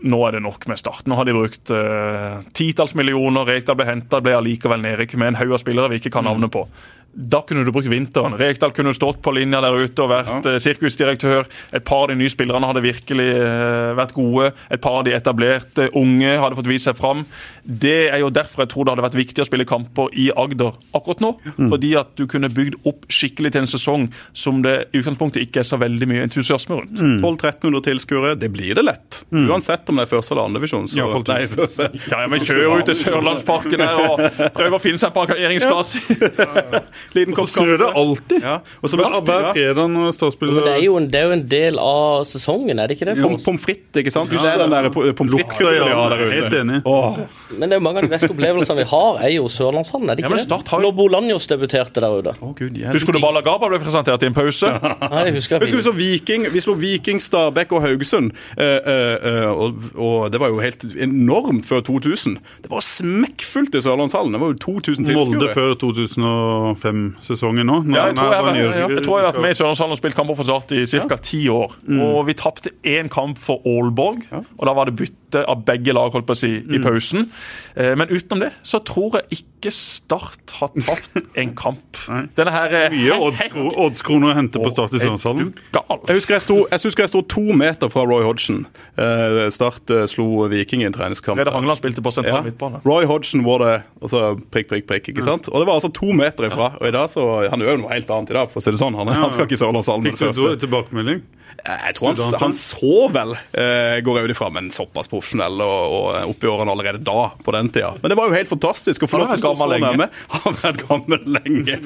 [0.05, 1.07] nå er det nok med Start.
[1.09, 5.41] Nå har de brukt uh, titalls millioner, Rekdal ble henta, ble allikevel nedrykk med en
[5.41, 6.67] haug av spillere vi ikke kan navnet på.
[7.15, 8.35] Da kunne du brukt vinteren.
[8.39, 10.59] Rekdal kunne stått på linja der ute og vært ja.
[10.63, 11.47] sirkusdirektør.
[11.75, 14.51] Et par av de nye spillerne hadde virkelig eh, vært gode.
[14.75, 17.25] Et par av de etablerte unge hadde fått vist seg fram.
[17.65, 20.75] Det er jo derfor jeg tror det hadde vært viktig å spille kamper i Agder
[20.97, 21.33] akkurat nå.
[21.71, 25.63] Fordi at du kunne bygd opp skikkelig til en sesong som det i utgangspunktet ikke
[25.63, 26.99] er så veldig mye entusiasme rundt.
[26.99, 29.23] 1200-1300 tilskuere, det blir det lett.
[29.35, 30.89] Uansett om det er første eller andre divisjon.
[30.99, 31.89] Ja, folk- Nei, første.
[32.11, 34.21] Ja, ja, men kjører ut til Sørlandsparken her og
[34.55, 35.95] prøver å finne seg en parkeringsplass.
[37.15, 37.45] Liten kopp kaffe.
[37.45, 38.45] Og så snør det alltid.
[38.45, 38.57] Ja.
[38.81, 40.97] Og så hver, hver fredag når Ståspillet det, det, er jo
[41.35, 43.17] en del av sesongen, er det ikke det?
[43.21, 44.33] Pom, pommes frites, ikke sant?
[44.35, 44.43] Ja.
[44.45, 46.31] Det er den der pommes frites-kulturen ja, ja, der ute.
[46.39, 46.81] Helt enig.
[46.89, 47.21] Åh.
[47.59, 50.19] Men det er jo mange av de beste opplevelsene vi har, er jo Sørlandshallen, er
[50.19, 50.61] det ikke ja, det?
[50.73, 50.85] Har...
[50.85, 52.37] Når Bolanjos debuterte der ute.
[52.41, 52.91] Oh, Gud, jeg...
[52.95, 54.71] Husker du Bala Gaba ble presentert i en pause?
[55.15, 58.65] Nei, jeg husker, jeg husker vi så Viking, vi slo Viking, Stabæk og Haugesund, uh,
[58.65, 62.39] uh, uh, og, og, det var jo helt enormt før 2000.
[62.65, 64.35] Det var smekkfullt i Sørlandshallen.
[64.35, 65.35] Det var jo 2000 tilskuere.
[65.35, 66.94] Molde før 2005
[67.25, 67.81] sesongen nå?
[67.95, 68.87] ja, jeg, tror jeg, vært, ja.
[68.89, 71.19] jeg, tror jeg, har vært med i Sørlandshallen og spilt kamper for Start i ca.
[71.19, 71.59] ti ja.
[71.65, 71.77] år.
[71.87, 72.01] Mm.
[72.07, 76.15] Og vi tapte én kamp for Aalborg, og da var det bytte av begge lag
[76.15, 76.85] holdt på å si, i mm.
[76.85, 77.27] pausen.
[77.75, 81.97] Eh, men utenom det så tror jeg ikke Start har tapt en kamp.
[82.37, 85.55] Denne her eh, Mye oddskroner odds å hente på Start i Sørlandshallen.
[85.73, 88.65] Jeg husker jeg, sto, jeg husker jeg sto to meter fra Roy Hodgson.
[89.01, 91.41] Eh, Start slo Viking i en treningskamp.
[91.41, 92.83] Reda Hangeland spilte på sentral midtbane.
[92.85, 93.73] Roy Hodgson var det
[94.03, 95.11] altså prikk, prikk, prikk.
[95.15, 95.31] ikke mm.
[95.31, 95.51] sant?
[95.51, 96.75] Og det var altså to meter ifra.
[96.85, 98.75] Og i dag så, Han gjør jo noe helt annet i dag, for å si
[98.75, 98.99] det sånn.
[98.99, 100.61] Han, han skal ikke sove med Fikk du første.
[100.67, 101.25] tilbakemelding?
[101.65, 105.95] Jeg tror han, han så vel, eh, går jeg ut ifra, men såpass profesjonell og,
[105.97, 107.93] og oppi årene allerede da, på den tida.
[108.03, 110.09] Men det var jo helt fantastisk å få lov til å stå så nærme.
[110.35, 111.79] Han har vært gammel lenge.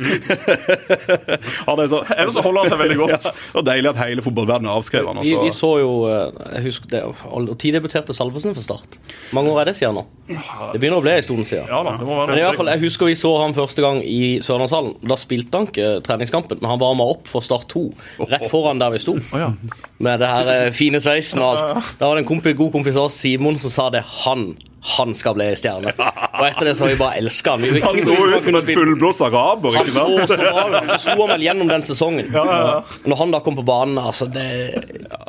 [1.68, 3.28] han er så, Ellers så holder han seg veldig godt.
[3.28, 5.20] Ja, var deilig at hele fotballverdenen avskrev han.
[5.22, 5.58] Vi, vi Altså.
[5.60, 8.98] så jo eh, jeg husker det, og tiddebutterte Salvesen for Start.
[9.36, 10.06] Mange år er det siden nå?
[10.28, 11.68] Det begynner å bli en stund siden.
[11.70, 13.84] Ja da, det må være Men i hvert fall, Jeg husker vi så ham første
[13.84, 14.77] gang i Sørlandshallen.
[15.09, 17.84] Da spilte han ikke treningskampen, men han varma opp for Start 2.
[18.30, 19.16] Rett foran der vi sto.
[19.32, 19.52] ja.
[19.98, 21.94] Med det her eh, fine sveisen og alt.
[21.98, 24.05] Da var det en kompis, god kompis av oss, Simon, som sa det.
[24.24, 25.90] Han han skal bli stjerne.
[25.98, 27.64] Og etter det så har vi bare elska han.
[27.82, 29.74] Han så ut som en fullblåst araber.
[29.74, 30.90] han så så bra ut.
[30.92, 32.28] Så slo han vel gjennom den sesongen.
[32.30, 34.44] Når han da kom på banen altså det,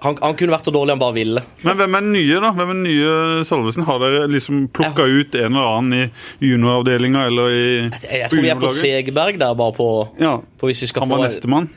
[0.05, 1.43] han, han kunne vært så dårlig han bare ville.
[1.65, 2.53] Men hvem er den nye, da?
[2.59, 3.88] Hvem er den nye Salvesen?
[3.89, 8.45] Har dere liksom plukka ut en eller annen i junioravdelinga eller i Jeg, jeg tror
[8.45, 8.73] vi er på?
[8.77, 9.89] Segerberg der, bare på,
[10.21, 10.38] Ja.
[10.61, 11.69] på hvis vi skal Han var nestemann.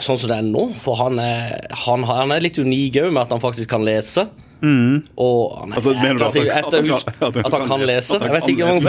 [0.00, 0.68] Sånn som det er nå.
[0.80, 4.28] For han er, han, han er litt unik òg, med at han faktisk kan lese.
[4.64, 6.82] Og han er, Altså, mener du at han- at han kan-
[7.20, 8.18] etter- at han kan lese?
[8.20, 8.84] Jeg vet ikke om han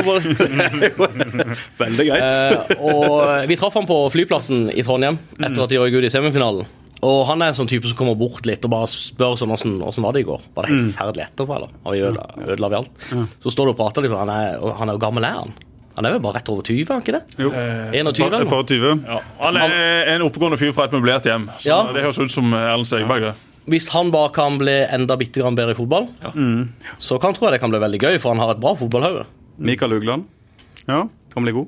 [1.84, 2.23] Veldig greit.
[2.23, 6.11] uh, og vi traff han på flyplassen i Trondheim etter at de røyk ut i
[6.14, 6.65] semifinalen.
[7.06, 10.02] Og han er en sånn type som kommer bort litt og bare spør sånn åssen
[10.06, 10.41] var det i går.
[10.56, 11.69] Var det helt forferdelig etterpå, eller?
[11.85, 13.06] Har vi ødela, ødela vi alt?
[13.43, 15.35] Så står du og prater litt med han, er, og han er jo gammel, er
[15.43, 15.53] han?
[15.95, 17.23] Han er jo bare rett over 20, er han ikke det?
[17.39, 17.52] Jo.
[17.52, 18.95] 21 Et par- eller par og tyve.
[19.07, 19.19] Ja.
[19.39, 21.45] Han er en oppegående fyr fra et møblert hjem.
[21.60, 21.77] Så Ja.
[21.93, 23.22] Det høres ut som Erlend Segerberg.
[23.22, 23.35] det.
[23.66, 26.08] Hvis han bare kan bli enda bitte grann bedre i fotball,
[27.02, 29.26] så kan tror jeg det kan bli veldig gøy, for han har et bra fotballhode.
[29.58, 30.26] Mikael Ugland
[30.88, 31.08] Ja.
[31.34, 31.68] kan bli god.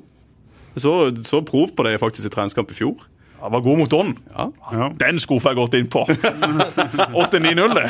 [0.76, 0.92] Jeg Så,
[1.26, 2.94] så prov på det faktisk i treningskamp i fjor.
[3.40, 4.14] Han var god mot Don.
[4.34, 4.46] Ja.
[4.72, 4.90] ja.
[4.98, 6.04] Den skuffa jeg godt inn på.
[7.24, 7.88] 8-9-0, det.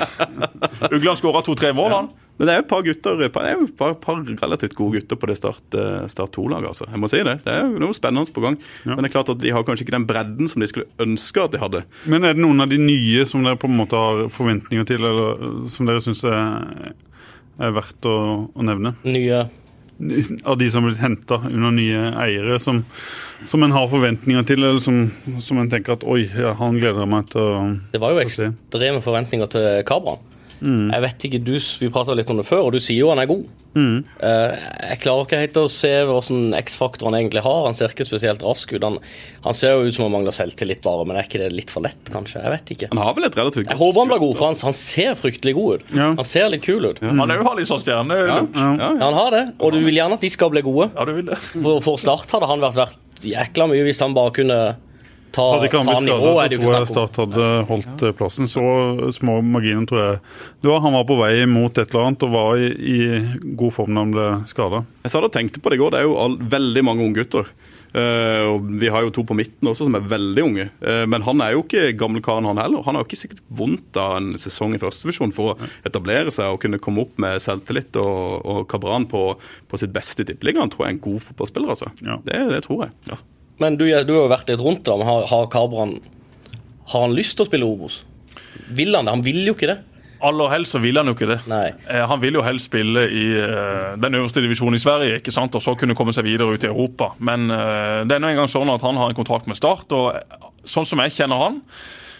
[0.93, 2.11] Ugland skåra to-tre mål, han.
[2.39, 5.01] Men det er jo et par gutter, det er jo et par, par relativt gode
[5.01, 6.69] gutter på det Start, eh, start 2-laget.
[6.71, 6.87] altså.
[6.87, 7.35] Jeg må si det.
[7.43, 8.59] Det er jo noe spennende på gang.
[8.87, 11.43] Men det er klart at de har kanskje ikke den bredden som de skulle ønske
[11.43, 11.83] at de hadde.
[12.07, 15.03] Men er det noen av de nye som dere på en måte har forventninger til,
[15.03, 16.93] eller som dere syns er,
[17.59, 18.19] er verdt å,
[18.55, 18.95] å nevne?
[19.09, 19.49] Nye
[20.45, 22.85] Av de som har blitt henta under nye eiere, som,
[23.49, 25.09] som en har forventninger til, eller som,
[25.43, 29.03] som en tenker at oi, ja, han gleder meg til å Det var jo ekstreme
[29.03, 30.23] forventninger til Kabran.
[30.65, 33.23] Jeg vet ikke, du, Vi prata litt om det før, og du sier jo han
[33.23, 33.47] er god.
[33.79, 34.55] Eh,
[34.91, 37.61] jeg klarer ikke helt å se hvordan X-faktor han egentlig har.
[37.67, 38.83] Han ser ikke spesielt rask ut.
[38.83, 38.99] Han,
[39.45, 41.85] han ser jo ut som han mangler selvtillit, bare, men er ikke det litt for
[41.87, 42.43] lett, kanskje?
[42.43, 42.91] Jeg vet ikke.
[42.95, 45.55] Han har vel et relativt Jeg håper han blir god, for han, han ser fryktelig
[45.59, 45.93] god ut.
[46.01, 46.11] Ja.
[46.19, 47.03] Han ser litt kul ut.
[47.05, 47.15] Ja.
[47.15, 48.51] Han har litt sånn stjernelook.
[48.57, 48.71] Ja.
[48.83, 48.93] ja.
[49.05, 50.91] han har det, og du vil gjerne at de skal bli gode.
[50.95, 51.39] ja, du vil det.
[51.55, 54.59] For, for Start hadde han vært verdt jækla mye hvis han bare kunne
[55.35, 56.91] ta, Hadde ikke han blitt skada, så tror jeg.
[56.93, 58.51] Start hadde holdt eh, plassen.
[58.51, 58.65] Så
[59.17, 60.21] små marginer, tror jeg.
[60.63, 63.75] Det var, han var på vei mot et eller annet og var i, i god
[63.77, 64.85] form da han ble skada.
[65.05, 65.95] Jeg sa det og tenkte på det i går.
[65.95, 67.53] Det er jo all, veldig mange unggutter.
[67.89, 70.67] Uh, og vi har jo to på midten også som er veldig unge.
[70.83, 72.85] Uh, men han er jo ikke gammelkaren, han heller.
[72.85, 76.53] Han har jo ikke sikkert vondt av en sesong i førstevisjon for å etablere seg
[76.53, 77.97] og kunne komme opp med selvtillit.
[77.97, 81.75] Og, og Kabran på, på sitt beste i Tippeligaen tror jeg er en god fotballspiller.
[81.75, 81.93] altså.
[82.05, 82.21] Ja.
[82.27, 82.97] Det, det tror jeg.
[83.09, 83.21] Ja.
[83.59, 85.97] Men du, du har jo vært litt rundt da, har, har Karbran
[86.93, 88.03] Har han lyst til å spille Obos?
[88.75, 89.15] Vil han det?
[89.17, 89.79] Han vil jo ikke det.
[90.25, 91.37] Aller helst så vil han jo ikke det.
[91.47, 91.69] Nei.
[91.87, 95.55] Eh, Han vil jo helst spille i eh, den øverste divisjonen i Sverige ikke sant?
[95.55, 97.13] og så kunne komme seg videre ut i Europa.
[97.23, 99.95] Men eh, det er nå engang sånn at han har en kontrakt med Start.
[99.95, 100.19] og
[100.69, 101.61] Sånn som jeg kjenner han,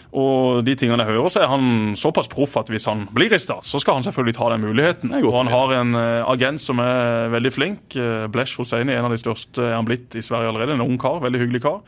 [0.09, 3.39] og de tingene jeg hører, så er han såpass proff at hvis han blir i
[3.41, 5.13] Start, så skal han selvfølgelig ta den muligheten.
[5.21, 7.97] Og han har en eh, agent som er veldig flink.
[7.99, 10.73] eh, Blesh Hosseini, en av de største er han blitt i Sverige allerede.
[10.73, 11.79] En ung kar, veldig hyggelig kar.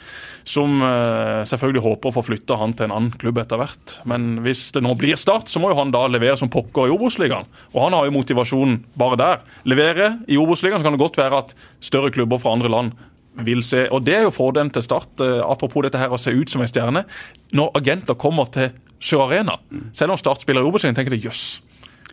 [0.46, 3.98] Som eh, selvfølgelig håper å få flytta han til en annen klubb etter hvert.
[4.10, 6.94] Men hvis det nå blir Start, så må jo han da levere som pokker i
[6.94, 7.50] Obos-ligaen.
[7.74, 9.46] Og han har jo motivasjonen bare der.
[9.66, 12.94] Levere i Obos-ligaen, så kan det godt være at større klubber fra andre land
[13.36, 16.32] vil se, og Det er jo fordelen til Start, eh, apropos dette her å se
[16.32, 17.06] ut som en stjerne.
[17.54, 19.56] Når agenter kommer til Sjø Arena,
[19.94, 21.62] selv om Start spiller i Obos-ligaen, tenker de jøss.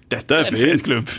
[0.09, 0.83] Dette er en fint.
[0.83, 1.11] klubb.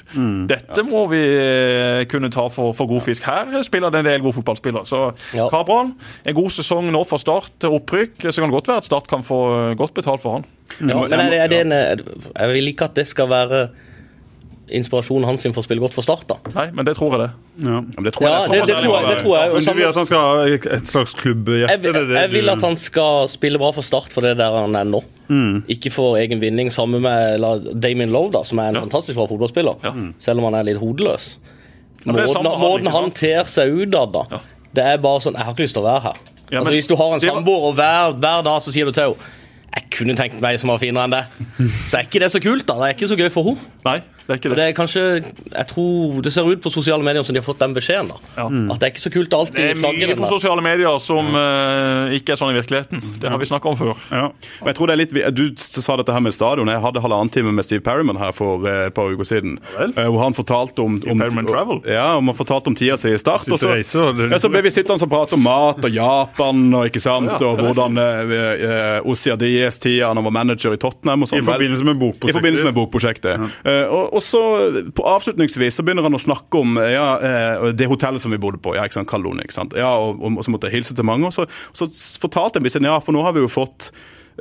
[0.49, 3.21] Dette må vi eh, kunne ta for, for god fisk.
[3.23, 4.81] Her spiller det en del gode fotballspillere.
[4.89, 5.45] Så Ja.
[5.51, 5.93] Kabran,
[6.25, 8.31] en god sesong nå for Start opprykk.
[8.31, 10.45] Så kan det godt være at Start kan få eh, godt betalt for han.
[10.81, 11.71] Ja, men er det, er det en,
[12.39, 13.69] jeg vil ikke at det skal være
[14.75, 16.25] inspirasjonen hans for å spille godt for Start.
[16.29, 16.37] da.
[16.55, 17.29] Nei, men det tror jeg det.
[17.65, 17.79] Ja.
[18.05, 19.53] Det tror Ja, jeg det, er det, tror jeg, det tror jeg.
[19.53, 21.75] Men du vil at han skal ha et slags klubbhjerte?
[21.75, 24.75] jeg, jeg, jeg vil at han skal spille bra for Start for det der han
[24.79, 25.01] er nå.
[25.69, 29.27] Ikke for egen vinning, sammen med la, Damien Love, da, som er en fantastisk bra
[29.29, 29.81] fotballspiller.
[30.21, 31.35] Selv om han er litt hodeløs.
[32.05, 34.39] men det Måten, han, måten han ter seg utad, da.
[34.71, 36.17] Det er bare sånn Jeg har ikke lyst til å være her.
[36.49, 39.11] Ja, altså, hvis du har en samboer, og hver, hver dag så sier du til
[39.11, 39.35] henne
[39.69, 41.19] jeg kunne tenkt meg som var finere enn det.
[41.91, 42.73] Så er ikke det så kult, da.
[42.79, 43.99] Det er ikke så gøy for henne.
[44.29, 44.61] Det er ikke Og det.
[44.61, 45.03] det er kanskje
[45.49, 48.11] Jeg tror det ser ut på sosiale medier som de har fått den beskjeden.
[48.13, 48.45] da Ja.
[48.73, 50.29] At det er ikke så kult å Det er mye på der.
[50.29, 53.01] sosiale medier som uh, ikke er sånn i virkeligheten.
[53.19, 53.95] Det har vi snakka om før.
[54.13, 54.27] Ja.
[54.61, 56.67] Men jeg tror det er litt, Du sa dette her med stadion.
[56.69, 59.57] Jeg hadde halvannen time med Steve Perryman her for uh, et par uker siden.
[59.79, 59.93] vel.
[59.97, 61.81] eh, Hvor han fortalte om, om, Perryman Travel?
[61.89, 63.49] Ja, om han fortalte om tida si i Start.
[63.49, 66.85] Og så- det- ja, så ble vi sittende og prate om mat og Japan og
[66.85, 71.23] ikke sant, og hvordan uh, Ossia Diez-tida han var manager i Tottenham.
[71.23, 71.39] og sånn.
[71.39, 72.29] I forbindelse med bokprosjektet.
[72.29, 73.51] I forbindelse med bokprosjektet.
[73.65, 74.41] Eh, og, og så
[74.95, 78.41] på Avslutningsvis så begynner han å snakke om eh, ja, eh, det hotellet som vi
[78.41, 78.75] bodde på.
[78.77, 79.75] ja, ikke sant, Kalone, ikke sant?
[79.79, 81.29] Ja, og, og, så måtte jeg hilse til mange.
[81.29, 81.87] Og så, så
[82.21, 83.91] fortalte jeg meg, ja, for nå har vi jo fått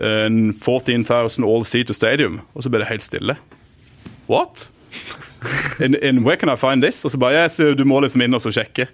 [0.02, 2.42] eh, en 14,000 all seater stadium.
[2.54, 3.38] Og så ble det helt stille.
[4.30, 4.68] What?
[5.78, 7.04] In, in where can I find this?
[7.06, 8.88] Og så bare, yes, du må liksom inn og sjekke.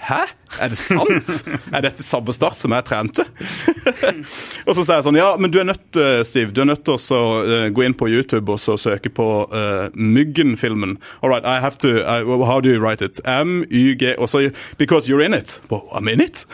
[0.00, 0.20] Hæ?
[0.60, 1.44] Er det sant?
[1.72, 3.24] Er dette samme start som jeg trente?
[4.66, 6.82] og så sier jeg sånn, ja, men du er nødt, eh, Steve, du er nødt
[6.88, 10.96] til å eh, gå inn på YouTube og så søke på uh, Myggen-filmen.
[11.20, 13.20] All right, I have to, I, how do you write it?
[13.24, 14.42] M-Y-G, og så,
[14.80, 15.60] because you're in it.
[15.70, 16.46] Well, I'm in it.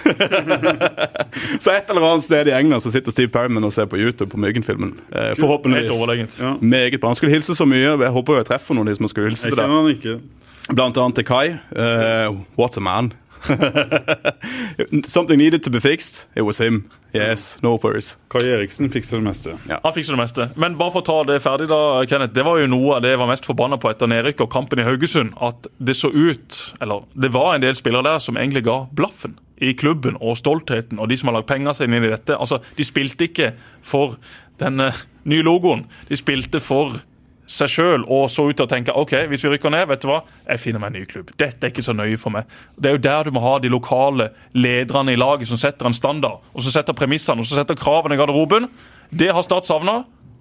[1.62, 4.32] så et eller annet sted i England så sitter Steve Perryman og ser på YouTube
[4.34, 4.96] på Myggen-filmen.
[5.14, 6.40] Uh, forhåpentligvis.
[6.40, 6.56] Ja.
[6.60, 7.14] Meget bra.
[7.14, 7.94] Han skulle hilse så mye.
[7.94, 10.18] Jeg håper jeg treffer noen av de som skulle hilse til deg.
[10.66, 11.54] Blant annet til Kai.
[11.70, 13.12] Uh, what a man.
[15.04, 16.26] Something needed to be fixed.
[16.34, 16.88] It was him.
[17.14, 18.18] Yes, no worries.
[18.28, 19.54] Kai Eriksen fikser det meste.
[19.68, 19.78] Ja.
[19.82, 20.48] Han fikser det meste.
[20.60, 22.34] Men bare for å ta det ferdig, da, Kenneth.
[22.36, 24.82] Det var jo noe av det jeg var mest forbanna på etter nedrykk og kampen
[24.82, 25.32] i Haugesund.
[25.40, 29.38] At det så ut Eller det var en del spillere der som egentlig ga blaffen
[29.56, 32.36] i klubben og stoltheten og de som har lagt penger sine inn i dette.
[32.36, 33.54] Altså, De spilte ikke
[33.84, 34.18] for
[34.60, 35.86] den eh, nye logoen.
[36.10, 36.98] De spilte for
[37.46, 40.08] seg sjøl og så ut til å tenke ok, hvis vi rykker ned, vet du
[40.10, 41.30] hva, jeg finner meg en ny klubb.
[41.38, 42.50] Dette er ikke så nøye for meg.
[42.74, 45.96] Det er jo der du må ha de lokale lederne i laget som setter en
[45.96, 48.68] standard, og som setter premissene og som setter kravene i garderoben.
[49.14, 50.00] Det har Start savna,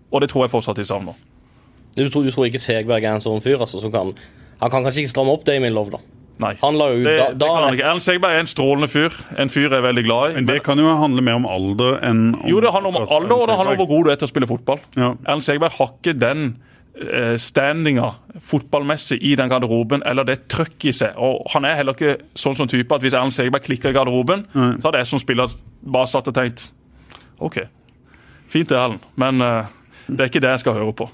[0.09, 1.17] og det tror jeg fortsatt de savner.
[1.95, 4.11] Du tror, du tror ikke Segberg er en sånn fyr altså, som kan
[4.59, 6.01] Han kan kanskje ikke stramme opp det i min lov, da.
[6.41, 6.51] Nei.
[6.59, 7.87] Han la jo Det, da, det da, kan han ikke.
[7.87, 9.15] Erlend Segberg er en strålende fyr.
[9.39, 10.35] En fyr jeg er veldig glad i.
[10.39, 13.35] Men det kan jo handle mer om alder enn om Jo, det handler om alder,
[13.35, 14.81] og det handler om hvor god du er til å spille fotball.
[14.99, 15.13] Ja.
[15.23, 16.49] Erlend Segberg har ikke den
[17.41, 18.07] standinga
[18.39, 21.17] fotballmessig i den garderoben, eller det trøkket i seg.
[21.19, 24.45] Og Han er heller ikke sånn som type at hvis Erlend Segerberg klikker i garderoben,
[24.53, 26.69] så hadde jeg som spiller bare satt og tenkt
[27.43, 27.59] OK,
[28.47, 29.67] fint det, Erlend, men uh,
[30.07, 31.09] det er ikke det jeg skal høre på.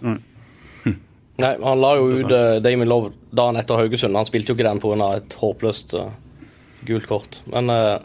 [1.41, 4.18] Nei, han la jo ut uh, Damien Love dagen etter Haugesund.
[4.18, 5.10] Han spilte jo ikke den pga.
[5.18, 6.12] et håpløst uh,
[6.88, 7.41] gult kort.
[7.49, 7.98] Men uh,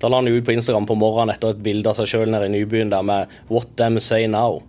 [0.00, 2.32] da la han jo ut på Instagram på morgenen etter et bilde av seg sjøl
[2.32, 4.62] nede i Nybyen der med 'What them say now'.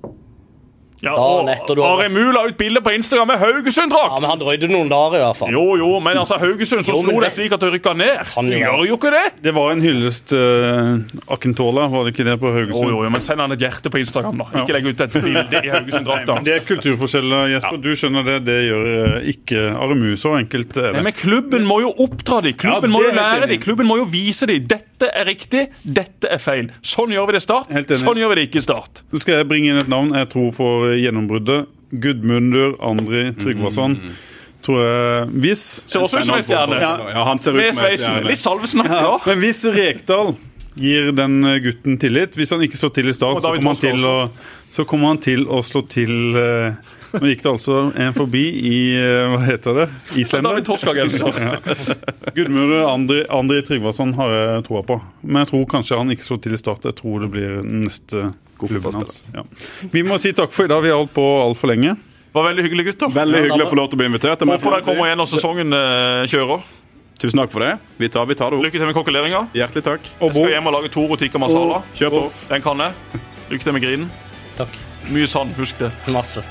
[1.01, 1.49] Ja, og
[1.81, 4.13] Are la ut bilde på Instagram med Haugesund-drakt!
[4.13, 5.49] Ja, Men han drøyde noen dager, i hvert fall.
[5.55, 8.19] Jo, jo, men altså Haugesund så slo det det- slik at det rykka ned.
[8.35, 9.33] Han Det gjør- jo ikke det!
[9.41, 11.01] Det var en hyllest uh,
[11.33, 12.89] Akentola, var det ikke det på Haugesund?
[12.91, 14.61] jo, jo, men Send han et hjerte på Instagram, da.
[14.61, 16.37] Ikke legg ut et bilde i Haugesund-drakta.
[16.45, 17.81] Det er kulturforskjeller, Jesper.
[17.81, 18.37] Du skjønner det.
[18.45, 18.85] Det gjør
[19.17, 20.15] eh, ikke Aremu.
[20.15, 22.53] Så enkelt Nei, men klubben må jo oppdra dem.
[22.53, 23.59] Klubben Ja, må jo lære dem.
[23.61, 24.67] Klubben må jo vise dem.
[24.69, 26.69] Dette er riktig, dette er feil.
[26.85, 27.73] Sånn gjør vi det i Start.
[28.01, 29.01] Sånn gjør vi det ikke i Start.
[29.11, 31.71] Nå skal jeg bringe inn et navn jeg tror får gjennombruddet.
[31.91, 33.97] Gudmundur Andri Tryggvason.
[34.63, 36.77] Tror jeg Hvis Ser også ut som en stjerne.
[36.79, 38.05] Ja, han ser ut som sveisen.
[38.05, 38.29] stjerne.
[38.29, 39.27] Litt Salvesen-aktig òg.
[39.27, 40.33] Men hvis Rekdal
[40.79, 44.05] gir den gutten tillit Hvis han ikke slår til i start, så kommer han til
[44.07, 44.15] å,
[44.71, 48.77] så kommer han til å slå til eh, Nå gikk det altså en forbi i
[48.95, 49.87] eh, Hva heter det?
[50.21, 50.61] Islender?
[50.63, 51.57] ja.
[52.37, 54.95] Gudmundur Andri, Andri Tryggvason har jeg troa på.
[55.27, 56.87] Men jeg tror kanskje han ikke slår til i start.
[56.87, 58.29] Jeg tror det blir neste
[58.69, 59.23] klubben hans.
[59.33, 59.43] Ja.
[59.91, 60.83] Vi må si takk for i dag.
[60.83, 61.95] Vi har holdt på altfor lenge.
[62.31, 63.09] Var veldig hyggelig, gutter.
[63.11, 64.39] Veldig hyggelig å få lov til å bli invitert.
[64.39, 66.63] det Håper dere kommer igjen når sesongen eh, kjører.
[67.21, 67.73] Tusen takk for det.
[68.01, 68.63] Vi tar, vi tar det opp.
[68.65, 69.41] Lykke til med kokkeleringa.
[69.53, 70.07] Hjertelig takk.
[70.21, 71.81] Jeg skal hjem og lage to tikka masala.
[71.99, 72.23] Kjør på.
[72.49, 73.21] Den kan jeg.
[73.51, 74.07] Lykke til med grinen.
[74.57, 74.79] Takk.
[75.11, 75.91] Mye sand, husk det.
[76.13, 76.43] Masse.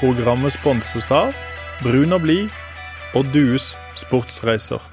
[0.00, 1.30] Programmet sponses av
[1.84, 2.48] Brun og blid
[3.14, 4.91] og Dues sportsreiser.